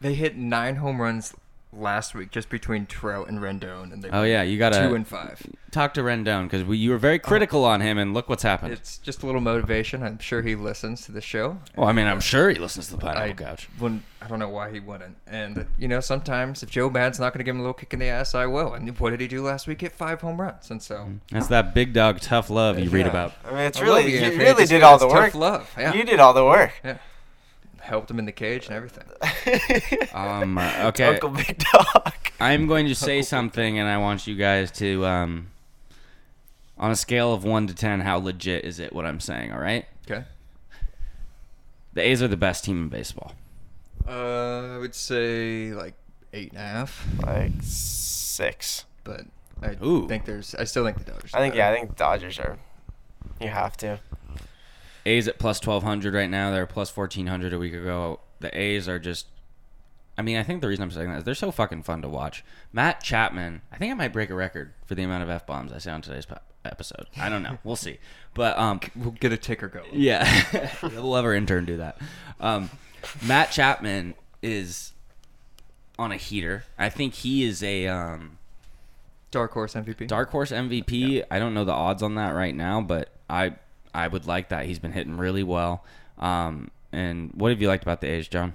they 0.01 0.15
hit 0.15 0.37
nine 0.37 0.77
home 0.77 1.01
runs 1.01 1.35
last 1.73 2.15
week 2.15 2.31
just 2.31 2.49
between 2.49 2.87
Trout 2.87 3.29
and 3.29 3.39
Rendon, 3.41 3.93
and 3.93 4.03
they 4.03 4.11
Oh 4.11 4.23
yeah, 4.23 4.43
you 4.43 4.59
gotta 4.59 4.89
two 4.89 4.95
and 4.95 5.07
five. 5.07 5.45
talk 5.71 5.95
to 5.95 6.03
Rendon 6.03 6.45
because 6.45 6.67
you 6.79 6.91
were 6.91 6.99
very 6.99 7.19
critical 7.19 7.65
oh. 7.65 7.69
on 7.69 7.81
him, 7.81 7.99
and 7.99 8.15
look 8.15 8.29
what's 8.29 8.43
happened. 8.43 8.73
It's 8.73 8.99
just 8.99 9.23
a 9.23 9.27
little 9.27 9.41
motivation. 9.41 10.03
I'm 10.03 10.19
sure 10.19 10.43
he 10.43 10.55
listens 10.55 11.05
to 11.07 11.13
the 11.13 11.21
show. 11.21 11.59
well, 11.77 11.89
I 11.89 11.93
mean, 11.93 12.07
I'm 12.07 12.19
uh, 12.19 12.21
sure 12.21 12.51
he 12.51 12.59
listens 12.59 12.89
to 12.89 12.97
the 12.97 13.07
I 13.07 13.15
Pineapple 13.15 13.47
Couch. 13.47 13.69
wouldn't- 13.79 14.03
I 14.21 14.27
don't 14.27 14.41
know 14.41 14.49
why 14.49 14.71
he 14.71 14.81
wouldn't. 14.81 15.17
And 15.27 15.67
you 15.79 15.89
know, 15.89 16.01
sometimes 16.01 16.63
if 16.63 16.71
Joe 16.71 16.91
Mad's 16.91 17.21
not 17.21 17.33
going 17.33 17.39
to 17.39 17.45
give 17.45 17.55
him 17.55 17.61
a 17.61 17.63
little 17.63 17.75
kick 17.75 17.93
in 17.93 18.01
the 18.01 18.07
ass, 18.07 18.35
I 18.35 18.47
will. 18.47 18.75
And 18.75 18.99
what 18.99 19.11
did 19.11 19.21
he 19.21 19.29
do 19.29 19.43
last 19.43 19.67
week? 19.67 19.81
Hit 19.81 19.93
five 19.93 20.21
home 20.21 20.41
runs, 20.41 20.71
and 20.71 20.83
so 20.83 20.97
mm-hmm. 20.97 21.17
That's 21.31 21.49
that 21.49 21.75
big 21.75 21.93
dog 21.93 22.21
tough 22.21 22.51
love 22.51 22.79
you 22.79 22.91
read 22.91 23.07
about. 23.07 23.35
I 23.45 23.51
mean, 23.51 23.61
it's 23.61 23.79
I 23.79 23.83
really 23.83 24.13
you, 24.13 24.19
you 24.19 24.39
really 24.39 24.67
did 24.67 24.83
all 24.83 24.97
It's 24.97 25.05
the 25.05 25.09
tough 25.09 25.17
work. 25.19 25.35
love. 25.35 25.75
Yeah. 25.79 25.95
You 25.95 26.05
did 26.05 26.19
all 26.19 26.35
the 26.35 26.45
work. 26.45 26.73
yeah, 26.85 26.99
helped 27.89 28.11
him 28.11 28.19
in 28.19 28.25
the 28.27 28.33
cage 28.33 28.67
and 28.67 28.75
everything. 28.77 29.05
Um, 30.15 30.59
uh, 30.59 30.73
okay, 30.89 31.05
Uncle 31.07 31.31
Big 31.31 31.59
Dog. 31.73 32.13
I'm 32.41 32.67
going 32.67 32.87
to 32.87 32.95
say 32.95 33.23
something, 33.23 33.79
and 33.79 33.89
I 33.89 33.99
want 33.99 34.27
you 34.27 34.35
guys 34.37 34.71
to, 34.73 35.05
um, 35.07 35.49
on 36.79 36.91
a 36.91 36.97
scale 36.97 37.33
of 37.33 37.45
one 37.45 37.67
to 37.67 37.75
ten, 37.75 38.01
how 38.01 38.19
legit 38.19 38.65
is 38.65 38.79
it? 38.79 38.93
What 38.93 39.05
I'm 39.07 39.21
saying? 39.21 39.53
All 39.53 39.59
right. 39.61 39.87
Okay. 40.11 40.25
The 41.95 42.03
A's 42.03 42.23
are 42.23 42.29
the 42.29 42.37
best 42.37 42.65
team 42.65 42.79
in 42.79 42.89
baseball. 42.89 43.33
Uh, 44.07 44.75
I 44.75 44.79
would 44.79 44.95
say 44.95 45.73
like 45.73 45.95
eight 46.33 46.51
and 46.53 46.59
a 46.61 46.65
half, 46.65 47.07
Like 47.25 47.53
six. 47.61 48.85
but 49.05 49.23
I 49.63 49.77
Ooh. 49.85 50.07
think 50.09 50.25
there's. 50.25 50.55
I 50.55 50.65
still 50.65 50.85
think 50.85 50.99
the 50.99 51.11
Dodgers. 51.13 51.35
I 51.35 51.39
think 51.41 51.55
are 51.55 51.59
yeah. 51.59 51.71
I 51.71 51.75
think 51.75 51.97
Dodgers 51.97 52.39
are. 52.39 52.59
You 53.41 53.49
have 53.49 53.77
to. 53.79 54.01
A's 55.09 55.27
at 55.29 55.39
plus 55.39 55.65
1200 55.65 56.13
right 56.15 56.29
now. 56.31 56.51
They're 56.51 56.67
plus 56.67 56.95
1400 56.95 57.53
a 57.53 57.59
week 57.59 57.73
ago. 57.73 58.21
The 58.41 58.57
A's 58.59 58.89
are 58.89 58.99
just. 58.99 59.27
I 60.17 60.23
mean, 60.23 60.37
I 60.37 60.43
think 60.43 60.61
the 60.63 60.69
reason 60.69 60.83
I'm 60.83 60.91
saying 60.91 61.09
that 61.11 61.19
is 61.19 61.25
they're 61.25 61.35
so 61.35 61.53
fucking 61.53 61.85
fun 61.85 62.03
to 62.03 62.09
watch. 62.09 62.45
Matt 62.73 63.03
Chapman, 63.05 63.63
I 63.73 63.77
think 63.77 63.93
I 63.93 63.95
might 63.95 64.13
break 64.13 64.31
a 64.31 64.35
record 64.35 64.73
for 64.85 64.97
the 64.97 65.05
amount 65.05 65.23
of 65.23 65.31
f 65.31 65.47
bombs 65.47 65.73
I 65.73 65.79
say 65.79 65.93
on 65.93 66.03
today's 66.03 66.27
po- 66.27 66.39
episode. 66.65 67.07
I 67.17 67.29
don't 67.29 67.43
know. 67.43 67.59
We'll 67.65 67.77
see. 67.77 67.99
But 68.35 68.59
um, 68.59 68.81
we'll 68.97 69.13
get 69.13 69.33
a 69.33 69.37
ticker 69.37 69.69
going. 69.69 69.91
Yeah, 69.93 70.25
we'll 70.83 71.15
have 71.15 71.25
our 71.25 71.35
intern 71.35 71.65
do 71.65 71.77
that. 71.79 71.99
Um, 72.41 72.71
Matt 73.25 73.51
Chapman 73.53 74.15
is 74.43 74.93
on 75.99 76.11
a 76.13 76.17
heater. 76.17 76.65
I 76.77 76.89
think 76.91 77.15
he 77.15 77.45
is 77.45 77.63
a 77.63 77.87
um, 77.87 78.39
Dark 79.31 79.53
horse 79.53 79.75
MVP. 79.75 80.09
dark 80.09 80.31
horse 80.31 80.51
MVP. 80.51 81.23
I 81.31 81.39
don't 81.39 81.55
know 81.55 81.65
the 81.65 81.73
odds 81.73 82.03
on 82.03 82.15
that 82.17 82.31
right 82.31 82.55
now, 82.55 82.81
but 82.81 83.11
I 83.31 83.55
I 83.99 84.07
would 84.07 84.27
like 84.27 84.49
that. 84.51 84.67
He's 84.67 84.79
been 84.79 84.93
hitting 84.93 85.17
really 85.17 85.43
well. 85.43 85.85
Um, 86.19 86.71
and 86.93 87.33
what 87.35 87.51
have 87.51 87.61
you 87.61 87.67
liked 87.67 87.83
about 87.83 88.01
the 88.01 88.07
A's, 88.07 88.29
John? 88.29 88.55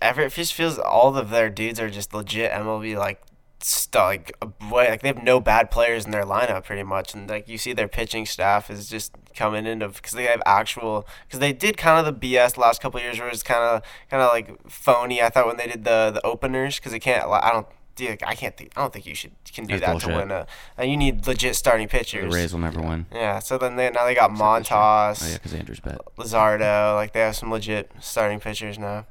Every 0.00 0.24
it 0.24 0.32
just 0.32 0.54
feels 0.54 0.78
all 0.78 1.16
of 1.16 1.30
their 1.30 1.50
dudes 1.50 1.80
are 1.80 1.90
just 1.90 2.14
legit 2.14 2.52
MLB 2.52 2.96
like 2.96 3.22
stu 3.60 3.98
like 3.98 4.32
like 4.70 5.02
they 5.02 5.08
have 5.08 5.22
no 5.22 5.40
bad 5.40 5.68
players 5.68 6.04
in 6.04 6.12
their 6.12 6.24
lineup 6.24 6.64
pretty 6.64 6.84
much 6.84 7.12
and 7.12 7.28
like 7.28 7.48
you 7.48 7.58
see 7.58 7.72
their 7.72 7.88
pitching 7.88 8.24
staff 8.24 8.70
is 8.70 8.88
just 8.88 9.12
coming 9.34 9.66
in 9.66 9.82
of 9.82 9.96
because 9.96 10.12
they 10.12 10.24
have 10.24 10.40
actual 10.46 11.04
because 11.26 11.40
they 11.40 11.52
did 11.52 11.76
kind 11.76 12.06
of 12.06 12.20
the 12.20 12.34
BS 12.36 12.56
last 12.56 12.80
couple 12.80 13.00
years 13.00 13.18
where 13.18 13.28
it's 13.28 13.42
kind 13.42 13.64
of 13.64 13.82
kind 14.10 14.22
of 14.22 14.30
like 14.30 14.70
phony 14.70 15.20
I 15.20 15.28
thought 15.28 15.46
when 15.46 15.56
they 15.56 15.66
did 15.66 15.84
the 15.84 16.12
the 16.14 16.24
openers 16.24 16.76
because 16.76 16.92
they 16.92 17.00
can't 17.00 17.26
I 17.26 17.50
don't 17.50 17.66
dude, 17.98 18.22
I 18.22 18.34
can't 18.34 18.56
think 18.56 18.72
I 18.76 18.80
don't 18.80 18.92
think 18.92 19.04
you 19.04 19.14
should 19.14 19.32
can 19.52 19.64
do 19.66 19.74
That's 19.78 19.84
that 19.86 19.90
bullshit. 19.92 20.08
to 20.10 20.16
win 20.16 20.30
a 20.30 20.46
and 20.78 20.90
you 20.90 20.96
need 20.96 21.26
legit 21.26 21.54
starting 21.56 21.86
pitchers. 21.88 22.20
The 22.22 22.26
pitchers 22.28 22.34
Rays 22.34 22.52
will 22.54 22.60
never 22.60 22.80
win. 22.80 23.04
yeah 23.12 23.40
so 23.40 23.58
then 23.58 23.76
they 23.76 23.90
now 23.90 24.06
they 24.06 24.14
got 24.14 24.30
this 24.30 24.38
year. 24.38 24.48
Montas 24.48 25.22
Oh 25.22 25.26
yeah, 25.28 25.34
because 25.34 25.52
Andrew's 25.54 25.80
bet. 25.80 25.98
Luzardo 26.16 26.94
like 26.94 27.12
they 27.12 27.20
have 27.20 27.36
some 27.36 27.50
legit 27.50 27.90
starting 28.00 28.40
pitchers 28.40 28.78
now 28.78 29.04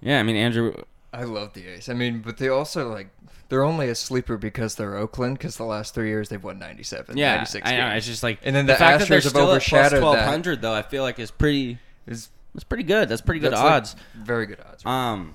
Yeah, 0.00 0.18
I 0.18 0.22
mean 0.24 0.34
Andrew. 0.36 0.74
I 1.12 1.24
love 1.24 1.52
the 1.54 1.66
A's. 1.66 1.88
I 1.88 1.94
mean, 1.94 2.20
but 2.20 2.36
they 2.38 2.48
also 2.48 2.88
like 2.88 3.08
they're 3.48 3.64
only 3.64 3.88
a 3.88 3.94
sleeper 3.96 4.36
because 4.38 4.76
they're 4.76 4.96
Oakland. 4.96 5.38
Because 5.38 5.56
the 5.56 5.64
last 5.64 5.92
three 5.92 6.08
years 6.08 6.28
they've 6.28 6.42
won 6.42 6.58
97, 6.60 7.16
Yeah, 7.18 7.34
96 7.36 7.66
I 7.68 7.70
know. 7.76 7.82
games. 7.88 7.96
It's 7.98 8.06
just 8.06 8.22
like 8.22 8.38
And 8.44 8.54
then 8.54 8.66
the, 8.66 8.74
the 8.74 8.78
fact 8.78 9.00
that 9.00 9.08
they're 9.08 9.18
Astros 9.18 9.22
have 9.24 9.30
still 9.30 9.42
at 9.42 9.50
overshadowed 9.50 9.92
that. 10.02 10.06
1200 10.06 10.62
though. 10.62 10.72
I 10.72 10.82
feel 10.82 11.02
like 11.02 11.18
is 11.18 11.30
pretty. 11.32 11.78
Is 12.06 12.28
That's 12.54 12.62
pretty 12.64 12.84
good. 12.84 13.08
That's 13.08 13.20
pretty 13.22 13.40
good 13.40 13.50
that's, 13.52 13.60
like, 13.62 13.72
odds. 13.72 13.96
very 14.14 14.46
good 14.46 14.58
odds. 14.60 14.86
um, 14.86 15.34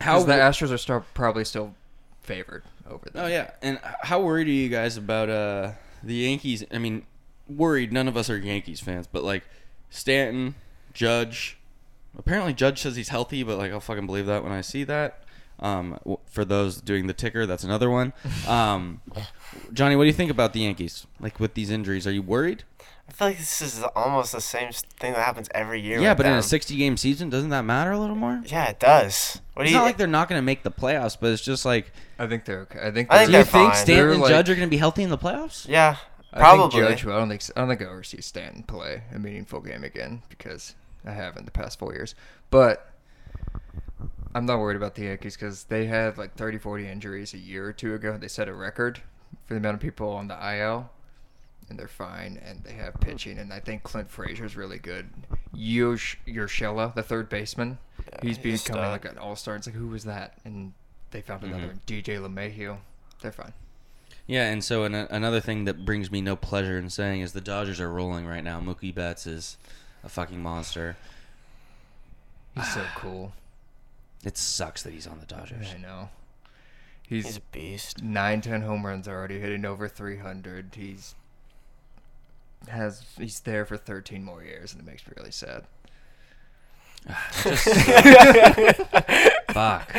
How 0.00 0.20
how 0.20 0.24
the 0.24 0.32
Astros 0.34 0.72
are 0.72 0.78
start, 0.78 1.04
probably 1.14 1.44
still 1.44 1.74
favored 2.22 2.64
over 2.88 3.10
them. 3.10 3.24
Oh 3.24 3.26
yeah, 3.26 3.50
and 3.62 3.78
how 4.02 4.20
worried 4.20 4.48
are 4.48 4.52
you 4.52 4.68
guys 4.68 4.96
about 4.96 5.28
uh 5.28 5.72
the 6.02 6.14
Yankees? 6.14 6.64
I 6.72 6.78
mean, 6.78 7.04
worried. 7.48 7.92
None 7.92 8.08
of 8.08 8.16
us 8.16 8.30
are 8.30 8.36
Yankees 8.38 8.80
fans, 8.80 9.06
but 9.06 9.24
like 9.24 9.44
Stanton, 9.90 10.54
Judge. 10.94 11.58
Apparently, 12.18 12.52
Judge 12.52 12.80
says 12.80 12.96
he's 12.96 13.10
healthy, 13.10 13.42
but 13.42 13.58
like 13.58 13.72
I'll 13.72 13.80
fucking 13.80 14.06
believe 14.06 14.26
that 14.26 14.42
when 14.42 14.52
I 14.52 14.60
see 14.62 14.84
that. 14.84 15.22
Um, 15.60 15.98
for 16.24 16.46
those 16.46 16.80
doing 16.80 17.06
the 17.06 17.12
ticker, 17.12 17.44
that's 17.44 17.64
another 17.64 17.90
one. 17.90 18.14
Um, 18.48 19.02
Johnny, 19.74 19.94
what 19.94 20.04
do 20.04 20.06
you 20.06 20.14
think 20.14 20.30
about 20.30 20.54
the 20.54 20.60
Yankees? 20.60 21.06
Like 21.20 21.38
with 21.38 21.52
these 21.52 21.70
injuries, 21.70 22.06
are 22.06 22.12
you 22.12 22.22
worried? 22.22 22.64
I 23.10 23.12
feel 23.12 23.28
like 23.28 23.38
this 23.38 23.60
is 23.60 23.82
almost 23.96 24.32
the 24.32 24.40
same 24.40 24.70
thing 24.72 25.12
that 25.14 25.24
happens 25.24 25.48
every 25.54 25.80
year. 25.80 26.00
Yeah, 26.00 26.10
with 26.10 26.18
but 26.18 26.26
in 26.26 26.32
a 26.34 26.42
60 26.42 26.76
game 26.76 26.96
season, 26.96 27.28
doesn't 27.28 27.50
that 27.50 27.64
matter 27.64 27.90
a 27.90 27.98
little 27.98 28.14
more? 28.16 28.40
Yeah, 28.46 28.66
it 28.68 28.78
does. 28.78 29.40
What 29.54 29.62
do 29.62 29.64
It's 29.64 29.72
you? 29.72 29.78
not 29.78 29.84
like 29.84 29.96
they're 29.96 30.06
not 30.06 30.28
going 30.28 30.38
to 30.38 30.44
make 30.44 30.62
the 30.62 30.70
playoffs, 30.70 31.16
but 31.20 31.32
it's 31.32 31.42
just 31.42 31.64
like, 31.64 31.92
I 32.18 32.26
think 32.28 32.44
they're 32.44 32.60
okay. 32.60 32.78
I 32.80 32.90
think. 32.90 33.12
I 33.12 33.18
think 33.18 33.26
do 33.26 33.32
they're- 33.32 33.40
you 33.40 33.44
they're 33.44 33.44
think 33.44 33.72
fine. 33.72 33.74
Stanton 33.74 33.96
They're 33.96 34.10
and 34.12 34.20
like- 34.22 34.30
Judge 34.30 34.48
are 34.50 34.54
going 34.54 34.66
to 34.68 34.70
be 34.70 34.76
healthy 34.78 35.02
in 35.02 35.10
the 35.10 35.18
playoffs? 35.18 35.66
yeah, 35.68 35.96
I 36.32 36.38
probably. 36.38 36.80
think 36.80 36.88
Judge. 37.00 37.06
I 37.06 37.18
don't 37.18 37.28
think. 37.28 37.42
I 37.56 37.60
don't 37.60 37.68
think 37.68 37.82
I'll 37.82 37.90
ever 37.90 38.02
see 38.04 38.20
Stanton 38.20 38.62
play 38.62 39.02
a 39.12 39.18
meaningful 39.18 39.60
game 39.60 39.82
again 39.84 40.22
because 40.28 40.74
I 41.04 41.10
have 41.12 41.36
in 41.36 41.44
the 41.44 41.50
past 41.50 41.78
four 41.78 41.92
years. 41.92 42.14
But 42.50 42.90
I'm 44.34 44.46
not 44.46 44.60
worried 44.60 44.76
about 44.76 44.94
the 44.94 45.02
Yankees 45.02 45.36
because 45.36 45.64
they 45.64 45.86
had 45.86 46.16
like 46.16 46.34
30, 46.36 46.58
40 46.58 46.86
injuries 46.86 47.34
a 47.34 47.38
year 47.38 47.66
or 47.66 47.72
two 47.72 47.94
ago. 47.94 48.16
They 48.16 48.28
set 48.28 48.48
a 48.48 48.54
record 48.54 48.98
for 49.46 49.54
the 49.54 49.58
amount 49.58 49.74
of 49.74 49.80
people 49.80 50.10
on 50.10 50.28
the 50.28 50.34
IL, 50.56 50.90
and 51.70 51.78
they're 51.78 51.88
fine. 51.88 52.40
And 52.44 52.62
they 52.64 52.72
have 52.72 52.94
pitching, 53.00 53.38
and 53.38 53.52
I 53.52 53.60
think 53.60 53.82
Clint 53.82 54.10
Frazier's 54.10 54.56
really 54.56 54.78
good. 54.78 55.08
Yosh 55.54 56.18
Urshela, 56.26 56.94
the 56.94 57.02
third 57.02 57.28
baseman, 57.28 57.78
he's 58.22 58.36
he's 58.36 58.62
becoming 58.62 58.84
uh, 58.84 58.86
stud. 58.86 59.04
like 59.04 59.12
an 59.12 59.18
all 59.18 59.36
star. 59.36 59.56
It's 59.56 59.66
like 59.66 59.76
who 59.76 59.88
was 59.88 60.04
that? 60.04 60.34
And 60.44 60.74
they 61.12 61.22
found 61.22 61.44
another 61.44 61.74
mm-hmm. 61.74 62.10
DJ 62.10 62.20
LeMahieu. 62.20 62.76
They're 63.22 63.32
fine. 63.32 63.52
Yeah, 64.26 64.50
and 64.50 64.62
so 64.62 64.84
an, 64.84 64.94
another 64.94 65.40
thing 65.40 65.64
that 65.64 65.84
brings 65.84 66.10
me 66.10 66.20
no 66.20 66.36
pleasure 66.36 66.78
in 66.78 66.90
saying 66.90 67.22
is 67.22 67.32
the 67.32 67.40
Dodgers 67.40 67.80
are 67.80 67.90
rolling 67.90 68.26
right 68.26 68.44
now. 68.44 68.60
Mookie 68.60 68.94
Betts 68.94 69.26
is 69.26 69.56
a 70.04 70.08
fucking 70.08 70.40
monster. 70.42 70.96
He's 72.54 72.72
so 72.72 72.84
cool. 72.96 73.32
It 74.24 74.36
sucks 74.36 74.82
that 74.82 74.92
he's 74.92 75.06
on 75.06 75.18
the 75.18 75.26
Dodgers. 75.26 75.66
I 75.74 75.78
know. 75.78 76.10
He's 77.08 77.26
He's 77.26 77.36
a 77.38 77.40
beast. 77.52 78.04
nine, 78.04 78.40
ten 78.40 78.62
home 78.62 78.86
runs 78.86 79.08
already, 79.08 79.40
hitting 79.40 79.64
over 79.64 79.88
300. 79.88 80.76
He's 80.76 81.16
has 82.68 83.04
he's 83.16 83.40
there 83.40 83.64
for 83.64 83.76
13 83.76 84.24
more 84.24 84.42
years, 84.42 84.72
and 84.72 84.80
it 84.80 84.86
makes 84.86 85.06
me 85.06 85.12
really 85.16 85.30
sad. 85.30 85.64
Fuck. 89.52 89.96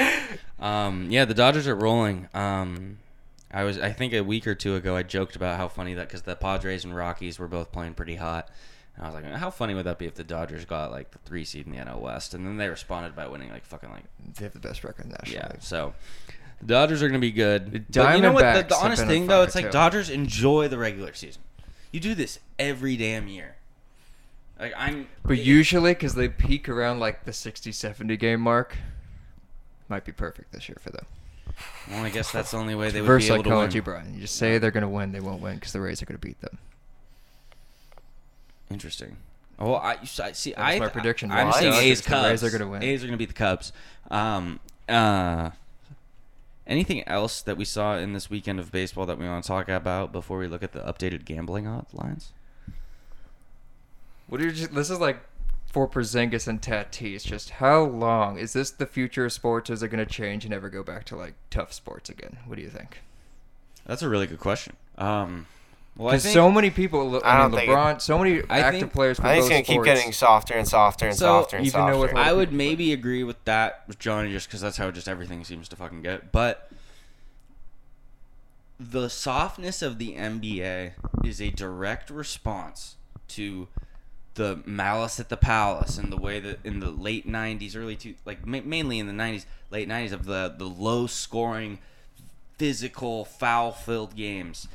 Um, 0.59 1.07
yeah, 1.09 1.25
the 1.25 1.33
Dodgers 1.33 1.67
are 1.67 1.75
rolling. 1.75 2.29
Um, 2.33 2.99
I 3.51 3.63
was, 3.63 3.79
I 3.79 3.91
think, 3.91 4.13
a 4.13 4.21
week 4.21 4.47
or 4.47 4.55
two 4.55 4.75
ago, 4.75 4.95
I 4.95 5.03
joked 5.03 5.35
about 5.35 5.57
how 5.57 5.67
funny 5.67 5.93
that 5.95 6.07
because 6.07 6.21
the 6.21 6.35
Padres 6.35 6.85
and 6.85 6.95
Rockies 6.95 7.39
were 7.39 7.47
both 7.47 7.71
playing 7.71 7.95
pretty 7.95 8.15
hot. 8.15 8.49
And 8.95 9.05
I 9.05 9.09
was 9.09 9.15
like, 9.15 9.25
how 9.33 9.49
funny 9.49 9.73
would 9.73 9.85
that 9.85 9.97
be 9.97 10.05
if 10.05 10.15
the 10.15 10.23
Dodgers 10.23 10.65
got 10.65 10.91
like 10.91 11.11
the 11.11 11.17
three 11.19 11.43
seed 11.43 11.65
in 11.65 11.73
the 11.73 11.79
NL 11.79 11.99
West, 11.99 12.33
and 12.33 12.45
then 12.45 12.57
they 12.57 12.69
responded 12.69 13.15
by 13.15 13.27
winning 13.27 13.49
like 13.49 13.65
fucking 13.65 13.89
like 13.89 14.03
They 14.35 14.45
have 14.45 14.53
the 14.53 14.59
best 14.59 14.83
record 14.83 15.05
in 15.05 15.11
the 15.11 15.17
National 15.17 15.41
yeah. 15.41 15.49
League. 15.51 15.63
So 15.63 15.93
the 16.61 16.67
Dodgers 16.67 17.01
are 17.01 17.07
gonna 17.07 17.19
be 17.19 17.31
good. 17.31 17.71
The 17.71 17.79
But 17.79 18.15
you 18.15 18.21
know 18.21 18.31
what? 18.31 18.53
The, 18.53 18.75
the 18.75 18.75
honest 18.75 19.05
thing 19.05 19.27
though, 19.27 19.37
fire, 19.37 19.43
it's 19.45 19.55
like 19.55 19.65
too. 19.65 19.71
Dodgers 19.71 20.09
enjoy 20.09 20.67
the 20.67 20.77
regular 20.77 21.13
season. 21.13 21.41
You 21.91 21.99
do 21.99 22.15
this 22.15 22.39
every 22.57 22.95
damn 22.97 23.27
year. 23.27 23.55
Like 24.59 24.73
I'm, 24.77 25.07
But 25.23 25.39
usually, 25.39 25.91
because 25.91 26.13
they 26.15 26.29
peak 26.29 26.69
around 26.69 26.99
like 26.99 27.25
the 27.25 27.33
60, 27.33 27.71
70 27.71 28.15
game 28.17 28.41
mark, 28.41 28.77
might 29.89 30.05
be 30.05 30.11
perfect 30.11 30.51
this 30.53 30.69
year 30.69 30.77
for 30.79 30.89
them. 30.91 31.05
well, 31.89 32.03
I 32.05 32.09
guess 32.09 32.31
that's 32.31 32.51
the 32.51 32.57
only 32.57 32.75
way 32.75 32.91
they 32.91 33.01
would 33.01 33.09
Reverse 33.09 33.27
be 33.27 33.33
able 33.33 33.43
to 33.43 33.49
psychology, 33.49 33.79
win. 33.79 33.83
Brian. 33.83 34.13
You 34.13 34.21
just 34.21 34.35
say 34.35 34.57
they're 34.57 34.71
going 34.71 34.83
to 34.83 34.87
win, 34.89 35.11
they 35.11 35.19
won't 35.19 35.41
win 35.41 35.55
because 35.55 35.73
the 35.73 35.81
Rays 35.81 36.01
are 36.01 36.05
going 36.05 36.19
to 36.19 36.25
beat 36.25 36.39
them. 36.41 36.57
Interesting. 38.69 39.17
Oh, 39.59 39.73
I, 39.75 39.97
I 40.01 40.31
see. 40.31 40.51
That 40.53 40.59
I 40.59 40.79
my 40.79 40.87
prediction. 40.87 41.31
I'm 41.31 41.47
Why? 41.49 41.59
saying 41.59 41.73
A's 41.73 42.01
the 42.01 42.09
Cubs. 42.09 42.41
Rays 42.41 42.43
are 42.43 42.57
gonna 42.57 42.71
win. 42.71 42.81
A's 42.83 43.03
are 43.03 43.07
gonna 43.07 43.17
beat 43.17 43.27
the 43.27 43.33
Cubs. 43.35 43.71
Um. 44.09 44.59
Uh. 44.89 45.51
Anything 46.67 47.07
else 47.07 47.41
that 47.41 47.57
we 47.57 47.65
saw 47.65 47.97
in 47.97 48.13
this 48.13 48.29
weekend 48.29 48.59
of 48.59 48.71
baseball 48.71 49.05
that 49.05 49.17
we 49.17 49.27
want 49.27 49.43
to 49.43 49.47
talk 49.47 49.67
about 49.67 50.11
before 50.11 50.37
we 50.37 50.47
look 50.47 50.63
at 50.63 50.73
the 50.73 50.79
updated 50.79 51.25
gambling 51.25 51.67
odds 51.67 51.93
lines? 51.93 52.33
What 54.27 54.39
are 54.41 54.45
you 54.45 54.51
just, 54.51 54.73
this 54.73 54.89
is 54.89 54.99
like 54.99 55.21
for 55.71 55.87
Porzingis 55.87 56.47
and 56.47 56.61
Tatis. 56.61 57.23
Just 57.23 57.51
how 57.51 57.83
long 57.83 58.37
is 58.37 58.53
this 58.53 58.71
the 58.71 58.85
future 58.85 59.25
of 59.25 59.33
sports? 59.33 59.69
Is 59.69 59.81
it 59.81 59.87
going 59.87 60.05
to 60.05 60.11
change 60.11 60.45
and 60.45 60.53
ever 60.53 60.69
go 60.69 60.83
back 60.83 61.05
to 61.05 61.15
like 61.15 61.33
tough 61.49 61.73
sports 61.73 62.09
again? 62.09 62.37
What 62.45 62.57
do 62.57 62.61
you 62.61 62.69
think? 62.69 63.01
That's 63.85 64.01
a 64.01 64.09
really 64.09 64.27
good 64.27 64.39
question. 64.39 64.75
Um. 64.97 65.47
Well, 65.97 66.11
Because 66.11 66.23
think 66.23 66.33
so 66.33 66.49
many 66.49 66.69
people, 66.69 67.21
I 67.23 67.35
I, 67.35 67.37
don't 67.37 67.51
mean, 67.51 67.59
think 67.59 67.69
it- 67.71 67.75
LeBron, 67.75 68.01
so 68.01 68.17
many 68.17 68.41
I 68.49 68.59
active 68.59 68.79
think- 68.81 68.93
players. 68.93 69.17
For 69.17 69.25
I 69.25 69.33
think 69.41 69.41
it's 69.41 69.49
gonna 69.69 69.79
keep 69.79 69.83
getting 69.85 70.13
softer 70.13 70.53
and 70.53 70.67
softer 70.67 71.05
and 71.07 71.15
So, 71.15 71.25
softer 71.41 71.57
and 71.57 71.65
even 71.67 71.81
though 71.85 72.01
softer. 72.01 72.15
with 72.15 72.25
I 72.25 72.31
would 72.33 72.49
people 72.49 72.57
maybe 72.57 72.93
agree 72.93 73.23
with 73.23 73.43
that 73.45 73.83
with 73.87 73.99
Johnny 73.99 74.31
just 74.31 74.47
because 74.47 74.61
that's 74.61 74.77
how 74.77 74.89
just 74.89 75.07
everything 75.09 75.43
seems 75.43 75.67
to 75.69 75.75
fucking 75.75 76.01
get. 76.01 76.31
But 76.31 76.71
the 78.79 79.09
softness 79.09 79.81
of 79.81 79.97
the 79.99 80.15
NBA 80.15 80.93
is 81.23 81.39
a 81.41 81.49
direct 81.51 82.09
response 82.09 82.95
to 83.29 83.67
the 84.35 84.61
malice 84.65 85.19
at 85.19 85.29
the 85.29 85.37
palace 85.37 85.97
and 85.97 86.11
the 86.11 86.17
way 86.17 86.39
that 86.39 86.59
in 86.63 86.79
the 86.79 86.89
late 86.89 87.27
90s 87.27 87.75
early 87.75 87.95
two 87.97 88.15
like 88.25 88.45
ma- 88.47 88.61
mainly 88.63 88.97
in 88.97 89.05
the 89.07 89.13
90s 89.13 89.45
late 89.69 89.87
90s 89.89 90.13
of 90.13 90.23
the 90.25 90.55
the 90.57 90.65
low 90.65 91.05
scoring 91.05 91.79
physical 92.57 93.25
foul 93.25 93.71
filled 93.73 94.15
games 94.15 94.67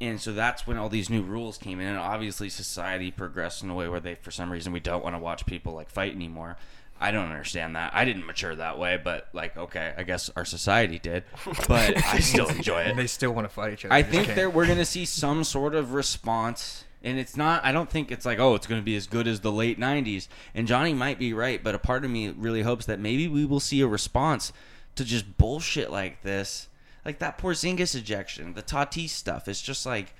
and 0.00 0.20
so 0.20 0.32
that's 0.32 0.66
when 0.66 0.76
all 0.76 0.88
these 0.88 1.10
new 1.10 1.22
rules 1.22 1.58
came 1.58 1.80
in 1.80 1.88
and 1.88 1.98
obviously 1.98 2.48
society 2.48 3.10
progressed 3.10 3.62
in 3.62 3.70
a 3.70 3.74
way 3.74 3.88
where 3.88 4.00
they 4.00 4.14
for 4.14 4.30
some 4.30 4.50
reason 4.50 4.72
we 4.72 4.80
don't 4.80 5.04
want 5.04 5.14
to 5.14 5.20
watch 5.20 5.44
people 5.46 5.74
like 5.74 5.90
fight 5.90 6.14
anymore 6.14 6.56
i 7.00 7.10
don't 7.10 7.30
understand 7.30 7.74
that 7.76 7.92
i 7.94 8.04
didn't 8.04 8.26
mature 8.26 8.54
that 8.54 8.78
way 8.78 9.00
but 9.02 9.28
like 9.32 9.56
okay 9.56 9.94
i 9.96 10.02
guess 10.02 10.30
our 10.36 10.44
society 10.44 10.98
did 10.98 11.24
but 11.68 11.96
i 12.06 12.18
still 12.18 12.48
enjoy 12.48 12.80
it 12.82 12.88
and 12.88 12.98
they 12.98 13.06
still 13.06 13.32
want 13.32 13.48
to 13.48 13.54
fight 13.54 13.72
each 13.72 13.84
other. 13.84 13.94
I 13.94 14.02
think 14.02 14.34
that 14.34 14.52
we're 14.52 14.66
gonna 14.66 14.84
see 14.84 15.04
some 15.04 15.44
sort 15.44 15.74
of 15.74 15.92
response, 15.94 16.84
and 17.02 17.18
it's 17.18 17.36
not. 17.36 17.64
I 17.64 17.72
don't 17.72 17.88
think 17.88 18.10
it's 18.10 18.26
like, 18.26 18.38
oh, 18.38 18.54
it's 18.54 18.66
gonna 18.66 18.82
be 18.82 18.96
as 18.96 19.06
good 19.06 19.26
as 19.26 19.40
the 19.40 19.52
late 19.52 19.78
'90s. 19.78 20.28
And 20.54 20.66
Johnny 20.66 20.92
might 20.92 21.18
be 21.18 21.32
right, 21.32 21.62
but 21.62 21.74
a 21.74 21.78
part 21.78 22.04
of 22.04 22.10
me 22.10 22.28
really 22.28 22.62
hopes 22.62 22.86
that 22.86 22.98
maybe 22.98 23.28
we 23.28 23.44
will 23.44 23.60
see 23.60 23.80
a 23.80 23.86
response 23.86 24.52
to 24.96 25.04
just 25.04 25.38
bullshit 25.38 25.90
like 25.90 26.22
this, 26.22 26.68
like 27.04 27.18
that 27.20 27.38
Porzingis 27.38 27.94
ejection, 27.94 28.54
the 28.54 28.62
Tatis 28.62 29.10
stuff. 29.10 29.48
It's 29.48 29.62
just 29.62 29.86
like, 29.86 30.14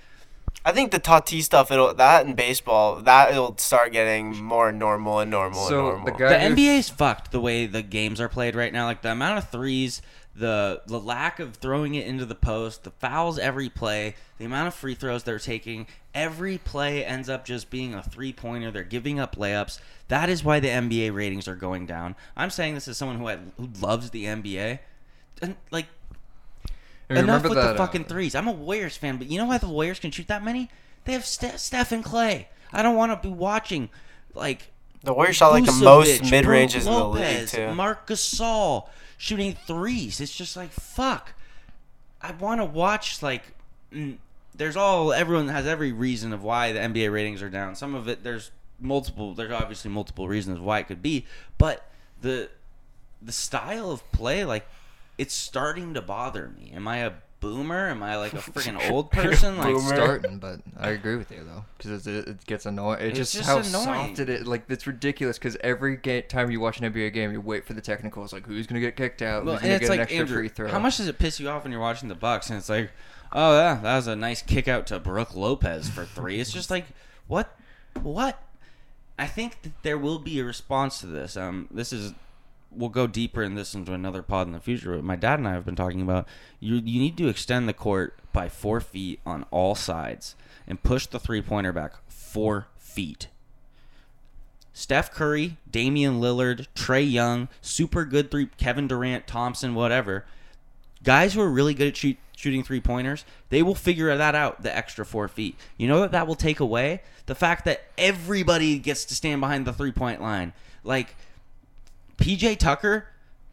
I 0.64 0.72
think 0.72 0.90
the 0.90 1.00
Tatis 1.00 1.42
stuff, 1.44 1.70
it'll 1.70 1.94
that 1.94 2.26
in 2.26 2.34
baseball, 2.34 2.96
that 3.02 3.30
it'll 3.30 3.56
start 3.58 3.92
getting 3.92 4.42
more 4.42 4.72
normal 4.72 5.20
and 5.20 5.30
normal 5.30 5.66
So, 5.66 5.90
and 5.96 6.06
the 6.06 6.10
normal. 6.12 6.18
guy- 6.18 6.28
the 6.28 6.38
who- 6.40 6.54
NBA's 6.54 6.88
fucked 6.88 7.32
the 7.32 7.40
way 7.40 7.66
the 7.66 7.82
games 7.82 8.20
are 8.20 8.28
played 8.28 8.54
right 8.54 8.72
now. 8.72 8.86
Like 8.86 9.02
the 9.02 9.12
amount 9.12 9.38
of 9.38 9.48
threes, 9.50 10.02
the 10.34 10.80
the 10.86 10.98
lack 10.98 11.38
of 11.40 11.56
throwing 11.56 11.94
it 11.96 12.06
into 12.06 12.24
the 12.24 12.34
post, 12.34 12.84
the 12.84 12.90
fouls 12.92 13.38
every 13.38 13.68
play, 13.68 14.14
the 14.38 14.44
amount 14.44 14.68
of 14.68 14.74
free 14.74 14.94
throws 14.94 15.22
they're 15.24 15.38
taking. 15.38 15.86
Every 16.14 16.56
play 16.58 17.04
ends 17.04 17.28
up 17.28 17.44
just 17.44 17.68
being 17.70 17.94
a 17.94 18.02
three 18.02 18.32
pointer. 18.32 18.70
They're 18.70 18.82
giving 18.84 19.20
up 19.20 19.36
layups. 19.36 19.78
That 20.08 20.28
is 20.28 20.42
why 20.42 20.58
the 20.60 20.68
NBA 20.68 21.10
ratings 21.14 21.46
are 21.46 21.54
going 21.56 21.86
down. 21.86 22.16
I'm 22.36 22.50
saying 22.50 22.74
this 22.74 22.88
as 22.88 22.96
someone 22.96 23.18
who 23.18 23.26
had, 23.28 23.52
who 23.56 23.68
loves 23.80 24.10
the 24.10 24.24
NBA. 24.24 24.78
And 25.42 25.56
like 25.70 25.86
And 25.86 25.99
enough 27.18 27.42
with 27.42 27.54
that, 27.54 27.72
the 27.72 27.78
fucking 27.78 28.04
uh, 28.04 28.08
threes. 28.08 28.34
I'm 28.34 28.48
a 28.48 28.52
Warriors 28.52 28.96
fan, 28.96 29.16
but 29.16 29.30
you 29.30 29.38
know 29.38 29.46
why 29.46 29.58
the 29.58 29.68
Warriors 29.68 29.98
can 29.98 30.10
shoot 30.10 30.28
that 30.28 30.44
many? 30.44 30.70
They 31.04 31.12
have 31.12 31.26
Ste- 31.26 31.58
Steph 31.58 31.92
and 31.92 32.04
Clay. 32.04 32.48
I 32.72 32.82
don't 32.82 32.96
want 32.96 33.10
to 33.12 33.28
be 33.28 33.32
watching 33.32 33.88
like 34.34 34.70
the 35.02 35.12
Warriors 35.14 35.36
shot 35.36 35.50
like 35.50 35.64
the 35.64 35.72
most 35.72 36.30
mid 36.30 36.46
ranges 36.46 36.86
in 36.86 36.92
Brooke 36.92 37.14
the 37.14 37.20
league 37.20 37.24
Lopez, 37.24 37.52
too. 37.52 37.74
Marc 37.74 38.06
Gasol 38.06 38.88
shooting 39.16 39.56
threes. 39.66 40.20
It's 40.20 40.34
just 40.34 40.56
like 40.56 40.70
fuck. 40.70 41.34
I 42.22 42.32
want 42.32 42.60
to 42.60 42.64
watch 42.64 43.22
like. 43.22 43.42
There's 44.54 44.76
all 44.76 45.12
everyone 45.12 45.48
has 45.48 45.66
every 45.66 45.90
reason 45.92 46.32
of 46.32 46.42
why 46.42 46.72
the 46.72 46.80
NBA 46.80 47.10
ratings 47.12 47.42
are 47.42 47.48
down. 47.48 47.74
Some 47.74 47.94
of 47.94 48.08
it 48.08 48.22
there's 48.22 48.50
multiple. 48.78 49.34
There's 49.34 49.52
obviously 49.52 49.90
multiple 49.90 50.28
reasons 50.28 50.60
why 50.60 50.80
it 50.80 50.86
could 50.86 51.02
be, 51.02 51.26
but 51.58 51.86
the 52.20 52.50
the 53.22 53.32
style 53.32 53.90
of 53.90 54.10
play 54.12 54.44
like 54.44 54.66
it's 55.20 55.34
starting 55.34 55.94
to 55.94 56.00
bother 56.02 56.48
me. 56.48 56.72
Am 56.74 56.88
I 56.88 56.98
a 56.98 57.12
boomer? 57.40 57.88
Am 57.88 58.02
I 58.02 58.16
like 58.16 58.32
a 58.32 58.36
freaking 58.38 58.90
old 58.90 59.10
person? 59.10 59.56
Like 59.58 59.74
Boomer. 59.74 59.94
starting, 59.96 60.38
but 60.38 60.60
I 60.78 60.90
agree 60.90 61.16
with 61.16 61.30
you 61.30 61.44
though 61.44 61.64
because 61.76 62.06
it, 62.06 62.28
it 62.28 62.46
gets 62.46 62.64
annoying. 62.66 63.00
It's, 63.00 63.18
It's 63.18 63.32
just, 63.32 63.34
just 63.34 63.48
how 63.74 63.80
annoying. 63.80 64.16
soft 64.16 64.18
it 64.20 64.28
is. 64.30 64.46
Like 64.46 64.64
it's 64.68 64.86
ridiculous 64.86 65.38
because 65.38 65.56
every 65.62 65.96
ga- 65.96 66.22
time 66.22 66.50
you 66.50 66.60
watch 66.60 66.80
an 66.80 66.92
NBA 66.92 67.12
game, 67.12 67.32
you 67.32 67.40
wait 67.40 67.64
for 67.66 67.74
the 67.74 67.80
technicals. 67.80 68.32
Like 68.32 68.46
who's 68.46 68.66
gonna 68.66 68.80
get 68.80 68.96
kicked 68.96 69.20
out? 69.22 69.44
Well, 69.44 69.56
who's 69.56 69.62
and 69.62 69.68
gonna 69.70 69.74
it's 69.76 69.80
get 69.88 69.92
an 69.92 69.98
like 69.98 70.00
extra 70.00 70.18
Andrew, 70.20 70.36
free 70.38 70.48
throw? 70.48 70.68
how 70.68 70.78
much 70.78 70.96
does 70.96 71.08
it 71.08 71.18
piss 71.18 71.38
you 71.40 71.48
off 71.48 71.62
when 71.64 71.72
you're 71.72 71.80
watching 71.80 72.08
the 72.08 72.14
Bucks 72.14 72.48
and 72.50 72.58
it's 72.58 72.68
like, 72.68 72.90
oh 73.32 73.56
yeah, 73.58 73.74
that 73.82 73.96
was 73.96 74.06
a 74.06 74.16
nice 74.16 74.42
kick 74.42 74.68
out 74.68 74.86
to 74.88 74.98
Brooke 74.98 75.34
Lopez 75.36 75.88
for 75.90 76.04
three. 76.04 76.40
It's 76.40 76.52
just 76.52 76.70
like, 76.70 76.86
what, 77.26 77.54
what? 78.02 78.42
I 79.18 79.26
think 79.26 79.60
that 79.62 79.72
there 79.82 79.98
will 79.98 80.18
be 80.18 80.40
a 80.40 80.44
response 80.44 81.00
to 81.00 81.06
this. 81.06 81.36
Um, 81.36 81.68
this 81.70 81.92
is 81.92 82.14
we'll 82.70 82.88
go 82.88 83.06
deeper 83.06 83.42
in 83.42 83.54
this 83.54 83.74
into 83.74 83.92
another 83.92 84.22
pod 84.22 84.46
in 84.46 84.52
the 84.52 84.60
future. 84.60 84.94
But 84.96 85.04
my 85.04 85.16
dad 85.16 85.38
and 85.38 85.48
I 85.48 85.52
have 85.52 85.64
been 85.64 85.76
talking 85.76 86.02
about 86.02 86.26
you. 86.58 86.76
You 86.76 87.00
need 87.00 87.16
to 87.18 87.28
extend 87.28 87.68
the 87.68 87.72
court 87.74 88.14
by 88.32 88.48
four 88.48 88.80
feet 88.80 89.20
on 89.26 89.44
all 89.50 89.74
sides 89.74 90.34
and 90.66 90.82
push 90.82 91.06
the 91.06 91.18
three 91.18 91.42
pointer 91.42 91.72
back 91.72 91.94
four 92.08 92.68
feet. 92.78 93.28
Steph 94.72 95.10
Curry, 95.12 95.56
Damian 95.70 96.20
Lillard, 96.20 96.66
Trae 96.74 97.10
Young, 97.10 97.48
super 97.60 98.04
good 98.04 98.30
three, 98.30 98.46
Kevin 98.56 98.88
Durant, 98.88 99.26
Thompson, 99.26 99.74
whatever. 99.74 100.24
Guys 101.02 101.34
who 101.34 101.40
are 101.40 101.50
really 101.50 101.74
good 101.74 101.88
at 101.88 101.96
shoot, 101.96 102.16
shooting 102.36 102.62
three 102.62 102.80
pointers, 102.80 103.24
they 103.48 103.62
will 103.62 103.74
figure 103.74 104.16
that 104.16 104.34
out 104.34 104.62
the 104.62 104.74
extra 104.74 105.04
four 105.04 105.28
feet. 105.28 105.56
You 105.76 105.88
know 105.88 106.00
that 106.00 106.12
that 106.12 106.26
will 106.26 106.36
take 106.36 106.60
away 106.60 107.02
the 107.26 107.34
fact 107.34 107.64
that 107.64 107.84
everybody 107.98 108.78
gets 108.78 109.04
to 109.06 109.14
stand 109.14 109.40
behind 109.40 109.66
the 109.66 109.72
three 109.72 109.92
point 109.92 110.22
line. 110.22 110.52
Like 110.84 111.16
PJ 112.20 112.58
Tucker 112.58 113.06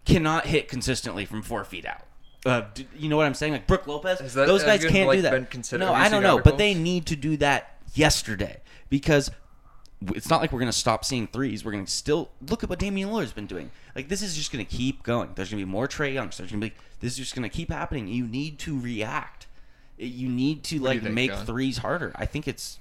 cannot 0.06 0.46
hit 0.46 0.68
consistently 0.68 1.26
from 1.26 1.42
four 1.42 1.64
feet 1.64 1.86
out. 1.86 2.02
Uh, 2.46 2.62
d- 2.74 2.88
you 2.98 3.10
know 3.10 3.18
what 3.18 3.26
I'm 3.26 3.34
saying? 3.34 3.54
Like 3.54 3.68
Brooke 3.68 3.88
Lopez, 3.88 4.20
that- 4.34 4.48
those 4.48 4.64
guys 4.64 4.84
you, 4.84 4.90
can't 4.90 5.08
like, 5.08 5.18
do 5.18 5.22
that. 5.24 5.32
been 5.32 5.46
considered- 5.48 5.86
no, 5.86 5.94
I 5.94 6.04
don't 6.10 6.22
seen 6.22 6.24
know, 6.24 6.40
but 6.40 6.58
they 6.58 6.74
need 6.74 7.06
to 7.08 7.16
do 7.16 7.36
that 7.38 7.78
yesterday 7.94 8.62
because 8.90 9.32
it's 10.14 10.30
not 10.30 10.40
like 10.42 10.52
we're 10.52 10.60
gonna 10.60 10.72
stop 10.72 11.04
seeing 11.04 11.28
threes. 11.28 11.66
We're 11.66 11.72
gonna 11.72 11.88
still 11.88 12.30
look 12.48 12.64
at 12.64 12.70
what 12.70 12.80
Damian 12.80 13.10
Lillard's 13.10 13.34
been 13.34 13.48
doing. 13.48 13.72
Like 13.96 14.08
this 14.10 14.22
is 14.22 14.36
just 14.36 14.52
gonna 14.52 14.64
keep 14.64 15.04
going. 15.04 15.32
There's 15.36 15.50
gonna 15.50 15.62
be 15.62 15.66
more 15.66 15.88
Trae 15.88 16.14
Youngs. 16.14 16.38
There's 16.38 16.52
gonna 16.52 16.62
be 16.68 16.74
this 17.00 17.14
is 17.14 17.18
just 17.18 17.36
gonna 17.36 17.50
keep 17.50 17.72
happening. 17.72 18.08
You 18.08 18.26
need 18.28 18.60
to 18.60 18.80
react. 18.80 19.48
You 19.98 20.30
need 20.30 20.64
to 20.66 20.80
What 20.80 20.90
like 20.90 21.02
think, 21.04 21.16
make 21.16 21.32
John? 21.32 21.46
threes 21.46 21.80
harder. 21.80 22.12
I 22.16 22.26
think 22.26 22.48
it's. 22.48 22.78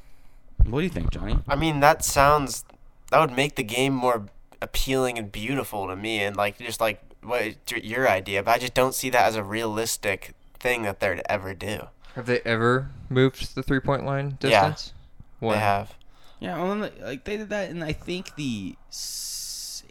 What 0.64 0.80
do 0.80 0.84
you 0.84 0.90
think, 0.90 1.10
Johnny? 1.10 1.38
I 1.48 1.56
mean, 1.56 1.80
that 1.80 2.04
sounds 2.04 2.64
that 3.10 3.18
would 3.20 3.34
make 3.34 3.56
the 3.56 3.62
game 3.64 3.94
more 3.94 4.26
appealing 4.62 5.18
and 5.18 5.30
beautiful 5.32 5.86
to 5.88 5.96
me, 5.96 6.22
and 6.22 6.36
like 6.36 6.58
just 6.58 6.80
like 6.80 7.00
what 7.22 7.56
your 7.84 8.08
idea. 8.08 8.42
But 8.42 8.52
I 8.52 8.58
just 8.58 8.74
don't 8.74 8.94
see 8.94 9.10
that 9.10 9.26
as 9.26 9.36
a 9.36 9.42
realistic 9.42 10.34
thing 10.58 10.82
that 10.82 11.00
they'd 11.00 11.22
ever 11.28 11.54
do. 11.54 11.88
Have 12.14 12.26
they 12.26 12.40
ever 12.40 12.90
moved 13.10 13.54
the 13.54 13.62
three 13.62 13.80
point 13.80 14.04
line 14.06 14.38
Yeah. 14.40 14.68
distance? 14.70 14.92
When? 15.38 15.54
They 15.56 15.60
have. 15.64 15.94
Yeah, 16.40 16.62
well, 16.62 16.90
like 17.02 17.24
they 17.24 17.36
did 17.36 17.48
that 17.50 17.70
in 17.70 17.82
I 17.82 17.92
think 17.92 18.36
the 18.36 18.76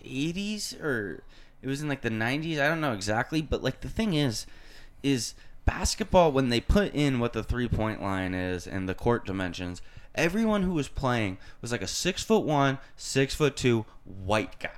80s 0.04 0.80
or 0.82 1.24
it 1.62 1.68
was 1.68 1.82
in 1.82 1.88
like 1.90 2.02
the 2.02 2.10
90s. 2.10 2.60
I 2.60 2.68
don't 2.68 2.82
know 2.82 2.94
exactly, 2.94 3.42
but 3.42 3.64
like 3.64 3.82
the 3.82 3.90
thing 3.90 4.14
is, 4.14 4.46
is 5.04 5.34
basketball 5.66 6.32
when 6.32 6.50
they 6.50 6.60
put 6.62 6.94
in 6.94 7.20
what 7.20 7.34
the 7.34 7.44
three 7.44 7.68
point 7.68 8.02
line 8.02 8.34
is 8.34 8.68
and 8.68 8.88
the 8.88 8.94
court 8.96 9.26
dimensions. 9.26 9.82
Everyone 10.16 10.64
who 10.64 10.74
was 10.74 10.88
playing 10.88 11.38
was 11.62 11.72
like 11.72 11.82
a 11.82 11.88
six 11.88 12.24
foot 12.24 12.46
one, 12.46 12.80
six 12.96 13.36
foot 13.36 13.56
two 13.56 13.86
white 14.04 14.60
guy. 14.60 14.72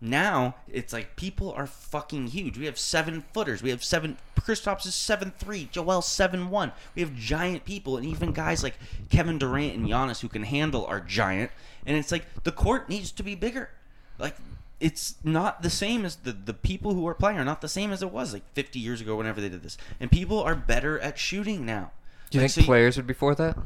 Now 0.00 0.56
it's 0.68 0.92
like 0.92 1.16
people 1.16 1.50
are 1.52 1.66
fucking 1.66 2.28
huge. 2.28 2.58
We 2.58 2.66
have 2.66 2.78
seven 2.78 3.24
footers. 3.32 3.62
We 3.62 3.70
have 3.70 3.82
seven. 3.82 4.18
Kristaps 4.38 4.86
is 4.86 4.94
seven 4.94 5.32
three. 5.38 5.68
Joel 5.72 6.02
seven 6.02 6.50
one. 6.50 6.72
We 6.94 7.00
have 7.00 7.14
giant 7.14 7.64
people, 7.64 7.96
and 7.96 8.04
even 8.04 8.32
guys 8.32 8.62
like 8.62 8.74
Kevin 9.08 9.38
Durant 9.38 9.74
and 9.76 9.86
Giannis 9.86 10.20
who 10.20 10.28
can 10.28 10.42
handle 10.42 10.84
are 10.84 11.00
giant. 11.00 11.50
And 11.86 11.96
it's 11.96 12.12
like 12.12 12.26
the 12.44 12.52
court 12.52 12.90
needs 12.90 13.10
to 13.12 13.22
be 13.22 13.34
bigger. 13.34 13.70
Like 14.18 14.36
it's 14.78 15.14
not 15.24 15.62
the 15.62 15.70
same 15.70 16.04
as 16.04 16.16
the 16.16 16.32
the 16.32 16.52
people 16.52 16.92
who 16.92 17.06
are 17.06 17.14
playing 17.14 17.38
are 17.38 17.44
not 17.44 17.62
the 17.62 17.68
same 17.68 17.90
as 17.90 18.02
it 18.02 18.10
was 18.10 18.34
like 18.34 18.42
50 18.52 18.78
years 18.78 19.00
ago 19.00 19.16
whenever 19.16 19.40
they 19.40 19.48
did 19.48 19.62
this. 19.62 19.78
And 19.98 20.10
people 20.10 20.38
are 20.38 20.54
better 20.54 20.98
at 20.98 21.18
shooting 21.18 21.64
now. 21.64 21.92
Do 22.34 22.38
you 22.38 22.42
Like, 22.42 22.50
think 22.50 22.54
so 22.54 22.60
you- 22.62 22.66
players 22.66 22.96
would 22.96 23.06
be 23.06 23.14
for 23.14 23.34
that? 23.36 23.56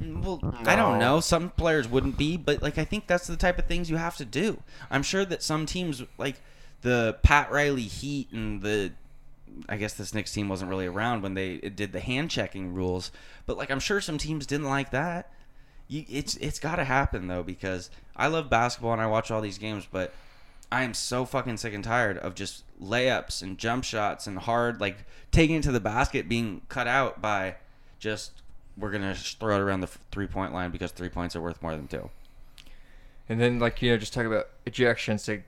well, 0.00 0.40
I 0.66 0.76
don't 0.76 0.98
know. 0.98 1.20
Some 1.20 1.50
players 1.50 1.88
wouldn't 1.88 2.16
be, 2.16 2.36
but 2.36 2.62
like 2.62 2.78
I 2.78 2.84
think 2.84 3.06
that's 3.06 3.26
the 3.26 3.36
type 3.36 3.58
of 3.58 3.66
things 3.66 3.90
you 3.90 3.96
have 3.96 4.16
to 4.18 4.24
do. 4.24 4.62
I'm 4.90 5.02
sure 5.02 5.24
that 5.24 5.42
some 5.42 5.66
teams 5.66 6.02
like 6.18 6.40
the 6.82 7.18
Pat 7.22 7.50
Riley 7.50 7.82
Heat 7.82 8.28
and 8.32 8.62
the 8.62 8.92
I 9.68 9.76
guess 9.76 9.94
this 9.94 10.14
Knicks 10.14 10.32
team 10.32 10.48
wasn't 10.48 10.70
really 10.70 10.86
around 10.86 11.22
when 11.22 11.34
they 11.34 11.58
did 11.58 11.92
the 11.92 12.00
hand 12.00 12.30
checking 12.30 12.72
rules, 12.72 13.10
but 13.46 13.56
like 13.56 13.70
I'm 13.70 13.80
sure 13.80 14.00
some 14.00 14.16
teams 14.18 14.46
didn't 14.46 14.68
like 14.68 14.90
that. 14.90 15.32
You, 15.88 16.04
it's 16.08 16.36
it's 16.36 16.60
got 16.60 16.76
to 16.76 16.84
happen 16.84 17.26
though 17.26 17.42
because 17.42 17.90
I 18.16 18.28
love 18.28 18.48
basketball 18.48 18.92
and 18.92 19.02
I 19.02 19.06
watch 19.06 19.30
all 19.30 19.40
these 19.40 19.58
games, 19.58 19.88
but 19.90 20.12
I 20.70 20.84
am 20.84 20.94
so 20.94 21.24
fucking 21.24 21.56
sick 21.56 21.74
and 21.74 21.82
tired 21.82 22.16
of 22.18 22.34
just 22.36 22.62
layups 22.80 23.42
and 23.42 23.58
jump 23.58 23.82
shots 23.84 24.26
and 24.28 24.38
hard 24.38 24.80
like 24.80 24.98
taking 25.32 25.56
it 25.56 25.62
to 25.64 25.72
the 25.72 25.80
basket 25.80 26.28
being 26.28 26.60
cut 26.68 26.86
out 26.86 27.20
by 27.20 27.56
just 28.00 28.32
we're 28.76 28.90
gonna 28.90 29.14
throw 29.14 29.56
it 29.56 29.60
around 29.60 29.80
the 29.80 29.86
three 29.86 30.26
point 30.26 30.52
line 30.52 30.70
because 30.70 30.90
three 30.90 31.08
points 31.08 31.36
are 31.36 31.40
worth 31.40 31.62
more 31.62 31.76
than 31.76 31.86
two. 31.86 32.10
And 33.28 33.40
then, 33.40 33.60
like, 33.60 33.80
you 33.80 33.92
know, 33.92 33.96
just 33.96 34.12
talk 34.12 34.26
about 34.26 34.48
ejections 34.66 35.24
to 35.26 35.42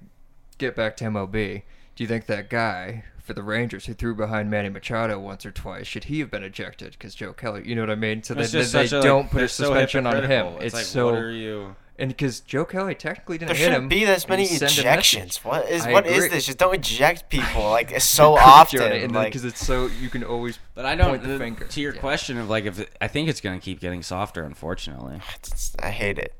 get 0.58 0.76
back 0.76 0.96
to 0.98 1.04
MLB. 1.04 1.62
Do 1.96 2.04
you 2.04 2.06
think 2.06 2.26
that 2.26 2.48
guy 2.48 3.04
for 3.18 3.34
the 3.34 3.42
Rangers 3.42 3.86
who 3.86 3.94
threw 3.94 4.14
behind 4.14 4.50
Manny 4.50 4.68
Machado 4.68 5.18
once 5.18 5.44
or 5.44 5.50
twice, 5.50 5.86
should 5.86 6.04
he 6.04 6.20
have 6.20 6.30
been 6.30 6.44
ejected? 6.44 6.92
Because 6.92 7.14
Joe 7.14 7.32
Kelly, 7.32 7.62
you 7.66 7.74
know 7.74 7.82
what 7.82 7.90
I 7.90 7.96
mean? 7.96 8.22
So 8.22 8.34
It's 8.34 8.52
they, 8.52 8.60
they 8.60 8.64
such 8.64 8.92
a, 8.92 9.02
don't 9.02 9.22
like, 9.22 9.30
put 9.32 9.42
a 9.42 9.48
so 9.48 9.64
suspension 9.64 10.06
on 10.06 10.16
him. 10.16 10.22
hypocritical. 10.22 10.60
It's, 10.64 10.74
like, 10.74 10.84
so. 10.84 11.06
what 11.06 11.14
are 11.14 11.30
you? 11.32 11.74
And 11.98 12.08
because 12.08 12.40
Joe 12.40 12.64
Kelly 12.64 12.94
technically 12.94 13.36
didn't 13.38 13.48
There 13.48 13.56
hit 13.56 13.66
him. 13.68 13.72
shouldn't 13.74 13.90
be 13.90 14.04
this 14.04 14.26
many 14.26 14.42
he 14.46 14.56
sent 14.56 14.78
a 14.78 14.82
message. 14.82 15.14
ejections. 15.14 15.44
What 15.44 15.68
is 15.68 15.84
I 15.84 15.92
what 15.92 16.06
is 16.06 16.16
agree. 16.16 16.28
this? 16.30 16.46
Just 16.46 16.58
don't 16.58 16.74
eject 16.74 17.28
people 17.28 17.68
like 17.70 17.90
so 18.00 18.36
Johnny, 18.36 18.40
often. 18.40 18.92
and 18.92 19.12
like, 19.14 19.28
because 19.28 19.44
it's 19.44 19.64
so 19.64 19.86
you 19.86 20.08
can 20.08 20.24
always 20.24 20.58
But 20.74 20.86
I 20.86 20.94
don't. 20.96 21.10
point 21.10 21.22
the 21.22 21.38
finger. 21.38 21.66
To 21.66 21.80
your 21.80 21.94
Yeah. 21.94 22.00
question 22.00 22.38
of 22.38 22.48
like 22.48 22.64
if 22.64 22.84
I 23.00 23.08
think 23.08 23.28
it's 23.28 23.40
gonna 23.42 23.60
keep 23.60 23.78
getting 23.78 24.02
softer, 24.02 24.42
unfortunately. 24.42 25.20
I 25.82 25.90
hate 25.90 26.18
it. 26.18 26.34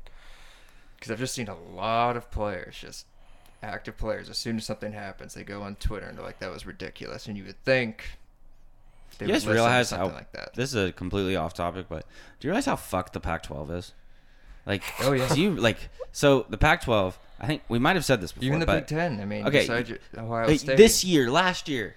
Because 0.95 1.11
I've 1.11 1.19
just 1.19 1.35
seen 1.35 1.47
a 1.49 1.57
lot 1.75 2.17
of 2.17 2.31
players, 2.31 2.75
just 2.79 3.05
active 3.61 3.95
players. 3.97 4.29
As 4.29 4.37
soon 4.37 4.57
as 4.57 4.65
something 4.65 4.91
happens, 4.93 5.33
they 5.35 5.43
go 5.43 5.61
on 5.61 5.75
Twitter 5.75 6.07
and 6.07 6.17
they're 6.17 6.25
like, 6.25 6.39
"That 6.39 6.51
was 6.51 6.65
ridiculous." 6.65 7.27
And 7.27 7.37
you 7.37 7.43
would 7.43 7.63
think 7.63 8.05
they 9.19 9.27
you 9.27 9.33
would 9.33 9.39
guys 9.41 9.47
realize 9.47 9.91
how 9.91 10.07
like 10.07 10.31
that. 10.31 10.53
this 10.55 10.73
is 10.73 10.89
a 10.89 10.91
completely 10.91 11.35
off 11.35 11.53
topic, 11.53 11.85
but 11.89 12.05
do 12.39 12.47
you 12.47 12.51
realize 12.51 12.65
how 12.65 12.75
fucked 12.75 13.13
the 13.13 13.19
Pac-12 13.19 13.69
is? 13.77 13.93
Like, 14.65 14.83
Oh, 15.01 15.11
yeah. 15.13 15.33
do 15.33 15.41
you 15.41 15.55
like 15.55 15.77
so 16.11 16.45
the 16.49 16.57
Pac-12? 16.57 17.13
I 17.39 17.47
think 17.47 17.63
we 17.67 17.79
might 17.79 17.95
have 17.95 18.05
said 18.05 18.21
this 18.21 18.31
before. 18.31 18.45
Even 18.47 18.59
the 18.59 18.65
but, 18.65 18.87
Big 18.87 18.97
Ten. 18.97 19.19
I 19.19 19.25
mean, 19.25 19.45
Okay, 19.47 19.65
your- 19.65 19.97
Ohio 20.17 20.55
State. 20.55 20.77
this 20.77 21.03
year, 21.03 21.29
last 21.29 21.67
year, 21.67 21.95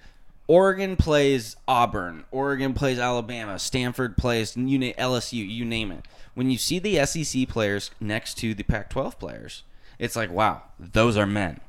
Oregon 0.48 0.96
plays 0.96 1.56
Auburn, 1.68 2.24
Oregon 2.30 2.72
plays 2.74 2.98
Alabama, 2.98 3.58
Stanford 3.58 4.16
plays 4.16 4.56
you 4.56 4.78
na- 4.78 4.92
LSU, 4.98 5.48
you 5.48 5.64
name 5.64 5.90
it. 5.92 6.04
When 6.34 6.50
you 6.50 6.58
see 6.58 6.78
the 6.78 7.04
SEC 7.06 7.48
players 7.48 7.90
next 8.00 8.34
to 8.38 8.54
the 8.54 8.62
Pac-12 8.62 9.18
players, 9.18 9.62
it's 9.98 10.14
like, 10.16 10.30
wow, 10.30 10.62
those 10.78 11.16
are 11.16 11.26
men. 11.26 11.60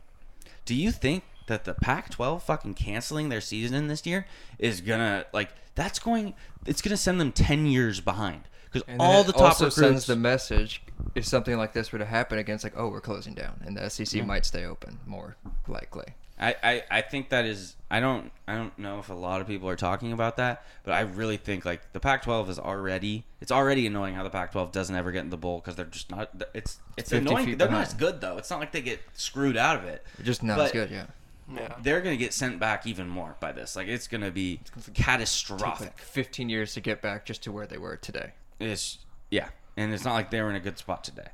Do 0.65 0.75
you 0.75 0.91
think 0.91 1.23
that 1.47 1.63
the 1.65 1.73
Pac-12 1.73 2.41
fucking 2.41 2.73
canceling 2.73 3.29
their 3.29 3.41
season 3.41 3.75
in 3.77 3.87
this 3.87 4.05
year 4.05 4.25
is 4.59 4.81
gonna 4.81 5.25
like 5.33 5.49
that's 5.75 5.97
going? 5.99 6.33
It's 6.65 6.81
gonna 6.81 6.97
send 6.97 7.21
them 7.21 7.31
ten 7.31 7.65
years 7.67 8.01
behind 8.01 8.41
because 8.71 8.95
all 8.99 9.23
the 9.23 9.33
top 9.33 9.41
also 9.41 9.65
recruits. 9.65 9.75
sends 9.75 10.05
the 10.05 10.15
message 10.15 10.81
if 11.15 11.25
something 11.25 11.57
like 11.57 11.73
this 11.73 11.91
were 11.91 11.99
to 11.99 12.05
happen 12.05 12.37
against, 12.37 12.63
like, 12.63 12.73
oh, 12.77 12.89
we're 12.89 13.01
closing 13.01 13.33
down, 13.33 13.61
and 13.65 13.75
the 13.77 13.89
SEC 13.89 14.25
might 14.25 14.45
stay 14.45 14.65
open 14.65 14.99
more 15.05 15.37
likely. 15.67 16.13
I, 16.39 16.55
I, 16.61 16.83
I 16.91 17.01
think 17.01 17.29
that 17.29 17.45
is 17.45 17.75
I 17.89 17.99
don't 17.99 18.31
I 18.47 18.55
don't 18.55 18.77
know 18.77 18.99
if 18.99 19.09
a 19.09 19.13
lot 19.15 19.41
of 19.41 19.47
people 19.47 19.69
are 19.69 19.75
talking 19.75 20.11
about 20.11 20.37
that, 20.37 20.63
but 20.83 20.91
I 20.93 21.01
really 21.01 21.37
think 21.37 21.65
like 21.65 21.93
the 21.93 21.99
Pac-12 21.99 22.49
is 22.49 22.59
already 22.59 23.25
it's 23.41 23.51
already 23.51 23.87
annoying 23.87 24.13
how 24.13 24.23
the 24.23 24.29
Pac-12 24.29 24.71
doesn't 24.71 24.95
ever 24.95 25.11
get 25.11 25.23
in 25.23 25.31
the 25.31 25.37
bowl 25.37 25.59
because 25.59 25.75
they're 25.75 25.85
just 25.85 26.11
not 26.11 26.29
it's 26.53 26.79
it's 26.95 27.11
annoying. 27.11 27.57
They're 27.57 27.71
not 27.71 27.87
as 27.87 27.93
good 27.95 28.21
though. 28.21 28.37
It's 28.37 28.51
not 28.51 28.59
like 28.59 28.71
they 28.71 28.81
get 28.81 28.99
screwed 29.13 29.57
out 29.57 29.77
of 29.77 29.85
it. 29.85 30.05
Just 30.21 30.43
not 30.43 30.57
But 30.57 30.65
as 30.67 30.71
good, 30.73 30.91
yeah. 30.91 31.05
Yeah. 31.51 31.73
They're 31.81 32.01
gonna 32.01 32.17
get 32.17 32.33
sent 32.33 32.59
back 32.59 32.85
even 32.85 33.07
more 33.07 33.35
by 33.39 33.51
this. 33.51 33.75
Like 33.75 33.87
it's 33.87 34.07
gonna 34.07 34.31
be 34.31 34.59
Take 34.85 34.93
catastrophic. 34.93 35.87
like 35.87 35.97
15 35.99 36.49
years 36.49 36.73
to 36.75 36.81
get 36.81 37.01
back 37.01 37.25
just 37.25 37.41
to 37.43 37.51
where 37.51 37.65
they 37.65 37.79
were 37.79 37.97
today. 37.97 38.33
It's 38.59 38.99
yeah, 39.29 39.49
and 39.75 39.93
it's 39.93 40.03
not 40.05 40.13
like 40.13 40.31
they 40.31 40.41
were 40.41 40.49
in 40.49 40.55
a 40.55 40.59
good 40.61 40.77
spot 40.77 41.03
today. 41.03 41.27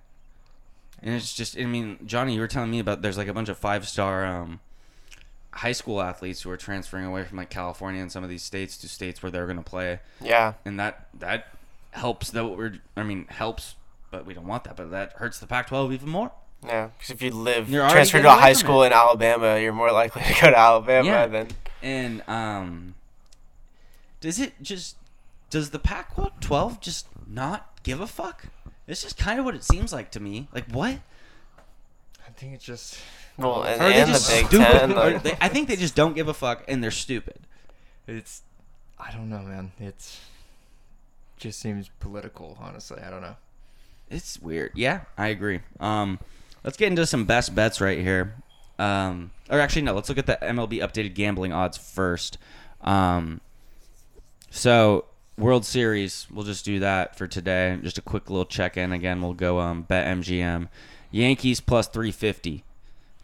And 1.02 1.14
it's 1.16 1.34
just, 1.34 1.58
I 1.58 1.66
mean, 1.66 2.00
Johnny, 2.06 2.34
you 2.36 2.40
were 2.40 2.48
telling 2.48 2.72
me 2.72 2.80
about 2.80 3.02
there's 3.02 3.18
like 3.18 3.28
a 3.28 3.34
bunch 3.34 3.50
of 3.50 3.58
five 3.58 3.88
star 3.88 4.26
um, 4.26 4.62
high 5.52 5.72
school 5.74 6.02
athletes 6.02 6.42
who 6.42 6.50
are 6.50 6.56
transferring 6.58 7.06
away 7.06 7.24
from 7.26 7.38
like 7.38 7.50
California 7.50 8.02
and 8.02 8.12
some 8.12 8.24
of 8.24 8.30
these 8.30 8.44
states 8.44 8.78
to 8.78 8.88
states 8.88 9.22
where 9.22 9.30
they're 9.32 9.46
going 9.46 9.58
to 9.58 9.64
play, 9.64 10.00
Yeah. 10.22 10.54
and 10.66 10.80
that 10.80 11.08
that 11.20 11.48
helps. 11.92 12.32
That 12.32 12.46
we're, 12.46 12.76
I 12.96 13.04
mean, 13.04 13.26
helps, 13.30 13.76
but 14.12 14.26
we 14.26 14.34
don't 14.34 14.48
want 14.48 14.64
that. 14.64 14.78
But 14.78 14.92
that 14.92 15.14
hurts 15.14 15.40
the 15.40 15.48
Pac-12 15.48 15.94
even 15.94 16.10
more. 16.10 16.32
Yeah. 16.66 16.90
Because 16.98 17.10
if 17.10 17.22
you 17.22 17.32
live 17.32 17.70
You're 17.70 17.90
transfer 17.90 18.22
to 18.22 18.28
a 18.30 18.32
high 18.32 18.54
school 18.54 18.84
in 18.84 18.94
Alabama, 18.94 19.60
you're 19.60 19.74
more 19.74 19.92
likely 19.92 20.22
to 20.24 20.34
go 20.42 20.50
to 20.52 20.58
Alabama 20.58 21.06
Yeah. 21.08 21.28
than. 21.28 21.48
And 21.82 22.24
um, 22.30 22.96
does 24.22 24.40
it 24.40 24.54
just 24.62 24.96
does 25.54 25.70
the 25.70 25.78
Pac-12 25.78 26.82
just 26.82 27.06
not 27.28 27.78
give 27.84 28.02
a 28.02 28.08
fuck? 28.08 28.46
It's 28.88 29.04
just 29.04 29.20
kind 29.20 29.38
of 29.38 29.46
what 29.46 29.54
it 29.54 29.64
seems 29.64 29.94
like 29.94 30.10
to 30.12 30.20
me. 30.20 30.48
Like 30.52 30.68
what? 30.72 30.98
I 32.26 32.32
think 32.36 32.56
it's 32.56 32.66
just. 32.66 32.98
Well, 33.38 33.62
and, 33.62 33.80
are 33.80 33.90
they 33.90 34.02
and 34.02 34.10
just 34.10 34.28
the 34.28 34.36
Big 34.36 34.48
stupid? 34.48 34.66
Ten. 34.66 34.96
Like- 34.96 35.22
they- 35.22 35.38
I 35.40 35.50
think 35.50 35.68
they 35.68 35.76
just 35.76 35.94
don't 35.94 36.16
give 36.16 36.28
a 36.28 36.34
fuck 36.34 36.64
and 36.68 36.84
they're 36.84 36.90
stupid. 36.90 37.38
It's. 38.08 38.42
I 38.98 39.12
don't 39.12 39.30
know, 39.30 39.42
man. 39.42 39.74
It's. 39.80 40.20
Just 41.38 41.60
seems 41.60 41.92
political, 42.00 42.58
honestly. 42.60 43.00
I 43.06 43.12
don't 43.12 43.22
know. 43.22 43.36
It's 44.10 44.40
weird. 44.42 44.72
Yeah, 44.74 45.02
I 45.20 45.28
agree. 45.28 45.60
Um, 45.80 46.18
let's 46.64 46.78
get 46.78 46.88
into 46.88 47.06
some 47.06 47.26
best 47.26 47.54
bets 47.54 47.80
right 47.80 48.00
here. 48.00 48.34
Um, 48.80 49.30
or 49.52 49.60
actually, 49.60 49.84
no. 49.84 49.94
Let's 49.94 50.10
look 50.10 50.18
at 50.18 50.26
the 50.26 50.40
MLB 50.42 50.80
updated 50.80 51.14
gambling 51.14 51.54
odds 51.54 51.78
first. 51.78 52.40
Um, 52.82 53.40
so 54.50 55.06
World 55.38 55.66
Series, 55.66 56.28
we'll 56.32 56.46
just 56.46 56.64
do 56.64 56.80
that 56.80 57.18
for 57.18 57.28
today. 57.28 57.80
Just 57.82 57.98
a 57.98 58.04
quick 58.04 58.30
little 58.30 58.46
check 58.46 58.78
in. 58.78 58.92
Again, 58.92 59.22
we'll 59.22 59.34
go 59.34 59.60
um, 59.60 59.84
BetMGM. 59.90 60.68
Yankees 61.10 61.60
plus 61.60 61.88
350. 61.88 62.64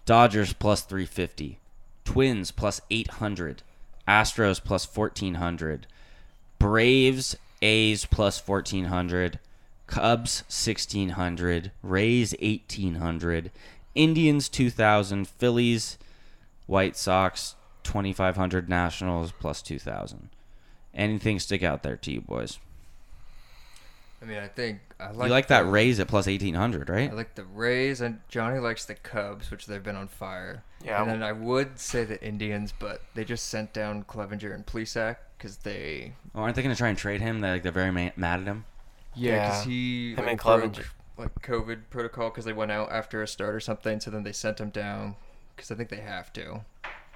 Dodgers 0.06 0.54
plus 0.54 0.82
350. 0.82 1.60
Twins 2.06 2.50
plus 2.50 2.82
800. 2.90 3.62
Astros 4.08 4.64
plus 4.64 4.88
1400. 4.92 5.86
Braves, 6.58 7.38
A's 7.62 8.06
plus 8.06 8.46
1400. 8.46 9.38
Cubs 9.86 10.42
1600. 10.48 11.72
Rays 11.84 12.34
1800. 12.42 13.52
Indians 13.94 14.50
2000. 14.50 15.28
Phillies, 15.28 16.00
White 16.66 16.98
Sox 16.98 17.56
2500. 17.84 18.68
Nationals 18.68 19.32
plus 19.32 19.62
2000. 19.62 20.30
Anything 20.94 21.40
stick 21.40 21.64
out 21.64 21.84
there 21.84 21.96
to 21.98 22.12
you 22.12 22.22
boys? 22.22 22.60
I 24.22 24.26
mean, 24.26 24.38
I 24.38 24.48
think 24.48 24.80
I 25.00 25.12
like 25.12 25.28
you 25.28 25.32
like 25.32 25.48
the, 25.48 25.56
that 25.56 25.70
Rays 25.70 26.00
at 26.00 26.08
plus 26.10 26.28
1800, 26.28 26.90
right? 26.90 27.10
I 27.10 27.14
like 27.14 27.36
the 27.36 27.46
Rays, 27.46 28.02
and 28.02 28.20
Johnny 28.28 28.60
likes 28.60 28.84
the 28.86 28.96
Cubs, 28.96 29.50
which 29.50 29.66
they've 29.66 29.82
been 29.84 29.96
on 29.96 30.08
fire. 30.10 30.64
Yeah, 30.84 31.02
And 31.02 31.10
then 31.10 31.24
I 31.24 31.32
would 31.32 31.80
say 31.80 32.04
the 32.04 32.22
Indians, 32.22 32.74
but 32.78 33.02
they 33.14 33.24
just 33.24 33.48
sent 33.48 33.72
down 33.72 34.04
Clevinger 34.04 34.54
and 34.54 34.66
Plesac 34.66 35.18
because 35.38 35.58
they. 35.58 36.14
Oh, 36.36 36.42
aren't 36.42 36.56
they 36.56 36.62
going 36.64 36.76
to 36.76 36.78
try 36.78 36.90
and 36.90 36.98
trade 36.98 37.22
him? 37.22 37.40
They're, 37.40 37.54
like, 37.54 37.64
they're 37.64 37.72
very 37.72 37.92
ma- 37.92 38.12
mad 38.18 38.42
at 38.42 38.48
him. 38.48 38.66
Yeah, 39.16 39.48
because 39.48 39.66
Yeah. 39.66 39.72
he 39.72 40.10
Him 40.16 40.26
like, 40.26 40.46
and 40.46 40.74
broke, 40.74 40.86
like 41.18 41.42
COVID 41.42 41.82
protocol 41.90 42.30
because 42.30 42.46
they 42.46 42.54
went 42.54 42.72
out 42.72 42.92
after 42.92 43.22
a 43.24 43.28
start 43.28 43.56
or 43.56 43.60
something. 43.62 44.00
So 44.02 44.12
then 44.12 44.24
they 44.24 44.32
sent 44.34 44.60
him 44.60 44.70
down 44.70 45.16
because 45.56 45.72
I 45.72 45.76
think 45.76 45.90
they 45.90 45.98
have 46.02 46.32
to. 46.34 46.62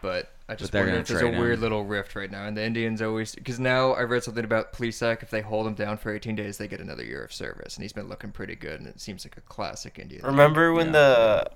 But 0.03 0.29
I 0.49 0.55
just 0.55 0.71
they're 0.73 0.83
wonder 0.83 0.99
if 0.99 1.07
there's 1.07 1.21
a 1.21 1.23
trade 1.23 1.33
him. 1.35 1.39
weird 1.41 1.59
little 1.59 1.85
rift 1.85 2.13
right 2.15 2.29
now. 2.29 2.45
And 2.45 2.57
the 2.57 2.61
Indians 2.63 3.01
always 3.01 3.33
because 3.33 3.57
now 3.59 3.93
I 3.93 4.01
read 4.03 4.21
something 4.23 4.43
about 4.43 4.73
Plesac. 4.73 5.23
If 5.23 5.29
they 5.31 5.39
hold 5.41 5.65
him 5.65 5.73
down 5.75 5.95
for 5.97 6.13
18 6.13 6.35
days, 6.35 6.57
they 6.57 6.67
get 6.67 6.81
another 6.81 7.03
year 7.05 7.23
of 7.23 7.31
service, 7.33 7.75
and 7.77 7.83
he's 7.83 7.93
been 7.93 8.09
looking 8.09 8.31
pretty 8.31 8.55
good. 8.55 8.79
And 8.81 8.87
it 8.89 8.99
seems 8.99 9.25
like 9.25 9.37
a 9.37 9.41
classic 9.41 9.97
Indian. 9.97 10.21
Remember 10.25 10.73
when 10.73 10.87
Yeah. 10.87 10.91
the 10.91 11.51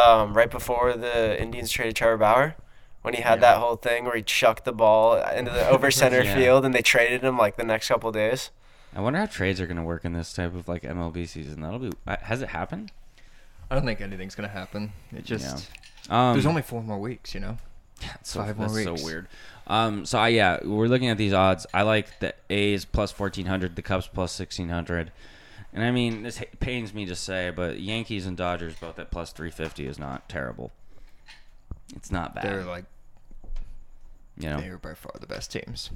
um, 0.00 0.34
right 0.34 0.50
before 0.50 0.92
the 0.94 1.40
Indians 1.42 1.70
traded 1.72 1.96
Trevor 1.96 2.16
Bauer, 2.18 2.54
when 3.02 3.14
he 3.14 3.22
had 3.22 3.36
Yeah. 3.40 3.52
that 3.52 3.56
whole 3.58 3.74
thing 3.76 4.04
where 4.04 4.14
he 4.16 4.22
chucked 4.22 4.64
the 4.64 4.72
ball 4.72 5.16
into 5.22 5.50
the 5.50 5.68
over 5.68 5.90
center 6.00 6.22
Yeah. 6.22 6.34
field 6.36 6.64
and 6.64 6.72
they 6.72 6.80
traded 6.82 7.22
him 7.22 7.36
like 7.36 7.56
the 7.56 7.64
next 7.64 7.88
couple 7.88 8.10
days. 8.12 8.50
I 8.96 9.00
wonder 9.00 9.18
how 9.18 9.26
trades 9.26 9.60
are 9.60 9.66
going 9.66 9.76
to 9.78 9.82
work 9.82 10.04
in 10.04 10.12
this 10.12 10.32
type 10.32 10.54
of 10.54 10.68
like 10.68 10.84
MLB 10.84 11.26
season. 11.26 11.60
That'll 11.60 11.80
be. 11.80 11.90
uh, 12.06 12.16
Has 12.22 12.40
it 12.40 12.50
happened? 12.50 12.92
I 13.68 13.74
don't 13.74 13.84
think 13.84 14.00
anything's 14.00 14.34
gonna 14.36 14.46
happen. 14.48 14.92
It 15.10 15.24
just 15.24 15.68
Um, 16.10 16.34
there's 16.34 16.46
only 16.46 16.62
four 16.62 16.82
more 16.82 16.98
weeks, 16.98 17.34
you 17.34 17.40
know. 17.40 17.56
That's 18.00 18.30
so, 18.30 18.40
Five 18.40 18.58
more 18.58 18.68
that's 18.68 18.86
weeks. 18.86 19.00
so 19.00 19.06
weird. 19.06 19.28
Um, 19.66 20.04
so 20.04 20.18
I 20.18 20.28
yeah, 20.28 20.58
we're 20.62 20.88
looking 20.88 21.08
at 21.08 21.16
these 21.16 21.32
odds. 21.32 21.66
I 21.72 21.82
like 21.82 22.18
the 22.20 22.34
A's 22.50 22.84
plus 22.84 23.12
fourteen 23.12 23.46
hundred, 23.46 23.76
the 23.76 23.82
Cubs 23.82 24.06
plus 24.06 24.32
sixteen 24.32 24.68
hundred, 24.68 25.10
and 25.72 25.82
I 25.84 25.90
mean 25.90 26.22
this 26.22 26.42
pains 26.60 26.92
me 26.92 27.06
to 27.06 27.16
say, 27.16 27.50
but 27.50 27.80
Yankees 27.80 28.26
and 28.26 28.36
Dodgers 28.36 28.74
both 28.74 28.98
at 28.98 29.10
plus 29.10 29.32
three 29.32 29.50
fifty 29.50 29.86
is 29.86 29.98
not 29.98 30.28
terrible. 30.28 30.72
It's 31.96 32.10
not 32.10 32.34
bad, 32.34 32.44
They're 32.44 32.64
like 32.64 32.84
you 34.36 34.50
know. 34.50 34.60
they're 34.60 34.78
by 34.78 34.94
far 34.94 35.12
the 35.20 35.26
best 35.26 35.52
teams. 35.52 35.90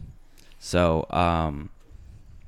So 0.58 1.06
um, 1.10 1.70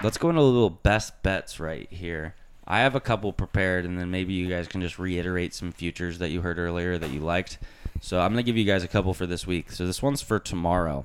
let's 0.03 0.17
go 0.19 0.31
into 0.31 0.41
a 0.41 0.43
little 0.43 0.71
best 0.71 1.23
bets 1.23 1.61
right 1.61 1.89
here. 1.93 2.35
I 2.71 2.83
have 2.83 2.95
a 2.95 3.01
couple 3.01 3.33
prepared, 3.33 3.85
and 3.85 3.99
then 3.99 4.13
maybe 4.13 4.33
you 4.33 4.49
guys 4.49 4.69
can 4.69 4.81
just 4.81 4.97
reiterate 4.97 5.53
some 5.55 5.73
futures 5.73 6.19
that 6.19 6.29
you 6.31 6.43
heard 6.43 6.57
earlier 6.57 6.99
that 6.99 7.11
you 7.11 7.19
liked. 7.19 7.59
So 8.01 8.21
I'm 8.21 8.31
gonna 8.31 8.45
give 8.45 8.57
you 8.57 8.65
guys 8.65 8.85
a 8.85 8.89
couple 8.89 9.13
for 9.13 9.27
this 9.27 9.45
week. 9.45 9.73
So 9.73 9.87
this 9.87 10.01
one's 10.01 10.23
for 10.23 10.39
tomorrow. 10.39 11.05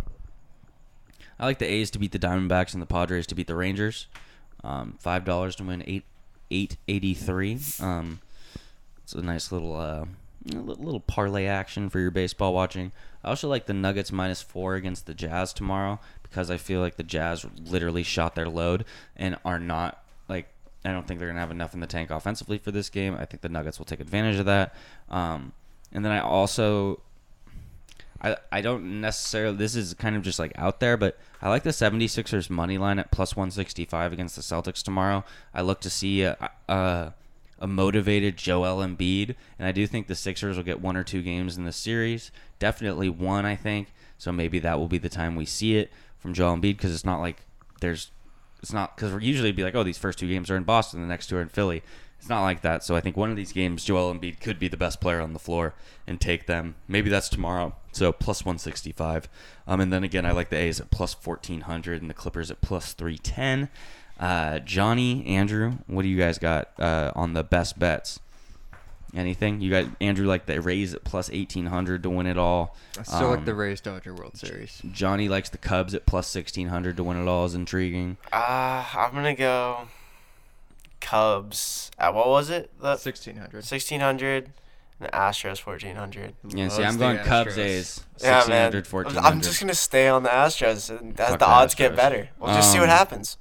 I 1.40 1.46
like 1.46 1.58
the 1.58 1.66
A's 1.66 1.90
to 1.90 1.98
beat 1.98 2.12
the 2.12 2.20
Diamondbacks 2.20 2.74
and 2.74 2.84
the 2.84 2.86
Padres 2.86 3.26
to 3.26 3.36
beat 3.36 3.48
the 3.48 3.56
Rangers. 3.56 4.06
Um, 4.64 4.96
Five 5.00 5.26
dollars 5.26 5.56
to 5.56 5.64
win 5.64 5.84
eight 5.88 6.04
eight 6.52 6.78
eighty 6.88 7.16
three. 7.16 7.58
Um, 7.80 8.20
it's 9.02 9.14
a 9.14 9.24
nice 9.24 9.52
little 9.52 9.76
uh, 9.76 10.06
little 10.46 11.00
parlay 11.00 11.46
action 11.48 11.90
for 11.90 12.00
your 12.00 12.12
baseball 12.12 12.54
watching. 12.54 12.92
I 13.24 13.30
also 13.30 13.50
like 13.50 13.66
the 13.66 13.74
Nuggets 13.74 14.12
minus 14.12 14.44
four 14.44 14.76
against 14.76 15.08
the 15.08 15.16
Jazz 15.16 15.52
tomorrow 15.52 16.00
because 16.22 16.52
I 16.52 16.58
feel 16.58 16.80
like 16.80 16.98
the 16.98 17.04
Jazz 17.04 17.44
literally 17.60 18.04
shot 18.04 18.36
their 18.36 18.50
load 18.50 18.86
and 19.16 19.36
are 19.44 19.60
not 19.60 20.05
I 20.88 20.92
don't 20.92 21.08
think 21.08 21.20
they're 21.20 21.30
gonna 21.30 21.40
have 21.40 21.52
enough 21.52 21.74
in 21.74 21.80
the 21.80 21.88
tank 21.88 22.10
offensively 22.10 22.58
for 22.58 22.72
this 22.72 22.90
game. 22.90 23.16
I 23.16 23.26
think 23.26 23.42
the 23.42 23.50
Nuggets 23.50 23.80
will 23.80 23.86
take 23.86 24.00
advantage 24.00 24.40
of 24.40 24.46
that. 24.46 24.76
Um, 25.10 25.54
and 25.92 26.04
then 26.04 26.12
I 26.12 26.20
also 26.20 27.02
I, 28.22 28.38
I 28.52 28.62
don't 28.62 29.02
necessarily 29.02 29.56
this 29.56 29.76
is 29.76 29.94
kind 29.94 30.16
of 30.16 30.24
just 30.24 30.40
like 30.40 30.52
out 30.56 30.80
there 30.80 30.98
but 30.98 31.18
i 31.42 31.50
like 31.50 31.64
the 31.64 31.70
76ers 31.70 32.50
money 32.50 32.78
line 32.78 32.98
at 32.98 33.12
plus 33.12 33.36
165 33.36 34.14
against 34.14 34.36
the 34.36 34.42
celtics 34.42 34.82
tomorrow 34.82 35.24
i 35.54 35.62
look 35.62 35.80
to 35.82 35.90
see 35.90 36.24
a, 36.24 36.50
a, 36.68 37.14
a 37.60 37.68
motivated 37.68 38.38
joel 38.38 38.78
Embiid, 38.78 39.36
and 39.60 39.68
i 39.68 39.72
do 39.72 39.86
think 39.86 40.08
the 40.08 40.16
sixers 40.16 40.58
will 40.58 40.64
get 40.64 40.82
one 40.82 40.98
or 40.98 41.04
two 41.04 41.22
games 41.22 41.58
in 41.58 41.66
the 41.66 41.72
series 41.72 42.32
definitely 42.58 43.10
one 43.10 43.46
i 43.46 43.56
think 43.56 43.94
so 44.18 44.32
maybe 44.32 44.60
that 44.60 44.80
will 44.80 44.88
be 44.88 44.98
the 44.98 45.10
time 45.10 45.36
we 45.36 45.46
see 45.46 45.78
it 45.78 45.92
from 46.18 46.34
joel 46.34 46.56
Embiid 46.56 46.78
because 46.78 46.94
it's 46.94 47.06
not 47.06 47.20
like 47.20 47.42
there's 47.82 48.12
it's 48.66 48.74
not 48.74 48.96
because 48.96 49.14
we're 49.14 49.22
usually 49.22 49.52
be 49.52 49.64
like 49.64 49.76
oh 49.76 49.84
these 49.84 49.98
first 49.98 50.18
two 50.18 50.28
games 50.28 50.50
are 50.50 50.58
in 50.58 50.64
boston 50.64 51.00
the 51.00 51.08
next 51.08 51.28
two 51.28 51.38
are 51.38 51.42
in 51.42 51.50
philly 51.50 51.84
it's 52.26 52.30
not 52.32 52.42
like 52.42 52.62
that. 52.62 52.84
So 52.84 52.96
I 52.96 53.02
think 53.02 53.16
one 53.16 53.30
of 53.30 53.36
these 53.36 53.52
games, 53.52 53.84
Joel 53.84 54.12
Embiid 54.12 54.40
could 54.40 54.58
be 54.58 54.68
the 54.68 54.76
best 54.76 55.00
player 55.00 55.22
on 55.22 55.34
the 55.34 55.38
floor 55.38 55.76
and 56.08 56.20
take 56.20 56.48
them. 56.48 56.74
Maybe 56.88 57.08
that's 57.08 57.30
tomorrow. 57.30 57.76
So 57.92 58.12
plus 58.12 58.44
165. 58.44 59.30
Um, 59.68 59.80
and 59.80 59.94
then 59.94 60.04
again, 60.04 60.26
I 60.26 60.32
like 60.32 60.50
the 60.50 60.58
A's 60.58 60.80
at 60.80 60.90
plus 60.90 61.14
1400 61.14 62.02
and 62.02 62.10
the 62.10 62.16
Clippers 62.16 62.50
at 62.50 62.62
plus 62.62 62.94
310. 62.94 63.70
Uh, 64.20 64.58
Johnny, 64.58 65.24
Andrew, 65.28 65.74
what 65.86 66.02
do 66.02 66.08
you 66.08 66.18
guys 66.18 66.40
got 66.40 66.70
uh, 66.80 67.12
on 67.16 67.34
the 67.34 67.44
best 67.44 67.78
bets? 67.78 68.20
Anything? 69.16 69.62
You 69.62 69.70
got 69.72 69.86
Andrew 70.02 70.28
like 70.28 70.46
the 70.46 70.62
Rays 70.62 70.94
at 70.94 71.04
plus 71.06 71.30
1800 71.30 72.04
to 72.04 72.10
win 72.10 72.28
it 72.28 72.38
all. 72.38 72.76
I 73.00 73.04
still 73.04 73.30
like 73.30 73.40
Um, 73.40 73.46
the 73.46 73.56
Rays 73.56 73.80
Dodger 73.80 74.14
World 74.14 74.38
Series. 74.38 74.82
Johnny 74.92 75.30
likes 75.30 75.50
the 75.50 75.58
Cubs 75.58 75.94
at 75.96 76.06
plus 76.06 76.34
1600 76.36 76.98
to 76.98 77.04
win 77.04 77.16
it 77.22 77.28
all 77.28 77.46
is 77.46 77.56
intriguing. 77.56 78.18
Uh, 78.34 78.84
I'm 78.94 79.14
gonna 79.14 79.34
go 79.34 79.88
Cubs 81.02 81.92
at 81.98 82.14
what 82.14 82.28
was 82.28 82.50
it? 82.50 82.72
The 82.80 82.98
Sixteen 82.98 83.36
hundred. 83.38 83.58
1600 83.64 84.52
and 85.00 85.08
the 85.10 85.12
Astros 85.12 85.66
1400. 85.66 86.34
Yeah, 86.50 86.68
see, 86.70 86.84
I'm 86.84 86.98
going 86.98 87.18
Cubs 87.20 87.56
Astros. 87.56 87.58
A's. 87.58 88.04
Yeah, 88.22 88.30
man. 88.48 88.72
1600, 88.74 88.88
1400. 88.92 89.28
I'm 89.28 89.42
just 89.42 89.60
gonna 89.60 89.76
stay 89.76 90.08
on 90.08 90.24
the 90.24 90.30
Astros 90.30 90.90
and 90.90 91.18
as 91.20 91.30
Fuck 91.30 91.40
the 91.40 91.46
the 91.46 91.50
odds 91.50 91.74
Astros. 91.76 91.78
get 91.78 91.96
better. 91.96 92.30
We'll 92.40 92.54
just 92.54 92.72
see 92.72 92.80
what 92.80 92.90
Um, 92.90 92.98
happens. 92.98 93.38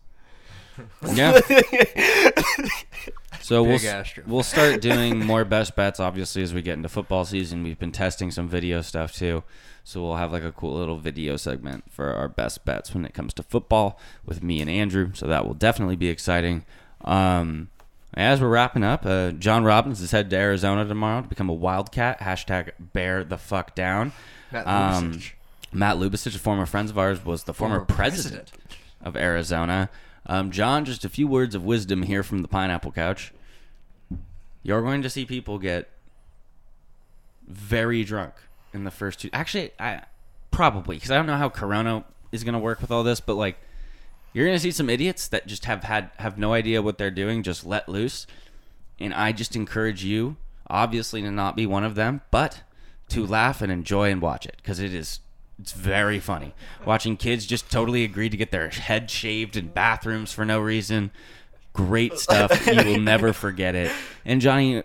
Yeah. 1.14 1.40
So 3.44 3.62
we'll 3.62 3.78
Astro 3.86 4.24
we'll 4.26 4.42
start 4.42 4.80
doing 4.80 5.18
more 5.18 5.44
best 5.44 5.76
bets 5.76 6.00
obviously 6.00 6.42
as 6.42 6.54
we 6.54 6.62
get 6.62 6.74
into 6.78 6.88
football 6.88 7.26
season. 7.26 7.62
We've 7.62 7.78
been 7.78 7.92
testing 7.92 8.30
some 8.30 8.48
video 8.48 8.80
stuff 8.80 9.12
too. 9.14 9.42
So 9.84 10.02
we'll 10.02 10.16
have 10.16 10.32
like 10.32 10.42
a 10.44 10.50
cool 10.50 10.72
little 10.72 10.96
video 10.96 11.36
segment 11.36 11.84
for 11.92 12.14
our 12.14 12.26
best 12.26 12.64
bets 12.64 12.94
when 12.94 13.04
it 13.04 13.12
comes 13.12 13.34
to 13.34 13.42
football 13.42 14.00
with 14.24 14.42
me 14.42 14.62
and 14.62 14.70
Andrew. 14.70 15.10
So 15.12 15.26
that 15.26 15.46
will 15.46 15.52
definitely 15.52 15.96
be 15.96 16.08
exciting. 16.08 16.64
Um, 17.02 17.68
as 18.14 18.40
we're 18.40 18.48
wrapping 18.48 18.82
up, 18.82 19.04
uh, 19.04 19.32
John 19.32 19.62
Robbins 19.64 20.00
is 20.00 20.10
headed 20.12 20.30
to 20.30 20.36
Arizona 20.36 20.86
tomorrow 20.86 21.20
to 21.20 21.28
become 21.28 21.50
a 21.50 21.54
Wildcat. 21.54 22.20
Hashtag 22.20 22.70
bear 22.78 23.24
the 23.24 23.36
fuck 23.36 23.74
down. 23.74 24.12
Matt 24.52 24.66
Um, 24.66 25.12
Lubicic. 25.12 25.32
Matt 25.70 25.96
Lubicic, 25.98 26.34
a 26.34 26.38
former 26.38 26.64
friend 26.64 26.88
of 26.88 26.96
ours, 26.96 27.22
was 27.22 27.42
the 27.44 27.52
former, 27.52 27.80
Former 27.80 27.84
president, 27.86 28.52
of 29.02 29.16
Arizona. 29.16 29.90
Um, 30.26 30.50
John, 30.50 30.84
just 30.84 31.04
a 31.04 31.08
few 31.08 31.26
words 31.26 31.54
of 31.54 31.64
wisdom 31.64 32.02
here 32.02 32.22
from 32.22 32.42
the 32.42 32.48
Pineapple 32.48 32.92
Couch. 32.92 33.32
You're 34.62 34.82
going 34.82 35.02
to 35.02 35.10
see 35.10 35.24
people 35.26 35.58
get 35.58 35.90
very 37.46 38.04
drunk 38.04 38.34
in 38.72 38.84
the 38.84 38.90
first 38.90 39.20
two. 39.20 39.30
Actually, 39.32 39.72
I 39.78 40.02
probably 40.50 40.96
because 40.96 41.10
I 41.10 41.16
don't 41.16 41.26
know 41.26 41.36
how 41.36 41.48
Corona 41.48 42.04
is 42.32 42.44
going 42.44 42.54
to 42.54 42.58
work 42.58 42.80
with 42.80 42.90
all 42.90 43.02
this, 43.02 43.20
but 43.20 43.34
like 43.34 43.56
you're 44.32 44.46
going 44.46 44.56
to 44.56 44.62
see 44.62 44.70
some 44.70 44.88
idiots 44.88 45.28
that 45.28 45.46
just 45.46 45.66
have 45.66 45.84
had 45.84 46.10
have 46.18 46.38
no 46.38 46.54
idea 46.54 46.82
what 46.82 46.98
they're 46.98 47.10
doing, 47.10 47.42
just 47.42 47.66
let 47.66 47.88
loose. 47.88 48.26
And 48.98 49.12
I 49.12 49.32
just 49.32 49.56
encourage 49.56 50.04
you, 50.04 50.36
obviously, 50.68 51.20
to 51.22 51.30
not 51.30 51.56
be 51.56 51.66
one 51.66 51.84
of 51.84 51.94
them, 51.94 52.22
but 52.30 52.62
to 53.08 53.26
laugh 53.26 53.60
and 53.60 53.70
enjoy 53.70 54.10
and 54.10 54.22
watch 54.22 54.46
it 54.46 54.56
because 54.56 54.80
it 54.80 54.94
is 54.94 55.20
it's 55.60 55.72
very 55.72 56.18
funny 56.18 56.54
watching 56.84 57.16
kids 57.16 57.46
just 57.46 57.70
totally 57.70 58.04
agree 58.04 58.28
to 58.28 58.36
get 58.36 58.50
their 58.50 58.68
head 58.68 59.10
shaved 59.10 59.56
in 59.56 59.68
bathrooms 59.68 60.32
for 60.32 60.44
no 60.44 60.60
reason. 60.60 61.10
Great 61.72 62.18
stuff. 62.18 62.66
you 62.66 62.84
will 62.84 63.00
never 63.00 63.32
forget 63.32 63.74
it. 63.74 63.90
And 64.24 64.40
Johnny, 64.40 64.84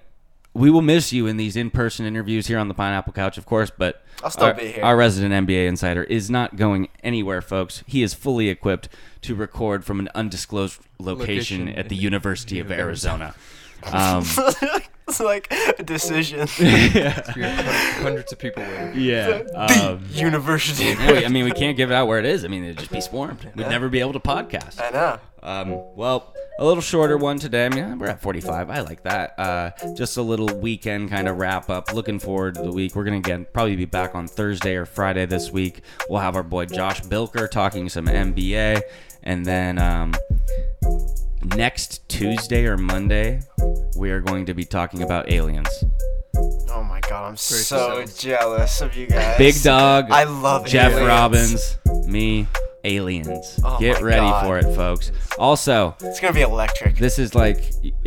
we 0.53 0.69
will 0.69 0.81
miss 0.81 1.13
you 1.13 1.27
in 1.27 1.37
these 1.37 1.55
in-person 1.55 2.05
interviews 2.05 2.47
here 2.47 2.57
on 2.57 2.67
the 2.67 2.73
Pineapple 2.73 3.13
Couch, 3.13 3.37
of 3.37 3.45
course. 3.45 3.71
But 3.75 4.03
I'll 4.23 4.31
still 4.31 4.45
our, 4.45 4.53
be 4.53 4.71
here. 4.71 4.83
our 4.83 4.97
resident 4.97 5.47
NBA 5.47 5.67
insider 5.67 6.03
is 6.03 6.29
not 6.29 6.55
going 6.55 6.89
anywhere, 7.03 7.41
folks. 7.41 7.83
He 7.85 8.01
is 8.01 8.13
fully 8.13 8.49
equipped 8.49 8.89
to 9.21 9.35
record 9.35 9.85
from 9.85 9.99
an 9.99 10.09
undisclosed 10.15 10.81
location, 10.99 11.65
Location 11.65 11.69
at 11.69 11.89
the 11.89 11.95
University 11.95 12.59
of 12.59 12.69
University. 12.69 13.07
Arizona. 13.07 13.35
Um, 13.83 14.25
it's 15.11 15.19
like 15.19 15.51
a 15.79 15.83
decision. 15.83 16.47
yeah. 16.59 17.21
We 17.35 17.41
have 17.41 17.65
hun- 17.65 18.03
hundreds 18.03 18.31
of 18.31 18.39
people 18.39 18.63
waiting. 18.63 18.93
Yeah. 19.01 19.43
the 19.43 19.89
Um, 19.93 20.05
university. 20.11 20.93
no, 20.95 21.15
I 21.15 21.27
mean, 21.27 21.45
we 21.45 21.51
can't 21.51 21.75
give 21.77 21.91
it 21.91 21.93
out 21.93 22.07
where 22.07 22.19
it 22.19 22.25
is. 22.25 22.45
I 22.45 22.47
mean, 22.47 22.63
it'd 22.63 22.77
just 22.77 22.91
be 22.91 23.01
swarmed. 23.01 23.49
We'd 23.55 23.67
never 23.67 23.89
be 23.89 23.99
able 23.99 24.13
to 24.13 24.19
podcast. 24.19 24.79
I 24.81 24.89
know. 24.91 25.19
Um, 25.41 25.95
well, 25.95 26.33
a 26.59 26.65
little 26.65 26.81
shorter 26.81 27.17
one 27.17 27.39
today. 27.39 27.65
I 27.65 27.69
mean, 27.69 27.97
we're 27.97 28.07
at 28.07 28.21
45. 28.21 28.69
I 28.69 28.81
like 28.81 29.03
that. 29.03 29.39
Uh, 29.39 29.71
just 29.95 30.17
a 30.17 30.21
little 30.21 30.47
weekend 30.59 31.09
kind 31.09 31.29
of 31.29 31.37
wrap 31.37 31.69
up. 31.69 31.93
Looking 31.93 32.19
forward 32.19 32.55
to 32.55 32.61
the 32.63 32.71
week. 32.71 32.93
We're 32.95 33.05
gonna 33.05 33.17
again 33.17 33.47
probably 33.53 33.77
be 33.77 33.85
back 33.85 34.15
on 34.15 34.27
Thursday 34.27 34.75
or 34.75 34.85
Friday 34.85 35.25
this 35.25 35.49
week. 35.51 35.81
We'll 36.09 36.19
have 36.19 36.35
our 36.35 36.43
boy 36.43 36.65
Josh 36.65 37.01
Bilker 37.03 37.49
talking 37.49 37.87
some 37.87 38.07
NBA, 38.07 38.81
and 39.23 39.45
then 39.45 39.77
um, 39.79 40.13
next 41.43 42.07
Tuesday 42.09 42.65
or 42.65 42.77
Monday 42.77 43.41
we 43.95 44.11
are 44.11 44.19
going 44.19 44.45
to 44.45 44.53
be 44.53 44.65
talking 44.65 45.01
about 45.03 45.31
aliens. 45.31 45.69
Oh 46.71 46.83
my 46.83 46.99
god, 47.01 47.29
I'm 47.29 47.37
so 47.37 48.05
jealous 48.05 48.81
of 48.81 48.95
you 48.95 49.07
guys. 49.07 49.37
Big 49.37 49.61
Dog, 49.61 50.11
I 50.11 50.23
love 50.25 50.65
Jeff 50.65 50.91
aliens. 50.93 51.07
Robbins, 51.07 51.77
me, 52.07 52.47
aliens. 52.83 53.59
Oh 53.63 53.77
Get 53.79 54.01
ready 54.01 54.21
God. 54.21 54.45
for 54.45 54.57
it, 54.59 54.73
folks. 54.75 55.11
Also, 55.37 55.95
It's 56.01 56.19
gonna 56.19 56.33
be 56.33 56.41
electric. 56.41 56.95
this 56.97 57.19
is 57.19 57.35
like, 57.35 57.57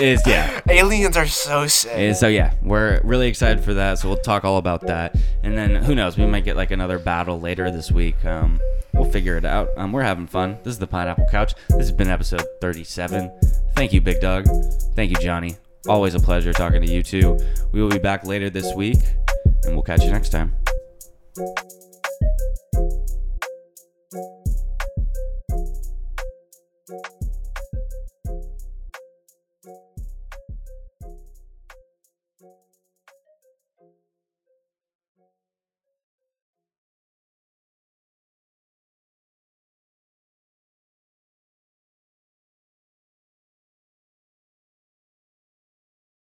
is 0.00 0.26
yeah. 0.26 0.60
Aliens 0.68 1.16
are 1.16 1.26
so 1.26 1.66
sick. 1.66 1.92
And 1.94 2.16
so 2.16 2.28
yeah, 2.28 2.54
we're 2.62 3.00
really 3.04 3.28
excited 3.28 3.62
for 3.64 3.74
that. 3.74 3.98
So 3.98 4.08
we'll 4.08 4.18
talk 4.18 4.44
all 4.44 4.58
about 4.58 4.82
that, 4.82 5.16
and 5.42 5.56
then 5.56 5.74
who 5.76 5.94
knows, 5.94 6.16
we 6.18 6.26
might 6.26 6.44
get 6.44 6.56
like 6.56 6.70
another 6.70 6.98
battle 6.98 7.40
later 7.40 7.70
this 7.70 7.90
week. 7.90 8.22
Um, 8.24 8.60
we'll 8.92 9.10
figure 9.10 9.36
it 9.36 9.44
out. 9.44 9.68
Um, 9.76 9.92
we're 9.92 10.02
having 10.02 10.26
fun. 10.26 10.58
This 10.62 10.72
is 10.74 10.78
the 10.78 10.86
Pineapple 10.86 11.26
Couch. 11.30 11.54
This 11.70 11.78
has 11.88 11.92
been 11.92 12.08
episode 12.08 12.44
37. 12.60 13.30
Thank 13.74 13.92
you, 13.92 14.00
Big 14.00 14.20
Dog. 14.20 14.46
Thank 14.94 15.10
you, 15.10 15.16
Johnny. 15.16 15.56
Always 15.88 16.14
a 16.14 16.20
pleasure 16.20 16.52
talking 16.52 16.80
to 16.84 16.92
you 16.92 17.02
two. 17.02 17.38
We 17.72 17.82
will 17.82 17.88
be 17.90 17.98
back 17.98 18.24
later 18.24 18.50
this 18.50 18.72
week, 18.74 18.98
and 19.64 19.74
we'll 19.74 19.82
catch 19.82 20.02
you 20.02 20.10
next 20.12 20.28
time. 20.28 20.54